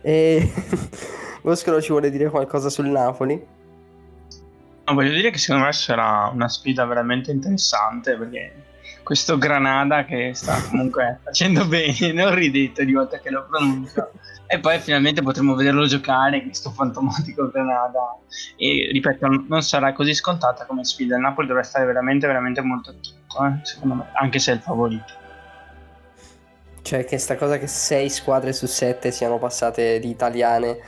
E 0.00 0.52
Boscolo 1.40 1.80
ci 1.80 1.92
vuole 1.92 2.10
dire 2.10 2.28
qualcosa 2.28 2.68
sul 2.68 2.88
Napoli? 2.88 3.46
No, 4.84 4.94
voglio 4.94 5.12
dire 5.12 5.30
che 5.30 5.38
secondo 5.38 5.66
me 5.66 5.72
sarà 5.72 6.28
una 6.32 6.48
sfida 6.48 6.84
veramente 6.84 7.30
interessante 7.30 8.16
perché 8.16 8.52
questo 9.04 9.38
Granada 9.38 10.04
che 10.04 10.32
sta 10.34 10.60
comunque 10.68 11.20
facendo 11.22 11.64
bene, 11.66 12.10
non 12.12 12.34
ridete 12.34 12.84
di 12.84 12.92
volta 12.92 13.20
che 13.20 13.30
lo 13.30 13.46
pronuncio. 13.48 14.10
E 14.52 14.60
poi 14.60 14.78
finalmente 14.80 15.22
potremo 15.22 15.54
vederlo 15.54 15.86
giocare, 15.86 16.42
questo 16.42 16.70
fantomatico 16.72 17.48
Granada. 17.48 18.18
E 18.56 18.90
ripeto, 18.92 19.26
non 19.48 19.62
sarà 19.62 19.94
così 19.94 20.12
scontata 20.12 20.66
come 20.66 20.84
sfida. 20.84 21.16
Il 21.16 21.22
Napoli 21.22 21.46
dovrà 21.46 21.62
stare 21.62 21.86
veramente, 21.86 22.26
veramente 22.26 22.60
molto 22.60 22.90
attento, 22.90 23.46
eh, 23.46 23.64
secondo 23.64 23.94
me, 23.94 24.10
anche 24.12 24.38
se 24.38 24.52
è 24.52 24.54
il 24.56 24.60
favorito. 24.60 25.12
Cioè, 26.82 27.06
che 27.06 27.16
sta 27.16 27.36
cosa 27.36 27.56
che 27.56 27.66
6 27.66 28.10
squadre 28.10 28.52
su 28.52 28.66
7 28.66 29.10
siano 29.10 29.38
passate 29.38 29.98
di 29.98 30.10
italiane. 30.10 30.78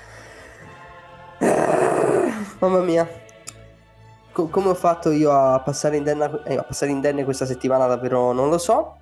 Mamma 2.58 2.80
mia 2.80 3.22
co- 4.34 4.48
come 4.48 4.68
ho 4.68 4.74
fatto 4.74 5.10
io 5.10 5.30
a 5.30 5.60
passare, 5.60 5.96
indenne, 5.96 6.42
eh, 6.44 6.56
a 6.56 6.64
passare 6.64 6.90
indenne 6.90 7.24
questa 7.24 7.46
settimana 7.46 7.86
davvero 7.86 8.32
non 8.32 8.50
lo 8.50 8.58
so. 8.58 8.98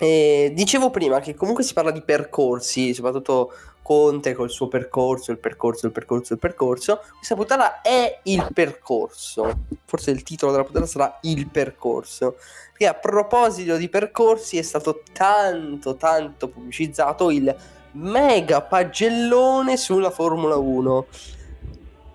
E 0.00 0.52
dicevo 0.54 0.90
prima 0.90 1.18
che 1.18 1.34
comunque 1.34 1.64
si 1.64 1.72
parla 1.72 1.90
di 1.90 2.02
percorsi, 2.02 2.94
soprattutto 2.94 3.52
Conte 3.88 4.34
col 4.34 4.50
suo 4.50 4.68
percorso, 4.68 5.30
il 5.30 5.38
percorso, 5.38 5.86
il 5.86 5.92
percorso, 5.92 6.34
il 6.34 6.38
percorso. 6.38 7.00
Questa 7.16 7.34
puntata 7.34 7.80
è 7.80 8.20
il 8.24 8.46
percorso. 8.52 9.60
Forse 9.86 10.10
il 10.10 10.22
titolo 10.22 10.52
della 10.52 10.64
puntata 10.64 10.84
sarà 10.84 11.18
il 11.22 11.48
percorso. 11.48 12.36
Perché 12.68 12.86
a 12.86 12.92
proposito 12.92 13.78
di 13.78 13.88
percorsi 13.88 14.58
è 14.58 14.62
stato 14.62 15.00
tanto, 15.10 15.96
tanto 15.96 16.48
pubblicizzato 16.48 17.30
il 17.30 17.56
mega 17.92 18.60
pagellone 18.60 19.78
sulla 19.78 20.10
Formula 20.10 20.56
1. 20.56 21.06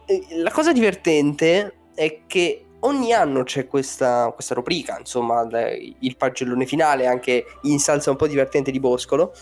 E 0.06 0.26
la 0.44 0.52
cosa 0.52 0.74
divertente 0.74 1.74
è 1.96 2.20
che 2.28 2.66
ogni 2.82 3.14
anno 3.14 3.42
c'è 3.42 3.66
questa, 3.66 4.30
questa 4.32 4.54
rubrica, 4.54 5.00
insomma, 5.00 5.48
il 5.50 6.16
pagellone 6.18 6.68
finale, 6.68 7.08
anche 7.08 7.46
in 7.64 7.80
salsa 7.80 8.12
un 8.12 8.16
po' 8.16 8.28
divertente 8.28 8.70
di 8.70 8.80
Boscolo. 8.80 9.34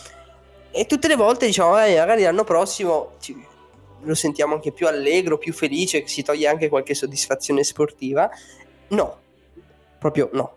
E 0.71 0.85
tutte 0.85 1.07
le 1.07 1.15
volte 1.15 1.45
diciamo, 1.45 1.77
eh, 1.83 1.97
magari 1.97 2.23
l'anno 2.23 2.43
prossimo 2.43 3.11
lo 4.03 4.15
sentiamo 4.15 4.55
anche 4.55 4.71
più 4.71 4.87
allegro, 4.87 5.37
più 5.37 5.53
felice, 5.53 6.07
si 6.07 6.23
toglie 6.23 6.47
anche 6.47 6.69
qualche 6.69 6.93
soddisfazione 6.93 7.63
sportiva. 7.63 8.29
No, 8.89 9.17
proprio 9.99 10.29
no. 10.33 10.55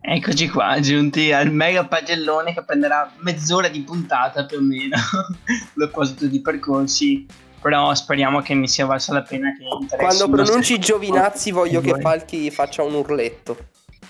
Eccoci 0.00 0.48
qua, 0.48 0.78
giunti 0.78 1.32
al 1.32 1.50
mega 1.50 1.84
pagellone 1.86 2.54
che 2.54 2.62
prenderà 2.62 3.12
mezz'ora 3.18 3.68
di 3.68 3.82
puntata 3.82 4.46
più 4.46 4.58
o 4.58 4.60
meno, 4.60 4.96
proposito 5.74 6.26
di 6.26 6.40
percorsi 6.40 7.26
però 7.66 7.92
speriamo 7.94 8.42
che 8.42 8.54
mi 8.54 8.68
sia 8.68 8.86
valsa 8.86 9.12
la 9.12 9.22
pena 9.22 9.50
che 9.50 9.96
Quando 9.96 10.28
pronunci 10.28 10.78
Giovinazzi 10.78 11.50
voglio 11.50 11.80
che 11.80 11.98
Falchi 11.98 12.48
faccia 12.52 12.84
un 12.84 12.94
urletto. 12.94 13.56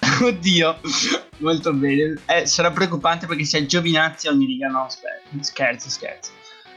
Oddio, 0.22 0.78
molto 1.38 1.72
bene. 1.72 2.14
Eh, 2.26 2.46
sarà 2.46 2.70
preoccupante 2.70 3.26
perché 3.26 3.44
se 3.44 3.66
Giovinazzi 3.66 4.28
ogni 4.28 4.46
riga 4.46 4.68
no, 4.68 4.88
scherzo, 5.40 5.90
scherzo. 5.90 6.30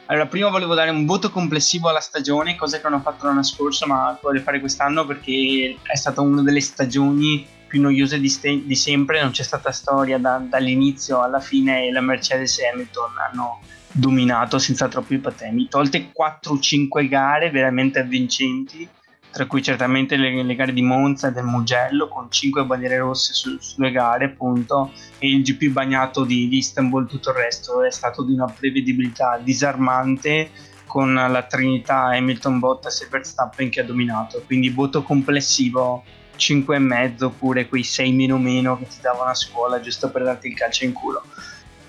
Allora, 0.08 0.26
prima 0.26 0.50
volevo 0.50 0.74
dare 0.74 0.90
un 0.90 1.06
voto 1.06 1.30
complessivo 1.30 1.88
alla 1.88 2.00
stagione, 2.00 2.56
cosa 2.56 2.78
che 2.78 2.90
non 2.90 3.00
ho 3.00 3.04
fatto 3.04 3.28
l'anno 3.28 3.44
scorso, 3.44 3.86
ma 3.86 4.18
voglio 4.22 4.42
fare 4.42 4.60
quest'anno 4.60 5.06
perché 5.06 5.78
è 5.84 5.96
stata 5.96 6.22
una 6.22 6.42
delle 6.42 6.62
stagioni 6.62 7.46
più 7.68 7.80
noiose 7.80 8.20
di, 8.20 8.28
ste- 8.28 8.66
di 8.66 8.76
sempre, 8.76 9.22
non 9.22 9.30
c'è 9.30 9.44
stata 9.44 9.72
storia 9.72 10.18
da- 10.18 10.42
dall'inizio 10.44 11.22
alla 11.22 11.40
fine 11.40 11.86
e 11.86 11.92
la 11.92 12.02
Mercedes 12.02 12.58
e 12.58 12.68
Hamilton 12.68 13.12
hanno 13.30 13.60
dominato 13.92 14.58
senza 14.58 14.88
troppi 14.88 15.20
patemi, 15.20 15.68
tolte 15.68 16.12
4-5 16.12 17.08
gare 17.08 17.52
veramente 17.52 18.00
avvincenti, 18.00 18.90
tra 19.32 19.46
cui 19.46 19.62
certamente 19.62 20.16
le, 20.16 20.44
le, 20.44 20.56
gare 20.56 20.74
di 20.74 20.82
Monza 20.82 21.28
e 21.28 21.32
del 21.32 21.44
Mugello 21.44 22.08
con 22.08 22.32
5 22.32 22.66
bandiere 22.66 22.98
rosse 22.98 23.34
su, 23.34 23.58
sulle 23.60 23.92
gare 23.92 24.26
appunto 24.26 24.92
e 25.20 25.30
il 25.30 25.44
GP 25.44 25.72
bagnato 25.72 26.24
di, 26.24 26.48
di 26.48 26.58
Istanbul, 26.58 27.08
tutto 27.08 27.30
il 27.30 27.36
resto 27.36 27.84
è 27.84 27.92
stato 27.92 28.24
di 28.24 28.34
una 28.34 28.48
prevedibilità 28.48 29.40
disarmante 29.42 30.50
con 30.86 31.14
la 31.14 31.44
trinità 31.44 32.06
Hamilton 32.06 32.58
Bottas 32.58 33.02
e 33.02 33.08
Verstappen 33.10 33.70
che 33.70 33.82
ha 33.82 33.84
dominato, 33.84 34.42
quindi 34.46 34.70
voto 34.70 35.04
complessivo 35.04 36.04
5 36.36 36.76
e 36.76 36.80
mezzo 36.80 37.28
oppure 37.28 37.68
quei 37.68 37.84
6 37.84 38.12
meno 38.14 38.38
meno 38.40 38.78
che 38.78 38.88
ti 38.88 38.98
davano 39.00 39.30
a 39.30 39.36
scuola 39.36 39.80
giusto 39.82 40.10
per 40.10 40.24
darti 40.24 40.48
il 40.48 40.56
calcio 40.56 40.86
in 40.86 40.94
culo. 40.94 41.24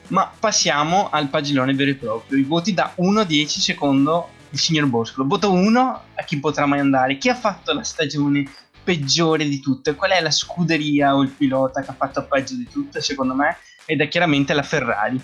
Ma 0.08 0.30
passiamo 0.38 1.08
al 1.10 1.28
pagellone 1.28 1.72
vero 1.72 1.90
e 1.90 1.94
proprio. 1.94 2.36
I 2.36 2.42
voti 2.42 2.74
da 2.74 2.92
1 2.96 3.20
a 3.20 3.24
10 3.24 3.60
secondo 3.60 4.28
il 4.50 4.58
signor 4.58 4.86
Boscolo. 4.86 5.26
Voto 5.26 5.52
1 5.52 6.02
a 6.14 6.22
chi 6.24 6.38
potrà 6.38 6.66
mai 6.66 6.80
andare. 6.80 7.18
Chi 7.18 7.28
ha 7.28 7.34
fatto 7.34 7.72
la 7.72 7.82
stagione 7.82 8.44
peggiore 8.82 9.48
di 9.48 9.60
tutte? 9.60 9.94
Qual 9.94 10.10
è 10.10 10.20
la 10.20 10.30
scuderia 10.30 11.14
o 11.14 11.22
il 11.22 11.30
pilota 11.30 11.82
che 11.82 11.90
ha 11.90 11.94
fatto 11.94 12.24
peggio 12.26 12.54
di 12.54 12.68
tutte, 12.70 13.00
secondo 13.00 13.34
me? 13.34 13.56
Ed 13.84 14.00
è 14.00 14.08
chiaramente 14.08 14.52
la 14.52 14.62
Ferrari. 14.62 15.20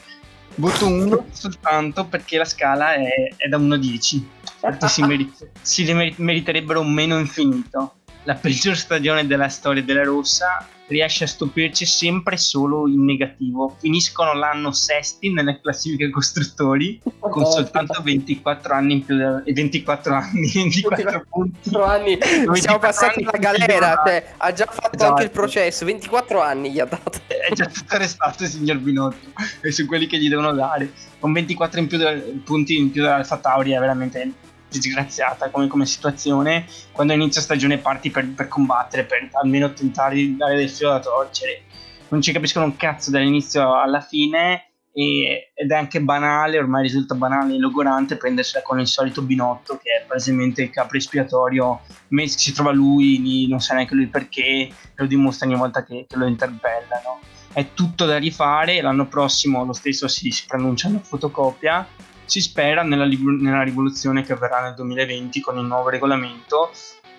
Voto 0.56 0.86
1 0.86 1.26
soltanto 1.32 2.06
perché 2.06 2.38
la 2.38 2.44
scala 2.44 2.94
è, 2.94 3.08
è 3.36 3.48
da 3.48 3.56
1 3.56 3.74
a 3.74 3.78
10. 3.78 4.28
Infatti 4.54 4.88
si, 4.88 5.02
merit- 5.02 5.48
si 5.60 6.12
meriterebbero 6.16 6.80
un 6.80 6.92
meno 6.92 7.18
infinito 7.18 7.96
la 8.26 8.34
peggior 8.34 8.76
stagione 8.76 9.26
della 9.26 9.48
storia 9.48 9.82
della 9.82 10.02
Rossa, 10.02 10.66
riesce 10.88 11.24
a 11.24 11.26
stupirci 11.26 11.86
sempre 11.86 12.36
solo 12.36 12.88
in 12.88 13.04
negativo. 13.04 13.76
Finiscono 13.78 14.34
l'anno 14.34 14.72
sesti 14.72 15.32
nelle 15.32 15.60
classifiche 15.60 16.10
costruttori 16.10 17.00
con 17.18 17.44
soltanto 17.44 18.02
24 18.02 18.74
anni 18.74 18.92
in 18.94 19.04
più 19.04 19.16
e 19.44 19.52
24 19.52 20.14
anni, 20.14 20.50
24 20.52 21.26
punti. 21.28 21.70
24 21.70 21.84
anni, 21.84 22.18
siamo 22.60 22.78
passati 22.78 23.22
alla 23.22 23.38
galera, 23.38 24.02
cioè, 24.04 24.34
ha 24.36 24.52
già 24.52 24.66
fatto 24.66 24.96
esatto. 24.96 25.10
anche 25.10 25.22
il 25.24 25.30
processo, 25.30 25.84
24 25.84 26.42
anni 26.42 26.72
gli 26.72 26.80
ha 26.80 26.84
dato. 26.84 27.18
È 27.26 27.52
già 27.52 27.66
tutto 27.66 27.94
arrestato 27.94 28.42
il 28.42 28.48
signor 28.48 28.78
Binotto 28.78 29.16
e 29.60 29.70
su 29.70 29.86
quelli 29.86 30.06
che 30.06 30.18
gli 30.18 30.28
devono 30.28 30.52
dare. 30.52 30.90
Con 31.20 31.32
24 31.32 31.80
in 31.80 31.86
più 31.86 32.42
punti 32.42 32.76
in 32.76 32.90
più 32.90 33.02
dell'Alfa 33.02 33.38
Tauri 33.38 33.70
è 33.70 33.78
veramente 33.78 34.32
disgraziata 34.68 35.50
come, 35.50 35.66
come, 35.66 35.86
situazione. 35.86 36.66
Quando 36.92 37.12
inizia 37.12 37.40
stagione 37.40 37.78
parti 37.78 38.10
per, 38.10 38.28
per, 38.34 38.48
combattere 38.48 39.04
per 39.04 39.28
almeno 39.32 39.72
tentare 39.72 40.14
di 40.14 40.36
dare 40.36 40.56
del 40.56 40.70
filo 40.70 40.90
da 40.90 41.00
torcere. 41.00 41.62
Non 42.08 42.20
ci 42.22 42.32
capiscono 42.32 42.66
un 42.66 42.76
cazzo 42.76 43.10
dall'inizio 43.10 43.74
alla 43.80 44.00
fine 44.00 44.70
e, 44.92 45.50
ed 45.54 45.70
è 45.70 45.74
anche 45.74 46.00
banale 46.00 46.58
ormai 46.58 46.82
risulta 46.82 47.14
banale 47.14 47.54
e 47.54 47.58
logorante 47.58 48.16
prendersela 48.16 48.62
con 48.62 48.78
il 48.80 48.86
solito 48.86 49.22
binotto 49.22 49.78
che 49.82 50.02
è 50.02 50.06
praticamente 50.06 50.62
il 50.62 50.70
capo 50.70 50.96
espiatorio. 50.96 51.80
Si 52.24 52.52
trova 52.52 52.72
lui 52.72 53.46
non 53.48 53.60
sa 53.60 53.74
neanche 53.74 53.94
lui 53.94 54.06
perché 54.06 54.70
lo 54.94 55.06
dimostra 55.06 55.46
ogni 55.46 55.56
volta 55.56 55.84
che, 55.84 56.06
che 56.08 56.16
lo 56.16 56.26
interpella 56.26 57.00
no? 57.04 57.20
è 57.56 57.72
tutto 57.72 58.04
da 58.04 58.18
rifare 58.18 58.82
l'anno 58.82 59.06
prossimo 59.06 59.64
lo 59.64 59.72
stesso 59.72 60.08
si, 60.08 60.30
si 60.30 60.44
pronuncia 60.46 60.88
una 60.88 60.98
fotocopia 60.98 61.86
si 62.26 62.40
spera 62.40 62.82
nella, 62.82 63.06
nella 63.06 63.62
rivoluzione 63.62 64.22
che 64.22 64.34
avverrà 64.34 64.60
nel 64.60 64.74
2020 64.74 65.40
con 65.40 65.56
il 65.58 65.64
nuovo 65.64 65.88
regolamento, 65.88 66.70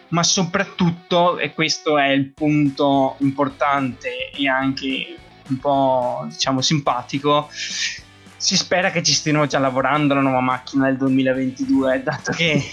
ma 0.10 0.24
soprattutto, 0.24 1.38
e 1.38 1.54
questo 1.54 1.98
è 1.98 2.10
il 2.10 2.32
punto 2.32 3.16
importante 3.20 4.30
e 4.32 4.48
anche 4.48 5.16
un 5.50 5.58
po' 5.58 6.26
diciamo 6.30 6.62
simpatico, 6.62 7.50
si 7.52 8.56
spera 8.56 8.92
che 8.92 9.02
ci 9.02 9.14
stiano 9.14 9.48
già 9.48 9.60
lavorando 9.60 10.14
la 10.14 10.22
nuova 10.22 10.42
macchina 10.42 10.86
del 10.86 10.98
2022, 10.98 12.04
dato 12.04 12.32
che 12.34 12.64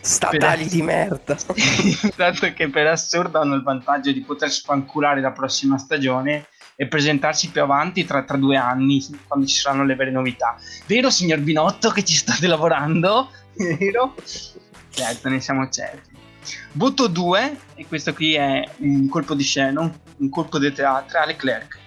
statali 0.00 0.66
di 0.66 0.82
merda. 0.82 1.36
dato 2.16 2.52
che 2.52 2.68
per 2.68 2.88
assurdo 2.88 3.38
hanno 3.38 3.54
il 3.54 3.62
vantaggio 3.62 4.10
di 4.10 4.20
poter 4.22 4.50
spanculare 4.50 5.20
la 5.20 5.32
prossima 5.32 5.78
stagione 5.78 6.48
e 6.82 6.88
presentarsi 6.88 7.50
più 7.50 7.62
avanti 7.62 8.04
tra, 8.04 8.24
tra 8.24 8.36
due 8.36 8.56
anni 8.56 9.00
quando 9.28 9.46
ci 9.46 9.54
saranno 9.54 9.84
le 9.84 9.94
vere 9.94 10.10
novità. 10.10 10.58
Vero 10.86 11.10
signor 11.10 11.38
Binotto 11.38 11.90
che 11.90 12.02
ci 12.02 12.16
state 12.16 12.48
lavorando? 12.48 13.30
Vero? 13.54 14.16
Certo, 14.90 15.28
ne 15.28 15.40
siamo 15.40 15.68
certi. 15.68 16.10
Voto 16.72 17.06
2, 17.06 17.56
e 17.76 17.86
questo 17.86 18.12
qui 18.12 18.34
è 18.34 18.68
un 18.78 19.08
colpo 19.08 19.34
di 19.34 19.44
scena, 19.44 19.80
un 20.16 20.28
colpo 20.28 20.58
di 20.58 20.72
teatro, 20.72 21.20
a 21.20 21.24
Leclerc. 21.24 21.78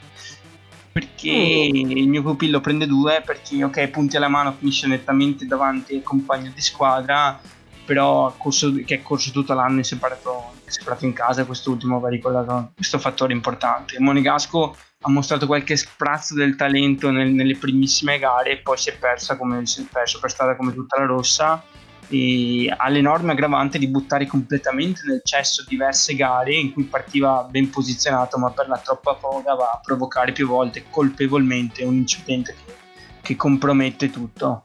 Perché 0.94 1.70
mm. 1.74 1.92
il 1.92 2.08
mio 2.08 2.22
pupillo 2.22 2.62
prende 2.62 2.88
2, 2.88 3.22
perché 3.26 3.66
ok, 3.66 3.90
punti 3.90 4.16
alla 4.16 4.30
mano, 4.30 4.56
finisce 4.58 4.88
nettamente 4.88 5.46
davanti 5.46 5.96
al 5.96 6.04
compagno 6.04 6.54
di 6.56 6.62
squadra, 6.62 7.38
però 7.86 8.34
corso, 8.38 8.74
che 8.86 8.96
è 8.96 9.02
corso 9.02 9.32
tutto 9.32 9.54
l'anno 9.54 9.80
e 9.80 9.84
separato, 9.84 10.54
separato 10.66 11.06
in 11.06 11.14
casa, 11.14 11.46
quest'ultimo 11.46 12.00
va 12.00 12.10
ricordato 12.10 12.72
questo 12.76 12.98
fattore 12.98 13.34
importante. 13.34 14.00
Monegasco 14.00 14.76
ha 15.02 15.10
mostrato 15.10 15.46
qualche 15.46 15.76
sprazzo 15.76 16.34
del 16.34 16.56
talento 16.56 17.12
nel, 17.12 17.30
nelle 17.30 17.56
primissime 17.56 18.18
gare 18.18 18.52
e 18.52 18.58
poi 18.58 18.78
si 18.78 18.90
è 18.90 18.98
persa 18.98 19.38
come 19.38 19.66
si 19.66 19.82
è 19.82 19.86
perso 19.90 20.20
per 20.20 20.32
strada 20.32 20.56
come 20.56 20.74
tutta 20.74 21.00
la 21.00 21.06
rossa 21.06 21.64
e 22.08 22.74
ha 22.76 22.90
l'enorme 22.90 23.32
aggravante 23.32 23.78
di 23.78 23.88
buttare 23.88 24.26
completamente 24.26 25.02
nel 25.06 25.22
cesso 25.24 25.64
diverse 25.68 26.16
gare 26.16 26.54
in 26.54 26.72
cui 26.72 26.84
partiva 26.84 27.48
ben 27.50 27.70
posizionato 27.70 28.38
ma 28.38 28.52
per 28.52 28.68
la 28.68 28.78
troppa 28.78 29.16
foga 29.16 29.56
va 29.56 29.72
a 29.74 29.80
provocare 29.82 30.32
più 30.32 30.48
volte 30.48 30.86
colpevolmente 30.90 31.84
un 31.84 31.96
incidente 31.96 32.56
che, 32.66 32.74
che 33.22 33.36
compromette 33.36 34.10
tutto 34.10 34.64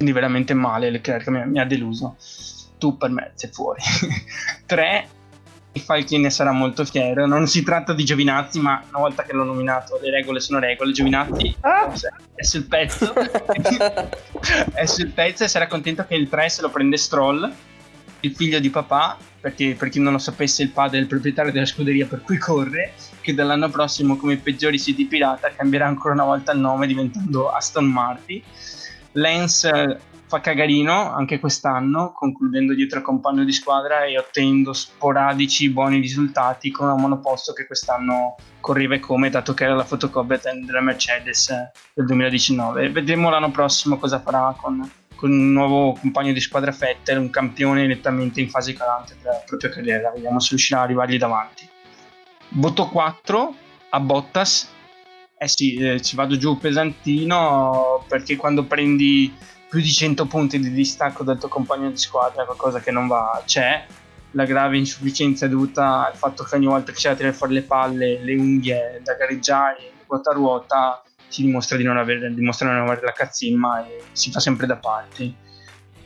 quindi 0.00 0.12
veramente 0.14 0.54
male 0.54 0.88
Leclerc 0.88 1.28
mi, 1.28 1.46
mi 1.46 1.60
ha 1.60 1.66
deluso. 1.66 2.16
Tu 2.78 2.96
per 2.96 3.10
me 3.10 3.32
sei 3.34 3.50
fuori. 3.52 3.82
3 4.64 5.08
il 5.72 5.82
Falchi 5.82 6.16
ne 6.16 6.30
sarà 6.30 6.52
molto 6.52 6.86
fiero. 6.86 7.26
Non 7.26 7.46
si 7.46 7.62
tratta 7.62 7.92
di 7.92 8.02
Giovinazzi 8.02 8.60
ma 8.60 8.82
una 8.88 8.98
volta 8.98 9.24
che 9.24 9.34
l'ho 9.34 9.44
nominato 9.44 9.98
le 10.00 10.10
regole 10.10 10.40
sono 10.40 10.58
regole. 10.58 10.92
Giovinazzi 10.92 11.54
ah. 11.60 11.92
è 12.34 12.42
sul 12.42 12.64
pezzo. 12.64 13.12
È 14.72 14.86
sul 14.86 15.08
pezzo 15.08 15.44
e 15.44 15.48
sarà 15.48 15.66
contento 15.66 16.06
che 16.06 16.14
il 16.14 16.30
3 16.30 16.48
se 16.48 16.62
lo 16.62 16.70
prende 16.70 16.96
Stroll 16.96 17.52
il 18.20 18.34
figlio 18.34 18.58
di 18.58 18.70
papà 18.70 19.18
perché 19.38 19.74
per 19.74 19.90
chi 19.90 20.00
non 20.00 20.12
lo 20.12 20.18
sapesse 20.18 20.62
il 20.62 20.70
padre 20.70 20.96
è 20.96 21.00
il 21.02 21.06
proprietario 21.06 21.52
della 21.52 21.66
scuderia 21.66 22.06
per 22.06 22.22
cui 22.22 22.38
corre 22.38 22.94
che 23.20 23.34
dall'anno 23.34 23.68
prossimo 23.68 24.16
come 24.16 24.34
i 24.34 24.38
peggiori 24.38 24.78
siti 24.78 25.04
pirata 25.04 25.52
cambierà 25.54 25.86
ancora 25.86 26.14
una 26.14 26.24
volta 26.24 26.52
il 26.52 26.60
nome 26.60 26.86
diventando 26.86 27.50
Aston 27.50 27.84
Martin 27.86 28.42
Lance 29.12 29.68
eh, 29.68 29.96
fa 30.26 30.40
cagarino 30.40 31.12
anche 31.12 31.40
quest'anno, 31.40 32.12
concludendo 32.12 32.72
dietro 32.72 32.98
il 32.98 33.04
compagno 33.04 33.42
di 33.42 33.52
squadra 33.52 34.04
e 34.04 34.16
ottenendo 34.16 34.72
sporadici 34.72 35.70
buoni 35.70 35.98
risultati 35.98 36.70
con 36.70 36.88
un 36.88 37.00
monoposto 37.00 37.52
che 37.52 37.66
quest'anno 37.66 38.36
correva 38.60 38.98
come, 39.00 39.28
dato 39.28 39.54
che 39.54 39.64
era 39.64 39.74
la 39.74 39.84
fotocopia 39.84 40.38
della 40.64 40.80
Mercedes 40.80 41.48
eh, 41.50 41.70
del 41.94 42.06
2019. 42.06 42.90
Vedremo 42.90 43.28
l'anno 43.28 43.50
prossimo 43.50 43.98
cosa 43.98 44.20
farà 44.20 44.54
con, 44.56 44.88
con 45.16 45.32
un 45.32 45.52
nuovo 45.52 45.94
compagno 45.94 46.32
di 46.32 46.40
squadra 46.40 46.70
Vettel, 46.70 47.18
un 47.18 47.30
campione 47.30 47.88
nettamente 47.88 48.40
in 48.40 48.48
fase 48.48 48.72
calante 48.72 49.16
della 49.20 49.42
propria 49.44 49.70
carriera. 49.70 50.12
Vediamo 50.12 50.38
se 50.38 50.50
riuscirà 50.50 50.80
a 50.80 50.82
arrivargli 50.84 51.18
davanti. 51.18 51.68
Voto 52.50 52.88
4 52.88 53.54
a 53.90 54.00
Bottas 54.00 54.78
eh 55.42 55.48
sì, 55.48 55.76
eh, 55.76 56.02
ci 56.02 56.16
vado 56.16 56.36
giù 56.36 56.58
pesantino 56.58 58.04
perché 58.06 58.36
quando 58.36 58.64
prendi 58.64 59.34
più 59.70 59.80
di 59.80 59.90
100 59.90 60.26
punti 60.26 60.58
di 60.58 60.70
distacco 60.70 61.24
dal 61.24 61.38
tuo 61.38 61.48
compagno 61.48 61.88
di 61.88 61.96
squadra 61.96 62.44
qualcosa 62.44 62.80
che 62.80 62.90
non 62.90 63.06
va 63.06 63.42
c'è 63.46 63.86
la 64.32 64.44
grave 64.44 64.76
insufficienza 64.76 65.48
dovuta 65.48 66.06
al 66.06 66.14
fatto 66.14 66.44
che 66.44 66.56
ogni 66.56 66.66
volta 66.66 66.92
che 66.92 66.98
c'è 66.98 67.08
da 67.08 67.16
tirare 67.16 67.34
fuori 67.34 67.54
le 67.54 67.62
palle, 67.62 68.22
le 68.22 68.34
unghie 68.34 69.00
da 69.02 69.14
gareggiare, 69.14 69.92
ruota 70.06 70.30
a 70.30 70.34
ruota, 70.34 71.02
si 71.26 71.42
dimostra 71.42 71.78
di 71.78 71.84
non 71.84 71.96
avere, 71.96 72.34
di 72.34 72.42
non 72.42 72.54
avere 72.60 73.00
la 73.02 73.12
cazzimma 73.12 73.86
e 73.86 74.02
si 74.12 74.30
fa 74.30 74.40
sempre 74.40 74.66
da 74.66 74.76
parte. 74.76 75.32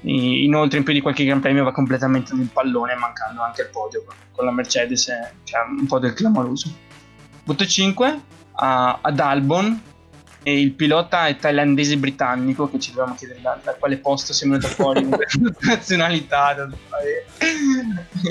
Inoltre 0.03 0.79
in 0.79 0.85
più 0.85 0.93
di 0.93 1.01
qualche 1.01 1.25
Gran 1.25 1.41
Premio 1.41 1.65
va 1.65 1.73
completamente 1.73 2.35
nel 2.35 2.51
pallone 2.53 2.95
mancando 2.95 3.43
anche 3.43 3.63
il 3.63 3.71
podio 3.73 4.05
con 4.31 4.45
la 4.45 4.53
Mercedes, 4.53 5.11
cioè 5.43 5.61
un 5.77 5.87
po' 5.87 5.99
del 5.99 6.13
clamoroso. 6.13 6.73
Voto 7.45 7.67
5, 7.67 8.21
a, 8.57 8.99
ad 9.01 9.21
Albon 9.21 9.83
e 10.43 10.61
il 10.61 10.73
pilota 10.73 11.27
è 11.27 11.37
thailandese 11.37 11.97
britannico 11.97 12.69
che 12.69 12.79
ci 12.79 12.91
dovevamo 12.91 13.15
chiedere 13.15 13.41
da, 13.41 13.59
da 13.63 13.75
quale 13.75 13.97
posto 13.97 14.35
si 14.35 14.45
è 14.45 14.49
venuto 14.49 14.69
fuori 14.69 15.09
nazionalità 15.61 16.69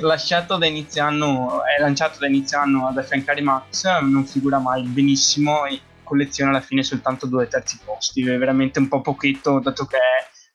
lasciato 0.02 0.58
da 0.58 0.68
inizio 0.68 1.04
anno 1.04 1.64
è 1.66 1.82
lanciato 1.82 2.20
da 2.20 2.28
inizio 2.28 2.60
anno 2.60 2.88
ad 2.88 2.98
affiancare 2.98 3.42
Max 3.42 3.86
non 4.02 4.26
figura 4.26 4.60
mai 4.60 4.84
benissimo 4.84 5.66
e 5.66 5.82
colleziona 6.04 6.52
alla 6.52 6.62
fine 6.62 6.84
soltanto 6.84 7.26
due 7.26 7.48
terzi 7.48 7.80
posti. 7.84 8.22
È 8.22 8.38
veramente 8.38 8.78
un 8.78 8.88
po' 8.88 9.02
pochetto 9.02 9.60
dato 9.60 9.86
che 9.86 9.98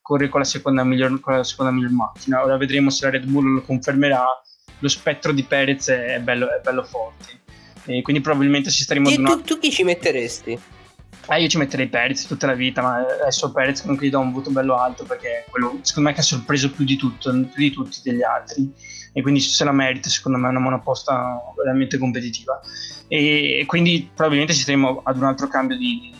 corre 0.00 0.28
con 0.28 0.40
la 0.40 0.46
seconda 0.46 0.84
miglior, 0.84 1.18
con 1.20 1.36
la 1.36 1.44
seconda 1.44 1.72
miglior 1.72 1.90
macchina. 1.90 2.42
Ora 2.44 2.56
vedremo 2.56 2.90
se 2.90 3.04
la 3.04 3.10
Red 3.10 3.24
Bull 3.24 3.54
lo 3.54 3.62
confermerà. 3.62 4.24
Lo 4.78 4.88
spettro 4.88 5.32
di 5.32 5.42
Perez 5.42 5.88
è 5.88 6.20
bello, 6.20 6.46
è 6.46 6.60
bello 6.62 6.84
forte 6.84 7.46
e 7.88 8.02
quindi 8.02 8.22
probabilmente 8.22 8.70
ci 8.70 8.82
staremo... 8.82 9.08
E 9.08 9.16
tu, 9.16 9.40
tu 9.42 9.58
chi 9.58 9.70
ci 9.70 9.82
metteresti? 9.82 10.58
Eh, 11.30 11.42
io 11.42 11.48
ci 11.48 11.58
metterei 11.58 11.88
Perez 11.88 12.26
tutta 12.26 12.46
la 12.46 12.54
vita, 12.54 12.80
ma 12.80 12.96
adesso 12.96 13.52
Perez 13.52 13.82
comunque 13.82 14.06
gli 14.06 14.10
do 14.10 14.18
un 14.18 14.32
voto 14.32 14.50
bello 14.50 14.76
alto 14.76 15.04
perché 15.04 15.40
è 15.40 15.44
quello 15.50 15.78
secondo 15.82 16.08
me 16.08 16.14
che 16.14 16.22
ha 16.22 16.24
sorpreso 16.24 16.70
più 16.70 16.86
di 16.86 16.96
tutto, 16.96 17.30
più 17.30 17.62
di 17.62 17.70
tutti 17.70 17.98
degli 18.02 18.22
altri. 18.22 18.72
E 19.12 19.20
quindi 19.20 19.40
se 19.40 19.64
la 19.64 19.72
merita, 19.72 20.08
secondo 20.08 20.38
me 20.38 20.46
è 20.46 20.50
una 20.50 20.60
monoposta 20.60 21.38
veramente 21.56 21.98
competitiva. 21.98 22.60
E 23.08 23.64
quindi 23.66 24.08
probabilmente 24.14 24.54
ci 24.54 24.60
staremo 24.60 25.02
ad 25.04 25.16
un 25.16 25.24
altro 25.24 25.48
cambio 25.48 25.76
di, 25.76 26.12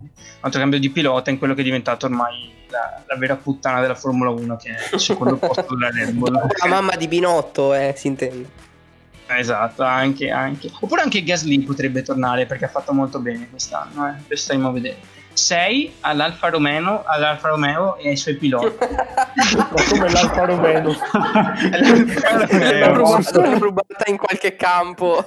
un 0.00 0.08
altro 0.40 0.60
cambio 0.60 0.78
di 0.80 0.90
pilota 0.90 1.30
in 1.30 1.38
quello 1.38 1.54
che 1.54 1.60
è 1.60 1.64
diventato 1.64 2.06
ormai 2.06 2.52
la, 2.70 3.02
la 3.06 3.16
vera 3.16 3.36
puttana 3.36 3.80
della 3.80 3.94
Formula 3.94 4.30
1, 4.30 4.56
che 4.56 4.70
è 4.70 4.94
il 4.94 5.00
secondo 5.00 5.36
posto 5.38 5.76
della 5.76 5.90
Red 5.90 6.10
Bull. 6.12 6.32
La 6.32 6.68
mamma 6.68 6.96
di 6.96 7.06
Binotto, 7.06 7.72
eh, 7.72 7.94
si 7.96 8.08
intende. 8.08 8.72
Esatto, 9.26 9.82
anche, 9.82 10.30
anche. 10.30 10.70
Oppure 10.80 11.02
anche 11.02 11.22
Gasly 11.22 11.60
potrebbe 11.60 12.02
tornare 12.02 12.46
perché 12.46 12.66
ha 12.66 12.68
fatto 12.68 12.92
molto 12.92 13.18
bene 13.20 13.48
quest'anno, 13.48 14.08
eh. 14.08 14.14
Lo 14.26 14.36
staremo 14.36 14.68
a 14.68 14.72
vedere. 14.72 14.96
6 15.34 15.94
all'Alfa 16.00 16.48
Romeo, 16.48 17.02
all'Alfa 17.04 17.48
Romeo 17.48 17.96
e 17.96 18.08
ai 18.08 18.16
suoi 18.16 18.36
piloti. 18.36 18.76
Ma 19.56 19.84
come 19.88 20.10
l'Alfa 20.10 20.44
Romeo? 20.44 20.96
L'Alfa 21.72 22.46
Romeo. 22.46 22.94
rubata, 22.94 23.40
l'ho 23.40 23.58
rubata 23.58 24.04
in 24.06 24.16
qualche 24.16 24.56
campo. 24.56 25.24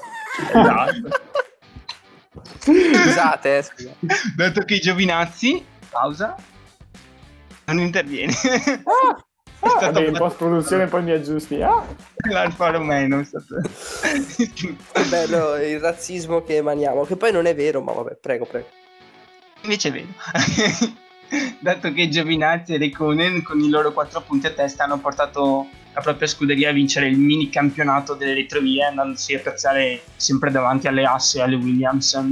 Esatto. 0.47 1.21
Scusate, 2.59 3.57
eh, 3.57 3.63
scusate. 3.63 3.97
Dato 4.35 4.61
che 4.61 4.75
i 4.75 4.79
Giovinazzi, 4.79 5.63
pausa, 5.89 6.35
non 7.65 7.79
interviene. 7.79 8.33
È 9.59 9.67
stato 9.67 9.91
Vabbè, 9.93 10.07
in 10.07 10.13
post 10.13 10.37
produzione 10.37 10.85
poi 10.87 11.03
mi 11.03 11.11
aggiusti. 11.11 11.61
Ah, 11.61 11.83
l'Alfa 12.29 12.69
Romeo 12.69 13.07
non 13.07 13.19
è 13.21 13.23
stato... 13.23 13.55
Che 14.53 14.75
bello 15.09 15.55
il 15.55 15.79
razzismo 15.79 16.43
che 16.43 16.57
emaniamo, 16.57 17.05
che 17.05 17.15
poi 17.15 17.31
non 17.31 17.45
è 17.45 17.55
vero, 17.55 17.81
ma 17.81 17.91
vabbè, 17.91 18.17
prego, 18.21 18.45
prego. 18.45 18.67
Invece 19.61 19.89
è 19.89 19.91
vero. 19.91 20.07
Dato 21.59 21.91
che 21.91 22.07
Giovinazzi 22.07 22.73
e 22.73 22.77
Reconen 22.77 23.43
con 23.43 23.59
i 23.59 23.69
loro 23.69 23.91
4 23.91 24.21
punti 24.21 24.47
a 24.47 24.51
testa 24.51 24.85
hanno 24.85 24.99
portato 24.99 25.67
la 25.93 26.01
propria 26.01 26.27
scuderia 26.27 26.69
a 26.69 26.73
vincere 26.73 27.07
il 27.07 27.17
mini 27.17 27.49
campionato 27.49 28.13
delle 28.13 28.35
retrovie 28.35 28.85
andandosi 28.85 29.33
a 29.33 29.39
piazzare 29.39 30.01
sempre 30.15 30.51
davanti 30.51 30.87
alle 30.87 31.03
asse 31.03 31.39
e 31.39 31.41
alle 31.41 31.55
Williams. 31.55 32.23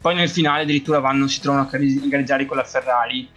Poi 0.00 0.14
nel 0.14 0.30
finale 0.30 0.62
addirittura 0.62 0.98
vanno, 0.98 1.28
si 1.28 1.40
trovano 1.40 1.68
a 1.70 1.78
gareggiare 2.08 2.46
con 2.46 2.56
la 2.56 2.64
Ferrari 2.64 3.28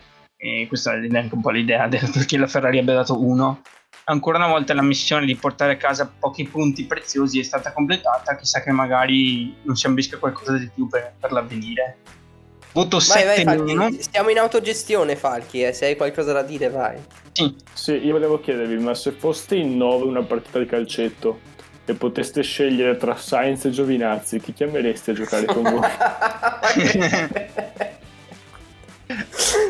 e 0.41 0.67
questa 0.69 0.93
è 0.93 1.17
anche 1.17 1.35
un 1.35 1.41
po' 1.41 1.49
l'idea 1.49 1.89
del 1.89 2.09
perché 2.13 2.37
la 2.37 2.47
Ferrari 2.47 2.79
abbia 2.79 2.95
dato 2.95 3.21
uno. 3.21 3.61
Ancora 4.05 4.37
una 4.37 4.47
volta 4.47 4.73
la 4.73 4.81
missione 4.81 5.25
di 5.25 5.35
portare 5.35 5.73
a 5.73 5.77
casa 5.77 6.11
pochi 6.17 6.47
punti 6.47 6.85
preziosi 6.85 7.39
è 7.39 7.43
stata 7.43 7.73
completata, 7.73 8.35
chissà 8.37 8.63
che 8.63 8.71
magari 8.71 9.53
non 9.63 9.75
si 9.75 9.85
ambisca 9.85 10.17
qualcosa 10.17 10.57
di 10.57 10.67
più 10.73 10.87
per, 10.87 11.13
per 11.19 11.31
l'avvenire. 11.31 11.97
Voto 12.71 12.99
Vai, 13.07 13.25
vai, 13.25 13.37
7 13.37 13.57
meno. 13.57 13.81
Falchi. 13.81 14.01
Stiamo 14.01 14.29
in 14.29 14.39
autogestione, 14.39 15.15
Falchi, 15.15 15.63
eh. 15.63 15.73
se 15.73 15.85
hai 15.85 15.95
qualcosa 15.95 16.31
da 16.31 16.41
dire, 16.41 16.69
vai. 16.69 16.97
Sì, 17.33 17.55
sì, 17.73 17.91
io 17.93 18.13
volevo 18.13 18.39
chiedervi, 18.39 18.77
ma 18.77 18.95
se 18.95 19.11
foste 19.11 19.55
in 19.55 19.77
9 19.77 20.05
una 20.05 20.23
partita 20.23 20.57
di 20.57 20.65
calcetto 20.65 21.39
e 21.85 21.93
poteste 21.93 22.41
scegliere 22.41 22.97
tra 22.97 23.15
Sainz 23.15 23.65
e 23.65 23.71
Giovinazzi, 23.71 24.39
chi 24.39 24.53
chiamereste 24.53 25.11
a 25.11 25.13
giocare 25.13 25.45
con 25.45 25.63
voi? 25.63 25.81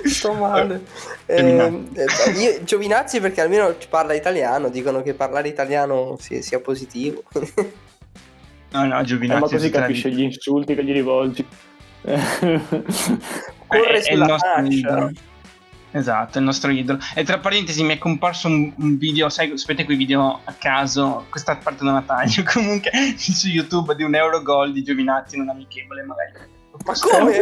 Sto 0.06 0.34
male. 0.34 0.84
Giovinazzi. 1.26 1.90
Eh, 1.94 2.04
eh, 2.04 2.32
io- 2.40 2.64
Giovinazzi 2.64 3.20
perché 3.20 3.42
almeno 3.42 3.76
parla 3.90 4.14
italiano, 4.14 4.70
dicono 4.70 5.02
che 5.02 5.14
parlare 5.14 5.48
italiano 5.48 6.18
sia, 6.20 6.42
sia 6.42 6.60
positivo. 6.60 7.24
no, 8.72 8.86
no, 8.86 9.00
Eh, 9.00 9.04
Giovinazzi. 9.04 9.42
ma 9.42 9.48
così 9.48 9.70
capisce 9.70 10.10
gli 10.12 10.22
insulti 10.22 10.76
che 10.76 10.84
gli 10.84 10.92
rivolgi. 10.94 11.46
Corre 13.68 13.98
È- 13.98 14.02
sulla 14.02 14.38
idolo. 14.64 15.12
Esatto, 15.92 16.38
è 16.38 16.40
il 16.40 16.46
nostro 16.46 16.70
idolo. 16.70 17.00
E 17.16 17.24
tra 17.24 17.40
parentesi 17.40 17.84
mi 17.84 17.96
è 17.96 17.98
comparso 17.98 18.48
un, 18.48 18.72
un 18.78 18.98
video, 18.98 19.28
sai, 19.30 19.58
sapete 19.58 19.86
quei 19.86 19.98
video 19.98 20.42
a 20.44 20.54
caso, 20.54 21.26
questa 21.30 21.56
parte 21.56 21.84
non 21.84 21.96
la 21.96 22.04
taglio, 22.06 22.44
comunque 22.52 22.92
su 23.18 23.48
YouTube 23.48 23.96
di 23.96 24.04
un 24.04 24.14
Eurogol 24.14 24.72
di 24.72 24.84
Giovinazzi 24.84 25.36
in 25.36 25.42
un 25.42 25.50
amichevole 25.50 26.04
magari. 26.04 26.58
Ma 26.86 26.94
come? 26.98 27.34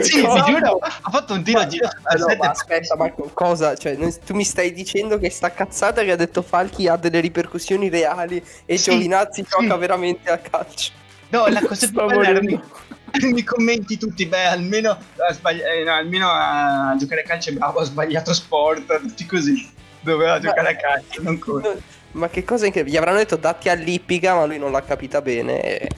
ti 0.00 0.20
giuro, 0.20 0.78
ha 0.78 1.10
fatto 1.10 1.34
un 1.34 1.42
tiro 1.42 1.60
a 1.60 1.66
giro 1.66 1.86
Eh, 1.86 2.16
no, 2.16 2.28
sette 2.28 2.36
ma 2.36 2.50
aspetta, 2.50 2.96
ma 2.96 3.12
cosa? 3.32 3.76
Cioè, 3.76 3.96
tu 4.24 4.34
mi 4.34 4.44
stai 4.44 4.72
dicendo 4.72 5.18
che 5.18 5.30
sta 5.30 5.52
cazzata 5.52 6.02
che 6.02 6.12
ha 6.12 6.16
detto 6.16 6.42
Falchi 6.42 6.88
ha 6.88 6.96
delle 6.96 7.20
ripercussioni 7.20 7.88
reali 7.90 8.42
e 8.64 8.76
Sì, 8.78 8.90
Giovinazzi 8.90 9.44
sì. 9.44 9.48
gioca 9.48 9.76
veramente 9.76 10.30
a 10.30 10.38
calcio. 10.38 10.92
No, 11.30 11.46
la 11.48 11.60
cosa 11.60 11.86
più 11.88 12.04
bella 12.06 12.40
mi 13.22 13.42
commenti 13.42 13.96
tutti, 13.96 14.26
beh, 14.26 14.44
almeno 14.46 14.90
a, 14.90 15.32
sbagli- 15.32 15.62
eh, 15.62 15.82
no, 15.82 15.92
almeno 15.92 16.28
a 16.30 16.94
giocare 16.98 17.22
a 17.22 17.24
calcio 17.24 17.50
è 17.50 17.52
bravo, 17.54 17.80
ha 17.80 17.84
sbagliato 17.84 18.34
sport, 18.34 19.00
tutti 19.00 19.24
così. 19.26 19.70
Doveva 20.00 20.38
giocare 20.38 20.70
a 20.70 20.76
calcio, 20.76 21.22
non 21.22 21.38
correre. 21.38 21.80
Ma 22.12 22.28
che 22.28 22.44
cosa 22.44 22.66
incredibile. 22.66 22.96
Gli 22.96 23.00
avranno 23.00 23.18
detto 23.18 23.36
datti 23.36 23.68
all'ippica, 23.68 24.34
ma 24.34 24.44
lui 24.44 24.58
non 24.58 24.72
l'ha 24.72 24.82
capita 24.82 25.20
bene. 25.20 25.60
e- 25.60 25.88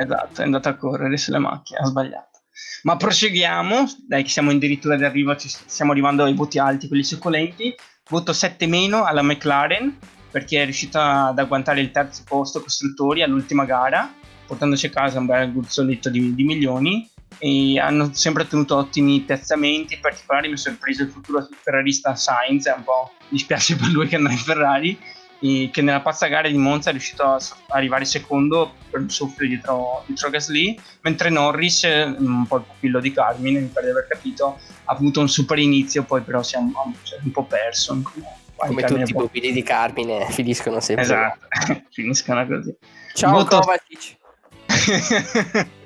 Esatto, 0.00 0.40
è 0.40 0.44
andato 0.44 0.70
a 0.70 0.74
correre 0.74 1.18
sulle 1.18 1.38
macchine, 1.38 1.80
ha 1.80 1.84
sbagliato. 1.84 2.40
Ma 2.84 2.96
proseguiamo, 2.96 3.84
dai 4.06 4.22
che 4.22 4.30
siamo 4.30 4.50
addirittura 4.50 4.96
d'arrivo, 4.96 5.36
ci 5.36 5.48
stiamo 5.48 5.92
arrivando 5.92 6.24
ai 6.24 6.34
voti 6.34 6.58
alti, 6.58 6.88
quelli 6.88 7.04
succolenti. 7.04 7.74
Voto 8.08 8.32
7 8.32 8.66
meno 8.66 9.04
alla 9.04 9.22
McLaren, 9.22 9.98
perché 10.30 10.62
è 10.62 10.64
riuscita 10.64 11.26
ad 11.26 11.38
agguantare 11.38 11.80
il 11.80 11.90
terzo 11.90 12.22
posto 12.26 12.62
costruttori 12.62 13.22
all'ultima 13.22 13.64
gara, 13.64 14.12
portandoci 14.46 14.86
a 14.86 14.90
casa 14.90 15.18
un 15.18 15.26
bel 15.26 15.52
gruzzoletto 15.52 16.08
di, 16.08 16.34
di 16.34 16.44
milioni. 16.44 17.08
E 17.38 17.78
hanno 17.78 18.10
sempre 18.12 18.42
ottenuto 18.42 18.76
ottimi 18.76 19.20
piazzamenti, 19.20 19.94
in 19.94 20.00
particolare 20.00 20.48
mi 20.48 20.54
ha 20.54 20.58
sorpreso 20.58 21.02
il 21.02 21.10
futuro 21.10 21.46
ferrarista 21.62 22.14
Sainz, 22.14 22.66
è 22.66 22.74
un 22.76 22.84
po' 22.84 23.12
dispiace 23.28 23.76
per 23.76 23.88
lui 23.88 24.06
che 24.06 24.16
andrà 24.16 24.32
in 24.32 24.38
Ferrari, 24.38 24.98
che 25.42 25.82
nella 25.82 26.00
pazza 26.00 26.28
gara 26.28 26.48
di 26.48 26.56
Monza 26.56 26.90
è 26.90 26.92
riuscito 26.92 27.24
a 27.24 27.40
arrivare 27.70 28.04
secondo 28.04 28.74
per 28.88 29.00
un 29.00 29.10
soffio 29.10 29.46
dietro, 29.46 30.04
dietro 30.06 30.30
Gasly, 30.30 30.78
mentre 31.00 31.30
Norris, 31.30 31.82
eh, 31.84 32.04
un 32.04 32.46
po' 32.46 32.58
il 32.58 32.62
pupillo 32.62 33.00
di 33.00 33.12
Carmine, 33.12 33.58
mi 33.58 33.66
pare 33.66 33.86
di 33.86 33.92
aver 33.92 34.06
capito, 34.08 34.58
ha 34.84 34.92
avuto 34.92 35.18
un 35.20 35.28
super 35.28 35.58
inizio, 35.58 36.04
poi 36.04 36.22
però 36.22 36.42
si 36.44 36.54
è 36.54 36.58
un, 36.58 36.70
si 37.02 37.14
è 37.14 37.18
un 37.22 37.32
po' 37.32 37.44
perso. 37.44 38.00
Come, 38.02 38.26
Come 38.54 38.82
tutti 38.84 39.10
i 39.10 39.14
pupilli 39.14 39.50
di 39.50 39.62
Carmine 39.64 40.30
finiscono 40.30 40.78
sempre. 40.78 41.04
Esatto, 41.04 41.46
finiscono 41.90 42.46
così. 42.46 42.76
Ciao 43.14 43.32
Voto- 43.32 43.58
Kovacic. 43.58 44.20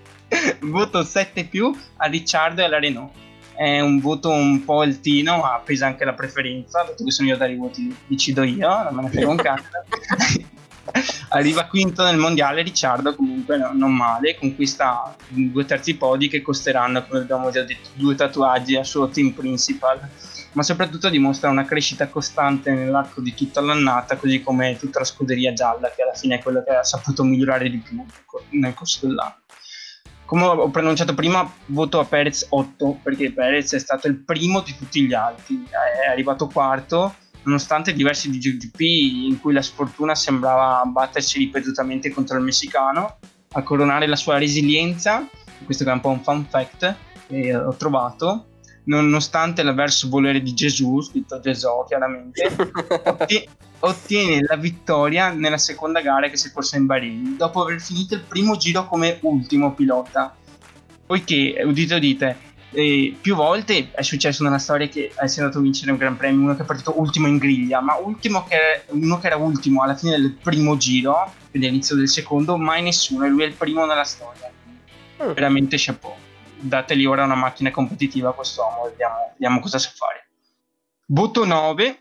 voto 0.61 1.03
7 1.03 1.45
più 1.45 1.75
a 1.97 2.07
Ricciardo 2.07 2.61
e 2.61 2.65
alla 2.65 2.79
Renault. 2.79 3.25
È 3.57 3.81
un 3.81 4.01
voto 4.01 4.31
un 4.31 4.65
po' 4.65 4.83
altino, 4.83 5.39
ma 5.39 5.55
ha 5.55 5.61
preso 5.61 5.87
anche 5.87 6.05
la 6.05 6.13
preferenza, 6.13 6.83
dato 6.83 7.03
che 7.03 7.11
sono 7.11 7.29
io 7.29 7.35
a 7.35 7.39
dare 7.39 7.53
i 7.53 7.57
voti, 7.57 7.95
decido 8.07 8.43
io, 8.43 8.69
non 8.83 8.95
me 8.95 9.03
ne 9.03 9.09
frega 9.09 9.29
un 9.29 9.37
cazzo. 9.37 9.65
Arriva 11.31 11.67
quinto 11.67 12.05
nel 12.05 12.17
mondiale 12.17 12.63
Ricciardo, 12.63 13.15
comunque 13.15 13.57
no- 13.57 13.73
non 13.73 13.95
male, 13.95 14.37
conquista 14.37 15.17
due 15.29 15.65
terzi 15.65 15.97
podi 15.97 16.29
che 16.29 16.43
costeranno, 16.43 17.05
come 17.07 17.21
abbiamo 17.21 17.51
già 17.51 17.63
detto, 17.63 17.89
due 17.95 18.15
tatuaggi 18.15 18.77
al 18.77 18.87
suo 18.87 19.09
team 19.09 19.31
principal, 19.31 20.01
ma 20.53 20.63
soprattutto 20.63 21.11
dimostra 21.11 21.51
una 21.51 21.65
crescita 21.65 22.09
costante 22.09 22.71
nell'arco 22.71 23.21
di 23.21 23.35
tutta 23.35 23.61
l'annata, 23.61 24.17
così 24.17 24.43
come 24.43 24.77
tutta 24.79 25.01
la 25.01 25.05
scuderia 25.05 25.53
gialla, 25.53 25.91
che 25.91 26.03
alla 26.03 26.15
fine 26.15 26.37
è 26.37 26.43
quello 26.43 26.63
che 26.63 26.71
ha 26.71 26.85
saputo 26.85 27.25
migliorare 27.25 27.69
di 27.69 27.79
più 27.79 28.05
nel 28.51 28.75
corso 28.75 29.07
dell'anno. 29.07 29.46
Come 30.27 30.45
ho 30.45 30.69
pronunciato 30.71 31.15
prima, 31.15 31.49
voto 31.67 32.01
a 32.01 32.05
Perez 32.05 32.47
8 32.51 32.99
perché 33.03 33.33
Perez 33.33 33.73
è 33.75 33.79
stato 33.79 34.09
il 34.09 34.17
primo 34.17 34.61
di 34.61 34.75
tutti 34.77 35.07
gli 35.07 35.15
altri, 35.15 35.65
è 35.71 36.11
arrivato 36.11 36.49
quarto 36.49 37.15
nonostante 37.45 37.93
diversi 37.93 38.29
DGP 38.29 38.81
in 38.81 39.41
cui 39.41 39.53
la 39.53 39.63
sfortuna 39.63 40.17
sembrava 40.17 40.83
battersi 40.85 41.39
ripetutamente 41.39 42.11
contro 42.11 42.37
il 42.39 42.43
messicano, 42.43 43.19
a 43.53 43.63
coronare 43.63 44.07
la 44.07 44.17
sua 44.17 44.37
resilienza, 44.37 45.27
questo 45.65 45.85
che 45.85 45.91
è 45.91 45.93
un 45.93 46.01
po' 46.01 46.11
un 46.11 46.23
fun 46.23 46.45
fact 46.45 46.95
che 47.29 47.55
ho 47.55 47.75
trovato, 47.77 48.56
nonostante 48.87 49.63
l'avverso 49.63 50.09
volere 50.09 50.43
di 50.43 50.55
Gesù, 50.55 51.01
scritto 51.01 51.41
Gesù 51.41 51.69
chiaramente, 51.87 52.51
otti- 53.05 53.49
ottiene 53.81 54.43
la 54.43 54.57
vittoria 54.57 55.31
nella 55.31 55.59
seconda 55.59 56.01
gara 56.01 56.29
che 56.29 56.37
si 56.37 56.49
è 56.49 56.53
corsa 56.53 56.77
in 56.77 56.87
Bahrain, 56.87 57.37
dopo 57.37 57.63
aver 57.63 57.81
finito 57.81 58.15
il 58.15 58.23
primo 58.23 58.57
giro 58.57 58.87
come 58.87 59.19
ultimo 59.23 59.73
pilota. 59.73 60.35
Poiché, 61.07 61.63
udite 61.65 61.95
udite, 61.95 62.37
eh, 62.73 63.17
più 63.21 63.35
volte 63.35 63.91
è 63.93 64.03
successo 64.03 64.43
nella 64.43 64.59
storia 64.59 64.89
che 64.89 65.13
è 65.15 65.25
andato 65.39 65.59
a 65.59 65.63
vincere 65.63 65.93
un 65.93 65.99
gran 65.99 66.17
premio 66.17 66.43
uno 66.43 66.57
che 66.57 66.63
è 66.63 66.67
partito 66.67 66.99
ultimo 66.99 67.27
in 67.27 67.39
griglia, 67.39 67.81
ma 67.81 67.97
ultimo 67.97 68.45
che, 68.45 68.85
uno 68.89 69.19
che 69.19 69.27
era 69.27 69.37
ultimo 69.37 69.83
alla 69.83 69.95
fine 69.95 70.13
del 70.13 70.33
primo 70.33 70.77
giro, 70.77 71.33
quindi 71.51 71.69
all'inizio 71.69 71.97
del 71.97 72.09
secondo, 72.09 72.57
mai 72.57 72.83
nessuno, 72.83 73.25
e 73.25 73.29
lui 73.29 73.45
è 73.45 73.47
il 73.47 73.55
primo 73.55 73.87
nella 73.87 74.05
storia. 74.05 74.51
Mm. 75.23 75.33
Veramente 75.33 75.77
chapeau. 75.79 76.26
Dategli 76.59 77.05
ora 77.05 77.25
una 77.25 77.35
macchina 77.35 77.71
competitiva 77.71 78.31
a 78.31 78.33
quest'uomo, 78.33 78.85
vediamo, 78.85 79.31
vediamo 79.33 79.61
cosa 79.61 79.79
sa 79.79 79.91
fare. 79.95 80.29
Voto 81.07 81.45
9. 81.45 82.01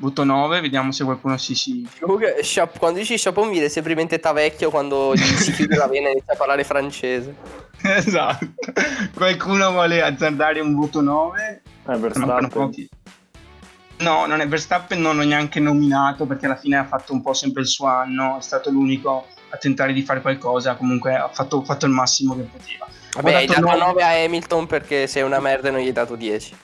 Voto 0.00 0.22
9, 0.22 0.60
vediamo 0.60 0.92
se 0.92 1.02
qualcuno 1.02 1.36
si, 1.38 1.56
si 1.56 1.88
Comunque, 1.98 2.38
Chap- 2.42 2.78
quando 2.78 3.00
dici 3.00 3.20
mi 3.34 3.50
viene 3.50 3.68
sempre 3.68 3.92
in 3.92 3.98
mente 3.98 4.20
Tavecchio 4.20 4.70
quando 4.70 5.12
gli 5.14 5.18
si 5.36 5.52
chiude 5.52 5.74
la 5.74 5.88
vena 5.88 6.08
e 6.08 6.12
inizia 6.12 6.34
a 6.34 6.36
parlare 6.36 6.62
francese. 6.62 7.34
esatto. 7.82 8.46
Qualcuno 9.12 9.72
vuole 9.72 10.00
azzardare 10.00 10.60
un 10.60 10.74
voto 10.74 11.00
9? 11.00 11.62
Eh, 11.88 11.96
Verstappen. 11.96 12.88
No, 14.00 14.26
non 14.26 14.40
è 14.40 14.46
Verstappen, 14.46 15.00
non 15.00 15.16
l'ho 15.16 15.24
neanche 15.24 15.58
nominato 15.58 16.26
perché 16.26 16.46
alla 16.46 16.56
fine 16.56 16.76
ha 16.76 16.84
fatto 16.84 17.12
un 17.12 17.20
po' 17.20 17.34
sempre 17.34 17.62
il 17.62 17.68
suo 17.68 17.86
anno, 17.86 18.38
è 18.38 18.42
stato 18.42 18.70
l'unico 18.70 19.26
a 19.50 19.56
tentare 19.56 19.92
di 19.92 20.02
fare 20.02 20.20
qualcosa, 20.20 20.76
comunque 20.76 21.16
ha 21.16 21.28
fatto, 21.28 21.64
fatto 21.64 21.86
il 21.86 21.92
massimo 21.92 22.36
che 22.36 22.42
poteva. 22.42 22.86
Vabbè, 23.22 23.34
hai 23.34 23.46
dato 23.46 23.60
dato 23.60 23.76
nove- 23.78 23.84
9 24.00 24.02
a 24.02 24.24
Hamilton 24.24 24.66
perché 24.66 25.06
sei 25.06 25.22
una 25.22 25.40
merda 25.40 25.68
e 25.68 25.70
non 25.72 25.80
gli 25.80 25.86
hai 25.86 25.92
dato 25.92 26.14
10. 26.14 26.56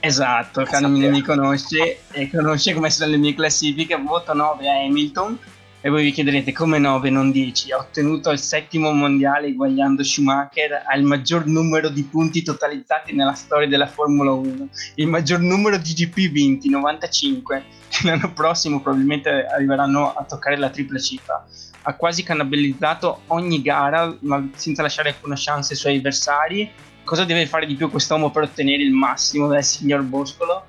Esatto, 0.00 0.62
Carmine 0.62 1.08
mi 1.08 1.22
conosce 1.22 2.00
e 2.12 2.30
conosce 2.30 2.74
come 2.74 2.90
sono 2.90 3.10
le 3.10 3.16
mie 3.16 3.34
classifiche, 3.34 3.96
voto 3.96 4.34
9 4.34 4.68
a 4.68 4.84
Hamilton, 4.84 5.38
E 5.82 5.88
voi 5.88 6.02
vi 6.04 6.10
chiederete 6.10 6.52
come 6.52 6.78
9, 6.78 7.10
non 7.10 7.30
10. 7.30 7.70
Ha 7.70 7.78
ottenuto 7.78 8.30
il 8.30 8.40
settimo 8.40 8.90
mondiale 8.92 9.48
eguagliando 9.48 10.02
Schumacher 10.02 10.82
al 10.84 11.02
maggior 11.02 11.46
numero 11.46 11.88
di 11.90 12.02
punti 12.02 12.42
totalizzati 12.42 13.12
nella 13.14 13.34
storia 13.34 13.68
della 13.68 13.86
Formula 13.86 14.32
1, 14.32 14.68
il 14.96 15.06
maggior 15.06 15.38
numero 15.38 15.76
di 15.76 15.92
GP 15.92 16.30
vinti, 16.30 16.68
95. 16.68 17.64
L'anno 18.02 18.32
prossimo 18.32 18.80
probabilmente 18.80 19.46
arriveranno 19.46 20.12
a 20.12 20.24
toccare 20.24 20.56
la 20.56 20.70
tripla 20.70 20.98
cifra. 20.98 21.46
Ha 21.88 21.94
quasi 21.94 22.22
cannibalizzato 22.22 23.22
ogni 23.28 23.62
gara, 23.62 24.14
ma 24.20 24.48
senza 24.56 24.82
lasciare 24.82 25.10
alcuna 25.10 25.36
chance 25.36 25.72
ai 25.72 25.78
suoi 25.78 25.96
avversari. 25.98 26.70
Cosa 27.04 27.24
deve 27.24 27.46
fare 27.46 27.66
di 27.66 27.76
più 27.76 27.88
quest'uomo 27.88 28.30
per 28.30 28.42
ottenere 28.42 28.82
il 28.82 28.90
massimo 28.90 29.46
dal 29.46 29.62
signor 29.62 30.02
Boscolo? 30.02 30.66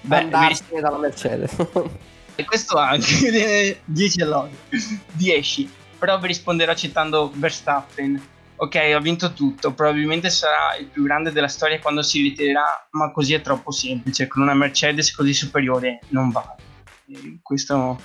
Beh, 0.00 0.18
Andarsene 0.18 0.80
dalla 0.80 0.98
Mercedes. 0.98 1.56
E 2.36 2.44
questo 2.44 2.76
anche 2.76 3.80
10 3.84 4.22
all'odio 4.22 4.56
10 5.12 5.70
però 5.96 6.18
vi 6.18 6.26
risponderò 6.26 6.74
citando 6.74 7.30
Verstappen 7.32 8.20
ok 8.56 8.92
ho 8.92 8.98
vinto 8.98 9.32
tutto 9.32 9.72
probabilmente 9.72 10.30
sarà 10.30 10.74
il 10.76 10.86
più 10.86 11.04
grande 11.04 11.30
della 11.30 11.46
storia 11.46 11.78
quando 11.78 12.02
si 12.02 12.22
ritirerà 12.22 12.88
ma 12.90 13.12
così 13.12 13.34
è 13.34 13.40
troppo 13.40 13.70
semplice 13.70 14.26
con 14.26 14.42
una 14.42 14.54
Mercedes 14.54 15.14
così 15.14 15.32
superiore 15.32 16.00
non 16.08 16.30
va 16.30 16.56
questo, 17.42 18.00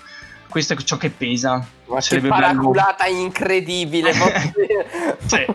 questo, 0.50 0.74
è 0.74 0.78
ciò 0.78 0.97
che 0.97 1.10
pesa 1.10 1.66
ma 1.86 2.02
sarebbe 2.02 2.30
che 2.30 2.34
paraculata 2.34 3.06
bello... 3.06 3.20
incredibile 3.20 4.12
sì, 5.26 5.45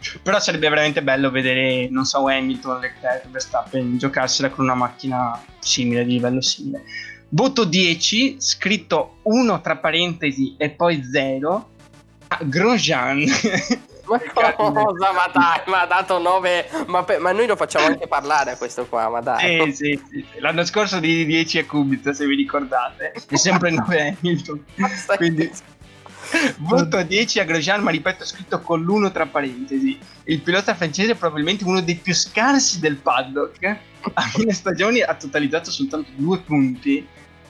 sì. 0.00 0.18
però 0.22 0.38
sarebbe 0.38 0.68
veramente 0.68 1.02
bello 1.02 1.30
vedere 1.30 1.88
non 1.88 2.04
so 2.04 2.26
Hamilton 2.26 2.80
Leclerc 2.80 3.28
Verstappen 3.28 3.98
giocarsela 3.98 4.50
con 4.50 4.64
una 4.64 4.74
macchina 4.74 5.42
simile 5.58 6.04
di 6.04 6.12
livello 6.12 6.40
simile 6.40 6.84
voto 7.34 7.64
10, 7.64 8.36
scritto 8.38 9.16
1 9.22 9.60
tra 9.60 9.76
parentesi 9.76 10.54
e 10.56 10.70
poi 10.70 11.02
0, 11.02 11.68
a 12.28 12.38
Grosjean. 12.42 13.24
Ma 14.34 14.52
cosa? 14.54 15.12
ma 15.12 15.30
dai, 15.32 15.60
ma 15.66 15.80
ha 15.82 15.86
dato 15.86 16.18
9. 16.18 16.68
Ma, 16.86 17.04
pe- 17.04 17.18
ma, 17.18 17.32
noi 17.32 17.46
lo 17.46 17.56
facciamo 17.56 17.86
anche 17.86 18.06
parlare 18.06 18.52
a 18.52 18.56
questo 18.56 18.86
qua, 18.86 19.08
ma 19.08 19.20
dai. 19.20 19.72
Sì, 19.72 20.00
sì, 20.10 20.24
sì. 20.32 20.40
L'anno 20.40 20.64
scorso 20.64 21.00
di 21.00 21.24
10 21.24 21.58
a 21.58 21.66
Kubica, 21.66 22.12
se 22.12 22.26
vi 22.26 22.34
ricordate. 22.34 23.12
È 23.12 23.36
sempre 23.36 23.70
9 23.70 24.16
Hamilton. 24.20 24.64
Quindi 25.16 25.50
voto 26.58 27.02
10 27.02 27.40
a 27.40 27.44
Grosjean, 27.44 27.82
ma 27.82 27.90
ripeto, 27.90 28.24
scritto 28.24 28.60
con 28.60 28.82
l'1 28.82 29.12
tra 29.12 29.26
parentesi. 29.26 29.98
Il 30.24 30.40
pilota 30.40 30.74
francese 30.74 31.12
è 31.12 31.16
probabilmente 31.16 31.64
uno 31.64 31.80
dei 31.80 31.96
più 31.96 32.14
scarsi 32.14 32.80
del 32.80 32.96
paddock. 32.96 33.76
A 34.14 34.22
fine 34.22 34.52
stagione 34.52 35.02
ha 35.02 35.14
totalizzato 35.14 35.70
soltanto 35.70 36.10
due 36.14 36.38
punti 36.40 37.06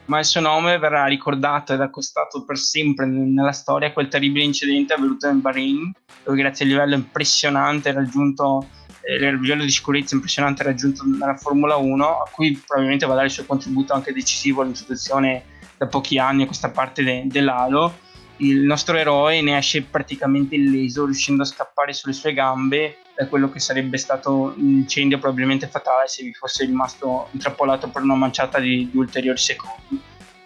ma 0.07 0.19
il 0.19 0.25
suo 0.25 0.41
nome 0.41 0.79
verrà 0.79 1.07
ricordato 1.07 1.73
ed 1.73 1.81
accostato 1.81 2.45
per 2.45 2.59
sempre 2.59 3.07
nella 3.07 3.53
storia 3.53 3.89
a 3.89 3.93
quel 3.93 4.09
terribile 4.09 4.45
incidente 4.45 4.95
avvenuto 4.95 5.29
in 5.29 5.41
Bahrain, 5.41 5.93
dove 6.25 6.37
grazie 6.39 6.65
al 6.65 6.71
livello 6.71 6.95
impressionante 6.95 7.93
raggiunto, 7.93 8.67
eh, 9.03 9.15
il 9.15 9.41
livello 9.41 9.65
di 9.65 9.71
sicurezza 9.71 10.15
impressionante 10.15 10.63
raggiunto 10.63 11.05
nella 11.05 11.37
Formula 11.37 11.77
1, 11.77 12.05
a 12.05 12.29
cui 12.31 12.61
probabilmente 12.67 13.07
va 13.07 13.13
a 13.13 13.17
dare 13.17 13.29
il 13.29 13.33
suo 13.33 13.45
contributo 13.45 13.93
anche 13.93 14.13
decisivo 14.13 14.63
all'introduzione 14.63 15.45
da 15.79 15.87
pochi 15.87 16.19
anni 16.19 16.43
a 16.43 16.47
questa 16.47 16.71
parte 16.71 17.03
de- 17.03 17.25
dell'Halo. 17.27 18.11
Il 18.39 18.61
nostro 18.61 18.97
eroe 18.97 19.41
ne 19.41 19.57
esce 19.57 19.83
praticamente 19.83 20.55
illeso, 20.55 21.05
riuscendo 21.05 21.43
a 21.43 21.47
scappare 21.47 21.93
sulle 21.93 22.13
sue 22.13 22.33
gambe 22.33 22.99
da 23.15 23.27
quello 23.27 23.51
che 23.51 23.61
sarebbe 23.61 23.99
stato 23.99 24.55
un 24.57 24.69
incendio 24.81 25.19
probabilmente 25.19 25.69
fatale 25.69 26.09
se 26.09 26.25
vi 26.25 26.33
fosse 26.33 26.65
rimasto 26.65 27.29
intrappolato 27.33 27.89
per 27.89 28.03
una 28.03 28.15
manciata 28.15 28.59
di, 28.59 28.89
di 28.91 28.97
ulteriori 28.97 29.39
secondi. 29.39 30.01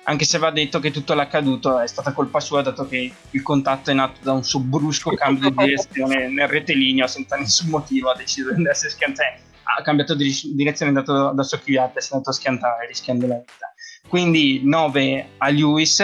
Anche 0.08 0.24
se 0.24 0.38
va 0.38 0.50
detto 0.50 0.78
che 0.78 0.92
tutto 0.92 1.14
l'accaduto 1.14 1.80
è 1.80 1.86
stata 1.86 2.12
colpa 2.12 2.38
sua, 2.38 2.62
dato 2.62 2.86
che 2.86 3.12
il 3.30 3.42
contatto 3.42 3.90
è 3.90 3.94
nato 3.94 4.20
da 4.22 4.32
un 4.32 4.44
suo 4.44 4.60
brusco 4.60 5.10
cambio 5.10 5.50
di 5.50 5.56
direzione 5.56 6.28
nel 6.28 6.46
rettilineo 6.46 7.08
senza 7.08 7.36
nessun 7.36 7.70
motivo. 7.70 8.10
Ha 8.10 8.16
deciso 8.16 8.50
di 8.50 8.56
andarsi 8.56 8.86
a 8.86 8.90
schiantare, 8.90 9.40
ha 9.62 9.82
cambiato 9.82 10.14
di 10.14 10.32
direzione, 10.54 10.92
è 10.92 10.94
andato 10.94 11.32
da 11.32 11.42
socchigliata 11.42 11.98
si 11.98 12.10
è 12.10 12.12
andato 12.12 12.30
a 12.30 12.34
schiantare 12.34 12.86
rischiando 12.86 13.26
la 13.26 13.34
vita. 13.34 13.74
Quindi 14.08 14.60
9 14.62 15.28
a 15.38 15.48
Lewis 15.48 15.98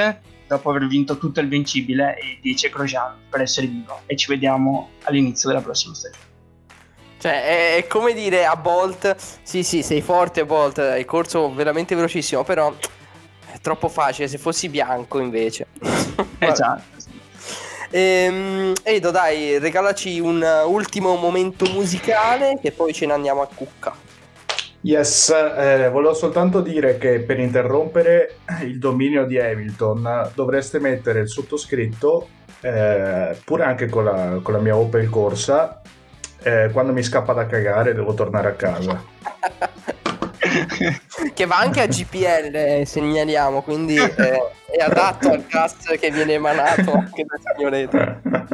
dopo 0.52 0.70
aver 0.70 0.86
vinto 0.86 1.16
tutto 1.16 1.40
il 1.40 1.48
vincibile 1.48 2.16
e 2.18 2.38
10 2.40 2.66
a 2.66 2.68
Grosjean 2.68 3.14
per 3.28 3.40
essere 3.40 3.66
vivo. 3.66 4.00
E 4.06 4.16
ci 4.16 4.26
vediamo 4.28 4.90
all'inizio 5.04 5.48
della 5.48 5.62
prossima 5.62 5.94
stagione. 5.94 6.30
Cioè, 7.18 7.44
è, 7.44 7.76
è, 7.76 7.86
come 7.86 8.12
dire 8.12 8.44
a 8.44 8.56
Bolt: 8.56 9.16
Sì, 9.42 9.62
sì, 9.62 9.82
sei 9.82 10.02
forte, 10.02 10.44
Bolt. 10.44 10.78
Hai 10.78 11.04
corso 11.04 11.52
veramente 11.54 11.94
velocissimo. 11.94 12.44
Però 12.44 12.74
è 13.50 13.58
troppo 13.60 13.88
facile. 13.88 14.28
Se 14.28 14.38
fossi 14.38 14.68
bianco, 14.68 15.20
invece. 15.20 15.68
esatto. 16.38 17.00
Ehm, 17.90 18.72
Edo, 18.82 19.10
dai, 19.10 19.58
regalaci 19.58 20.18
un 20.18 20.44
ultimo 20.66 21.14
momento 21.16 21.64
musicale. 21.70 22.58
Che 22.60 22.72
poi 22.72 22.92
ce 22.92 23.06
ne 23.06 23.12
andiamo 23.12 23.40
a 23.40 23.46
cucca. 23.46 23.94
Yes, 24.84 25.30
eh, 25.30 25.88
volevo 25.90 26.12
soltanto 26.12 26.60
dire 26.60 26.98
che 26.98 27.20
per 27.20 27.38
interrompere 27.38 28.38
il 28.62 28.80
dominio 28.80 29.26
di 29.26 29.38
Hamilton 29.38 30.32
dovreste 30.34 30.80
mettere 30.80 31.20
il 31.20 31.28
sottoscritto, 31.28 32.26
eh, 32.60 33.36
pure 33.44 33.62
anche 33.62 33.88
con 33.88 34.04
la, 34.04 34.40
con 34.42 34.54
la 34.54 34.60
mia 34.60 34.76
Opel 34.76 35.08
Corsa, 35.08 35.80
eh, 36.42 36.70
quando 36.72 36.92
mi 36.92 37.04
scappa 37.04 37.32
da 37.32 37.46
cagare 37.46 37.94
devo 37.94 38.12
tornare 38.14 38.48
a 38.48 38.54
casa. 38.54 39.00
che 41.32 41.46
va 41.46 41.58
anche 41.58 41.80
a 41.80 41.86
GPL, 41.86 42.50
eh, 42.52 42.82
segnaliamo, 42.84 43.62
quindi 43.62 43.94
eh, 43.94 44.50
è 44.68 44.82
adatto 44.82 45.30
al 45.30 45.44
gas 45.46 45.76
che 45.98 46.10
viene 46.10 46.32
emanato 46.32 46.92
anche 46.92 47.24
da 47.24 47.38
signoretta. 47.54 48.20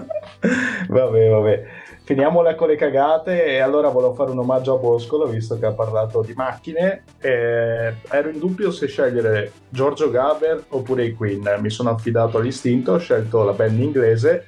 vabbè, 0.89 1.29
vabbè. 1.29 1.87
Finiamola 2.09 2.55
con 2.55 2.69
le 2.69 2.77
cagate 2.77 3.45
e 3.45 3.59
allora 3.59 3.91
volevo 3.91 4.15
fare 4.15 4.31
un 4.31 4.39
omaggio 4.39 4.77
a 4.77 4.79
Boscolo 4.79 5.27
visto 5.27 5.59
che 5.59 5.67
ha 5.67 5.73
parlato 5.73 6.23
di 6.23 6.33
macchine. 6.33 7.05
Eh, 7.21 7.97
ero 8.09 8.31
in 8.31 8.39
dubbio 8.39 8.71
se 8.71 8.87
scegliere 8.87 9.53
Giorgio 9.69 10.11
Gaber 10.11 10.65
oppure 10.69 11.05
i 11.05 11.13
Queen. 11.13 11.59
Mi 11.61 11.69
sono 11.69 11.91
affidato 11.91 12.39
all'istinto, 12.39 12.93
ho 12.93 12.99
scelto 12.99 13.45
la 13.45 13.53
band 13.53 13.79
inglese 13.79 14.47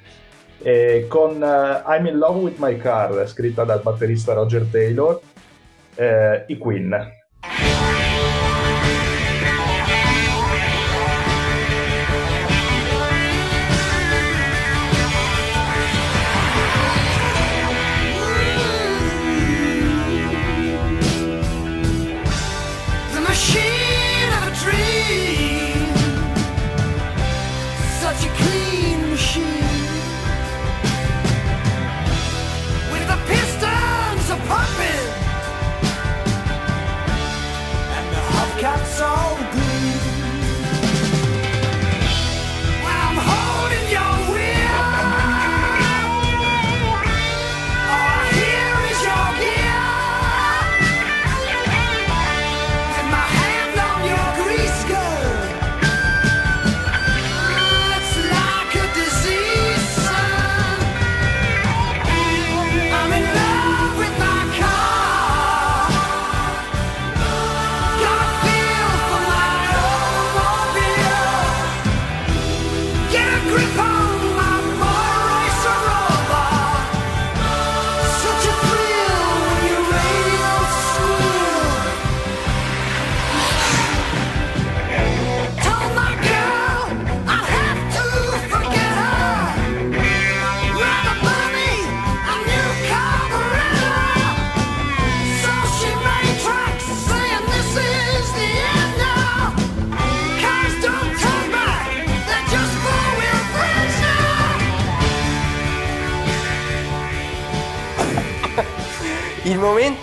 eh, 0.57 1.05
con 1.07 1.39
uh, 1.39 1.87
I'm 1.87 2.07
in 2.07 2.17
Love 2.17 2.39
with 2.39 2.57
My 2.57 2.75
Car, 2.77 3.27
scritta 3.27 3.63
dal 3.63 3.81
batterista 3.83 4.33
Roger 4.33 4.65
Taylor, 4.65 5.19
eh, 5.93 6.45
i 6.47 6.57
Queen. 6.57 7.20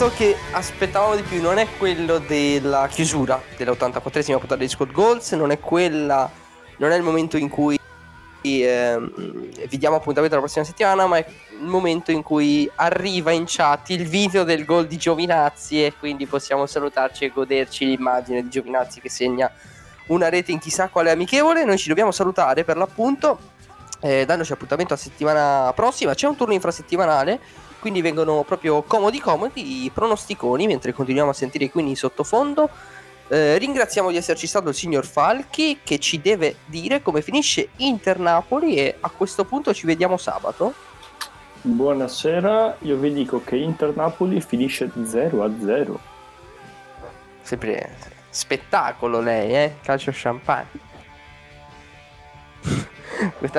Momento 0.09 0.11
che 0.17 0.37
aspettavamo 0.53 1.17
di 1.17 1.23
più 1.23 1.41
non 1.41 1.59
è 1.59 1.67
quello 1.77 2.19
della 2.19 2.89
chiusura 2.89 3.41
dell'84esima 3.57 4.39
puntata 4.39 4.57
di 4.57 4.69
Squad 4.69 4.91
Goals, 4.91 5.33
non 5.33 5.51
è 5.51 5.59
quella, 5.59 6.31
non 6.79 6.91
è 6.91 6.97
il 6.97 7.03
momento 7.03 7.37
in 7.37 7.49
cui 7.49 7.79
ehm, 8.43 9.13
vi 9.69 9.79
diamo 9.79 9.97
appuntamento 9.97 10.35
la 10.35 10.43
prossima 10.43 10.65
settimana, 10.65 11.07
ma 11.07 11.19
è 11.19 11.27
il 11.61 11.67
momento 11.67 12.11
in 12.11 12.23
cui 12.23 12.71
arriva 12.77 13.33
in 13.33 13.45
chat 13.47 13.91
il 13.91 14.07
video 14.07 14.45
del 14.45 14.65
gol 14.65 14.87
di 14.87 14.97
Giovinazzi 14.97 15.85
e 15.85 15.95
quindi 15.99 16.27
possiamo 16.27 16.67
salutarci 16.67 17.25
e 17.25 17.31
goderci 17.31 17.85
l'immagine 17.85 18.43
di 18.43 18.49
Giovinazzi 18.49 19.01
che 19.01 19.11
segna 19.11 19.51
una 20.07 20.29
rete 20.29 20.53
in 20.53 20.59
chissà 20.59 20.89
quale 20.89 21.11
amichevole. 21.11 21.65
Noi 21.65 21.79
ci 21.79 21.89
dobbiamo 21.89 22.13
salutare 22.13 22.65
per 22.65 22.77
l'appunto, 22.77 23.39
eh, 24.01 24.25
dandoci 24.25 24.53
appuntamento 24.53 24.95
a 24.95 24.97
settimana 24.97 25.73
prossima. 25.75 26.15
C'è 26.15 26.27
un 26.27 26.37
turno 26.37 26.55
infrasettimanale 26.55 27.67
quindi 27.81 28.01
vengono 28.01 28.43
proprio 28.45 28.83
comodi 28.83 29.21
comodi 29.21 29.85
i 29.85 29.91
pronosticoni 29.91 30.67
mentre 30.67 30.93
continuiamo 30.93 31.31
a 31.31 31.35
sentire 31.35 31.65
i 31.65 31.71
Queen 31.71 31.89
in 31.89 31.97
sottofondo. 31.97 32.69
Eh, 33.29 33.59
ringraziamo 33.59 34.11
di 34.11 34.17
esserci 34.17 34.47
stato 34.47 34.71
il 34.71 34.75
signor 34.75 35.05
Falchi 35.05 35.81
che 35.83 35.99
ci 35.99 36.21
deve 36.21 36.57
dire 36.65 37.03
come 37.03 37.21
finisce 37.21 37.69
Inter 37.77 38.19
Napoli 38.19 38.77
e 38.77 38.97
a 39.01 39.11
questo 39.11 39.45
punto 39.45 39.75
ci 39.75 39.87
vediamo 39.87 40.17
sabato. 40.17 40.73
Buonasera, 41.61 42.77
io 42.81 42.97
vi 42.97 43.13
dico 43.13 43.43
che 43.45 43.57
Inter 43.57 43.95
Napoli 43.95 44.41
finisce 44.41 44.91
0 45.05 45.43
a 45.43 45.51
0. 45.63 46.01
Sempre 47.43 47.97
spettacolo 48.31 49.21
lei, 49.21 49.55
eh? 49.55 49.75
Calcio 49.83 50.11
champagne. 50.15 50.88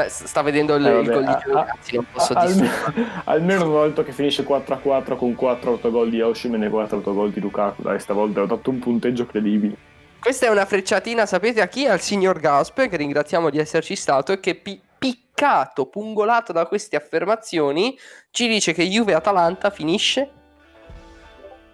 Sta, 0.07 0.41
vedendo 0.41 0.75
il, 0.75 0.85
Eh, 0.85 0.99
il 0.99 1.09
gol 1.09 1.25
di 1.25 1.35
Giovinazzi, 1.43 1.95
non 1.95 2.05
posso 2.11 2.33
almeno, 2.33 2.71
almeno 3.25 3.65
una 3.65 3.73
volta 3.73 4.03
che 4.03 4.11
finisce 4.11 4.43
4 4.43 4.75
a 4.75 4.77
4 4.77 5.15
con 5.15 5.35
4 5.35 5.71
autogol 5.71 6.09
di 6.09 6.21
Oshim 6.21 6.61
e 6.61 6.69
4 6.69 6.97
autogol 6.97 7.31
di 7.31 7.39
Lukaku. 7.39 7.81
Dai, 7.81 7.99
stavolta 7.99 8.41
ho 8.41 8.45
dato 8.45 8.69
un 8.69 8.79
punteggio 8.79 9.25
credibile. 9.25 9.75
Questa 10.19 10.47
è 10.47 10.49
una 10.49 10.65
frecciatina, 10.65 11.25
sapete 11.25 11.61
a 11.61 11.67
chi? 11.67 11.85
Al 11.85 12.01
signor 12.01 12.39
Gasp, 12.39 12.87
che 12.87 12.97
ringraziamo 12.97 13.49
di 13.49 13.57
esserci 13.57 13.95
stato 13.95 14.33
e 14.33 14.39
che 14.39 14.55
pi- 14.55 14.81
piccato, 14.97 15.85
pungolato 15.85 16.51
da 16.51 16.65
queste 16.65 16.97
affermazioni, 16.97 17.97
ci 18.31 18.47
dice 18.47 18.73
che 18.73 18.83
Juve-Atalanta 18.83 19.69
finisce 19.69 20.29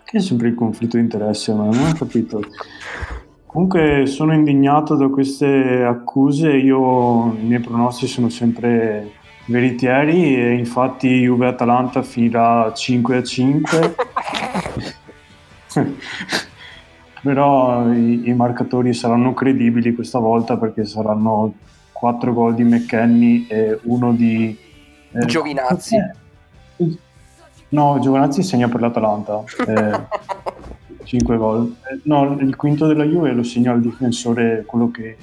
Che 0.04 0.18
è 0.18 0.22
sempre 0.22 0.50
il 0.50 0.56
conflitto 0.56 0.98
di 0.98 1.04
interesse, 1.04 1.54
ma 1.54 1.64
non 1.64 1.88
ho 1.88 1.94
capito. 1.98 2.40
Comunque 3.56 4.06
sono 4.06 4.34
indignato 4.34 4.96
da 4.96 5.08
queste 5.08 5.82
accuse, 5.82 6.50
io 6.50 7.34
i 7.40 7.46
miei 7.46 7.62
pronostici 7.62 8.12
sono 8.12 8.28
sempre 8.28 9.14
veritieri 9.46 10.36
e 10.36 10.56
infatti 10.56 11.22
Juve-Atalanta 11.22 12.04
finirà 12.04 12.74
5 12.74 13.16
a 13.16 13.24
5. 13.24 13.96
Però 17.24 17.94
i, 17.94 18.28
i 18.28 18.34
marcatori 18.34 18.94
saranno 18.94 19.34
credibili 19.34 19.96
questa 19.96 20.20
volta 20.20 20.58
perché 20.58 20.84
saranno 20.84 21.54
4 21.94 22.34
gol 22.34 22.56
di 22.56 22.64
McKenny 22.66 23.48
e 23.48 23.80
uno 23.84 24.12
di 24.12 24.54
eh, 25.14 25.26
Giovinazzi. 25.26 25.96
eh, 25.96 26.98
No, 27.70 28.00
Giovinazzi 28.02 28.44
segna 28.44 28.68
per 28.68 28.82
l'Atalanta. 28.82 29.44
Eh, 29.66 30.02
5 31.06 31.38
gol. 31.38 31.76
Eh, 31.90 32.00
no, 32.04 32.38
il 32.40 32.56
quinto 32.56 32.88
della 32.88 33.06
Juve 33.06 33.32
lo 33.32 33.44
segna 33.44 33.74
il 33.74 33.82
difensore, 33.82 34.64
quello 34.66 34.92
che 34.92 35.18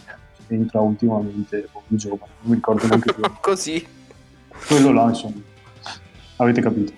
entra 0.48 0.80
ultimamente, 0.80 1.68
o 1.72 1.82
più 1.86 1.96
giovane, 1.96 2.32
non 2.40 2.50
mi 2.50 2.54
ricordo 2.54 2.86
neanche 2.86 3.12
più. 3.12 3.22
così. 3.40 3.86
Quello 4.66 4.92
là, 4.92 5.08
insomma. 5.08 5.40
Avete 6.36 6.60
capito. 6.60 6.92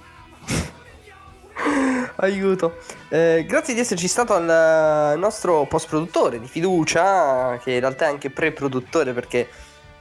Aiuto. 2.16 2.76
Eh, 3.08 3.44
grazie 3.46 3.74
di 3.74 3.80
esserci 3.80 4.06
stato 4.06 4.34
al 4.34 5.18
nostro 5.18 5.66
post 5.66 5.88
produttore 5.88 6.38
di 6.38 6.46
fiducia, 6.46 7.58
che 7.62 7.72
in 7.72 7.80
realtà 7.80 8.06
è 8.06 8.08
anche 8.08 8.30
pre-produttore 8.30 9.12
perché 9.12 9.48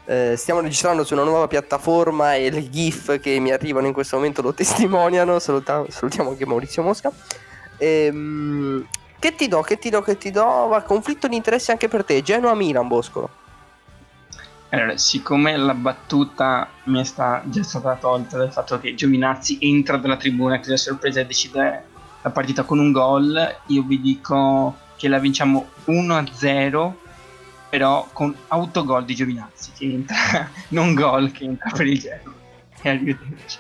eh, 0.06 0.36
stiamo 0.38 0.60
registrando 0.60 1.04
su 1.04 1.14
una 1.14 1.24
nuova 1.24 1.48
piattaforma 1.48 2.36
e 2.36 2.52
le 2.52 2.70
GIF 2.70 3.20
che 3.20 3.40
mi 3.40 3.52
arrivano 3.52 3.88
in 3.88 3.94
questo 3.94 4.18
momento 4.18 4.42
lo 4.42 4.54
testimoniano. 4.54 5.40
Saluta- 5.40 5.86
salutiamo 5.88 6.30
anche 6.30 6.46
Maurizio 6.46 6.84
Mosca. 6.84 7.12
Ehm, 7.84 8.88
che 9.20 9.36
ti 9.36 9.48
do, 9.48 9.62
che 9.62 9.78
ti 9.78 9.90
do, 9.90 10.02
che 10.02 10.18
ti 10.18 10.32
do? 10.32 10.68
Va, 10.68 10.82
conflitto 10.82 11.28
di 11.28 11.36
interesse 11.36 11.72
anche 11.72 11.88
per 11.90 12.06
te. 12.06 12.22
Genoa-Milan, 12.22 12.88
Boscolo. 12.88 13.42
Allora, 14.70 14.98
siccome 14.98 15.56
la 15.56 15.74
battuta 15.74 16.68
mi 16.86 17.00
è 17.00 17.04
sta- 17.04 17.44
già 17.46 17.62
stata 17.62 17.96
tolta 17.96 18.38
dal 18.38 18.52
fatto 18.52 18.80
che 18.80 18.96
Giovinazzi 18.96 19.58
entra 19.62 19.98
dalla 19.98 20.18
tribuna, 20.18 20.60
crea 20.60 20.78
sorpresa 20.78 21.20
e 21.20 21.26
decide 21.26 21.84
la 22.22 22.30
partita 22.32 22.64
con 22.64 22.80
un 22.80 22.92
gol, 22.92 23.56
io 23.68 23.84
vi 23.84 24.02
dico 24.02 24.78
che 24.96 25.08
la 25.10 25.20
vinciamo 25.20 25.68
1-0, 25.86 26.94
però 27.70 28.10
con 28.14 28.36
autogol 28.48 29.06
di 29.06 29.14
Giovinazzi 29.14 29.72
che 29.78 29.86
entra, 29.86 30.50
non 30.70 30.96
gol 30.96 31.32
che 31.32 31.44
entra 31.44 31.70
per 31.70 31.86
il 31.86 32.00
Genoa. 32.00 32.34
E 32.82 32.90
arrivederci. 32.90 33.60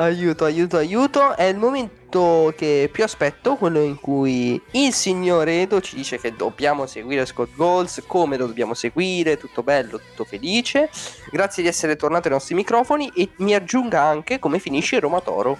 Aiuto, 0.00 0.46
aiuto, 0.46 0.78
aiuto. 0.78 1.36
È 1.36 1.42
il 1.42 1.58
momento 1.58 2.54
che 2.56 2.88
più 2.90 3.04
aspetto, 3.04 3.56
quello 3.56 3.80
in 3.80 4.00
cui 4.00 4.58
il 4.70 4.94
signor 4.94 5.46
Edo 5.46 5.82
ci 5.82 5.94
dice 5.94 6.18
che 6.18 6.34
dobbiamo 6.34 6.86
seguire 6.86 7.26
Scott 7.26 7.54
Goals, 7.54 8.02
come 8.06 8.38
lo 8.38 8.46
dobbiamo 8.46 8.72
seguire, 8.72 9.36
tutto 9.36 9.62
bello, 9.62 9.98
tutto 9.98 10.24
felice. 10.24 10.88
Grazie 11.30 11.62
di 11.62 11.68
essere 11.68 11.96
tornato 11.96 12.28
ai 12.28 12.32
nostri 12.32 12.54
microfoni 12.54 13.12
e 13.14 13.28
mi 13.36 13.54
aggiunga 13.54 14.00
anche 14.00 14.38
come 14.38 14.58
finisce 14.58 14.98
Roma 15.00 15.20
Toro. 15.20 15.58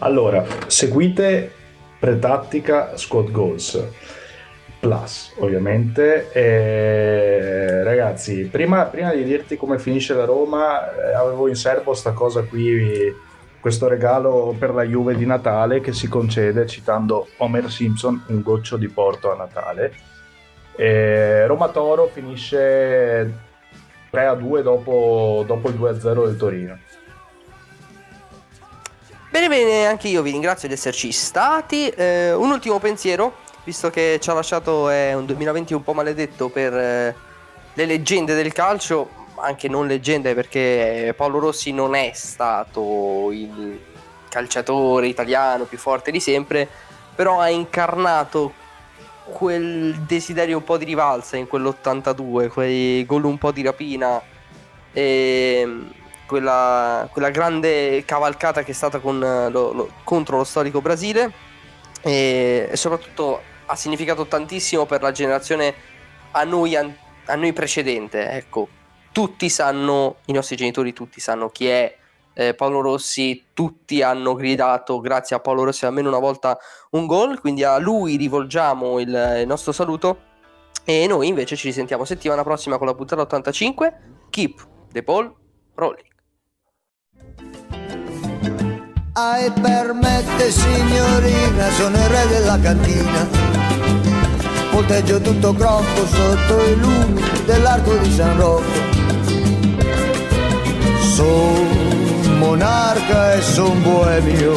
Allora, 0.00 0.44
seguite 0.66 1.50
Pretattica 1.98 2.98
Squad 2.98 3.30
Goals 3.30 3.82
Plus, 4.80 5.32
ovviamente. 5.38 6.30
E, 6.32 7.82
ragazzi, 7.82 8.44
prima, 8.44 8.84
prima 8.84 9.12
di 9.12 9.24
dirti 9.24 9.56
come 9.56 9.78
finisce 9.78 10.14
la 10.14 10.24
Roma, 10.24 10.94
eh, 10.94 11.14
avevo 11.14 11.48
in 11.48 11.56
serbo 11.56 11.94
sta 11.94 12.12
cosa 12.12 12.42
qui, 12.42 13.12
questo 13.60 13.88
regalo 13.88 14.54
per 14.56 14.72
la 14.72 14.84
Juve 14.84 15.16
di 15.16 15.26
Natale 15.26 15.80
che 15.80 15.92
si 15.92 16.06
concede 16.08 16.66
citando 16.66 17.28
Homer 17.38 17.70
Simpson, 17.70 18.24
un 18.28 18.42
goccio 18.42 18.76
di 18.76 18.88
porto 18.88 19.32
a 19.32 19.36
Natale. 19.36 19.92
E 20.76 21.44
Roma 21.46 21.68
Toro 21.70 22.06
finisce 22.06 23.46
3 24.10 24.26
a 24.26 24.34
2 24.34 24.62
dopo, 24.62 25.42
dopo 25.44 25.68
il 25.68 25.74
2 25.74 25.90
a 25.90 25.98
0 25.98 26.26
del 26.26 26.36
Torino. 26.36 26.78
Bene, 29.30 29.48
bene, 29.48 29.86
anche 29.86 30.08
io 30.08 30.22
vi 30.22 30.30
ringrazio 30.30 30.68
di 30.68 30.74
esserci 30.74 31.12
stati. 31.12 31.88
Eh, 31.88 32.32
un 32.32 32.50
ultimo 32.50 32.78
pensiero, 32.78 33.34
visto 33.68 33.90
che 33.90 34.16
ci 34.18 34.30
ha 34.30 34.32
lasciato 34.32 34.88
è 34.88 35.12
un 35.12 35.26
2020 35.26 35.74
un 35.74 35.82
po' 35.82 35.92
maledetto 35.92 36.48
per 36.48 36.74
eh, 36.74 37.14
le 37.74 37.84
leggende 37.84 38.34
del 38.34 38.50
calcio, 38.54 39.10
anche 39.34 39.68
non 39.68 39.86
leggende 39.86 40.32
perché 40.32 41.12
Paolo 41.14 41.38
Rossi 41.38 41.70
non 41.72 41.94
è 41.94 42.12
stato 42.14 43.28
il 43.30 43.78
calciatore 44.30 45.06
italiano 45.06 45.64
più 45.64 45.76
forte 45.76 46.10
di 46.10 46.18
sempre, 46.18 46.66
però 47.14 47.40
ha 47.40 47.50
incarnato 47.50 48.54
quel 49.24 49.96
desiderio 50.06 50.56
un 50.56 50.64
po' 50.64 50.78
di 50.78 50.86
rivalsa 50.86 51.36
in 51.36 51.46
quell'82, 51.46 52.48
quei 52.48 53.04
gol 53.04 53.26
un 53.26 53.36
po' 53.36 53.52
di 53.52 53.62
rapina 53.62 54.18
e 54.94 55.78
quella, 56.26 57.06
quella 57.12 57.28
grande 57.28 58.02
cavalcata 58.06 58.62
che 58.62 58.70
è 58.70 58.74
stata 58.74 58.98
con, 58.98 59.22
eh, 59.22 59.50
lo- 59.50 59.72
lo- 59.72 59.90
contro 60.04 60.38
lo 60.38 60.44
storico 60.44 60.80
Brasile 60.80 61.30
e 62.00 62.70
soprattutto 62.72 63.56
ha 63.70 63.76
significato 63.76 64.26
tantissimo 64.26 64.86
per 64.86 65.02
la 65.02 65.12
generazione 65.12 65.74
a 66.32 66.44
noi, 66.44 66.74
a 66.74 67.34
noi 67.34 67.52
precedente. 67.52 68.30
Ecco, 68.30 68.68
tutti 69.12 69.48
sanno, 69.48 70.16
i 70.26 70.32
nostri 70.32 70.56
genitori 70.56 70.92
tutti 70.92 71.20
sanno 71.20 71.48
chi 71.48 71.68
è 71.68 71.96
eh, 72.34 72.54
Paolo 72.54 72.80
Rossi, 72.80 73.46
tutti 73.52 74.00
hanno 74.02 74.34
gridato 74.34 75.00
grazie 75.00 75.36
a 75.36 75.40
Paolo 75.40 75.64
Rossi 75.64 75.86
almeno 75.86 76.08
una 76.08 76.18
volta 76.18 76.56
un 76.90 77.06
gol, 77.06 77.40
quindi 77.40 77.64
a 77.64 77.78
lui 77.78 78.16
rivolgiamo 78.16 79.00
il, 79.00 79.36
il 79.40 79.46
nostro 79.46 79.72
saluto 79.72 80.26
e 80.84 81.06
noi 81.06 81.28
invece 81.28 81.56
ci 81.56 81.66
risentiamo 81.66 82.04
settimana 82.04 82.42
prossima 82.42 82.78
con 82.78 82.86
la 82.86 82.94
puntata 82.94 83.22
85. 83.22 84.00
Keep 84.30 84.68
the 84.92 85.02
ball 85.02 85.34
rolling. 85.74 86.06
Ai 89.14 89.50
permette 89.50 90.50
signorina, 90.50 91.70
sono 91.70 91.96
il 91.96 92.08
re 92.08 92.26
della 92.28 92.58
cantina. 92.60 93.47
Volteggio 94.72 95.20
tutto 95.20 95.52
groppo 95.54 96.06
sotto 96.06 96.64
i 96.64 96.76
lumi 96.76 97.22
dell'arco 97.46 97.96
di 97.96 98.12
San 98.12 98.36
Rocco. 98.36 98.86
Son 101.14 102.38
monarca 102.38 103.34
e 103.34 103.42
son 103.42 103.82
boemio. 103.82 104.54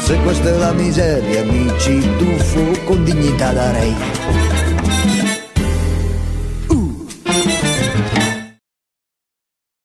Se 0.00 0.16
questa 0.18 0.48
è 0.50 0.56
la 0.58 0.72
miseria 0.72 1.42
mi 1.44 1.72
ci 1.78 2.00
tuffo 2.18 2.84
con 2.84 3.04
dignità 3.04 3.52
da 3.52 3.72
re. 3.72 4.43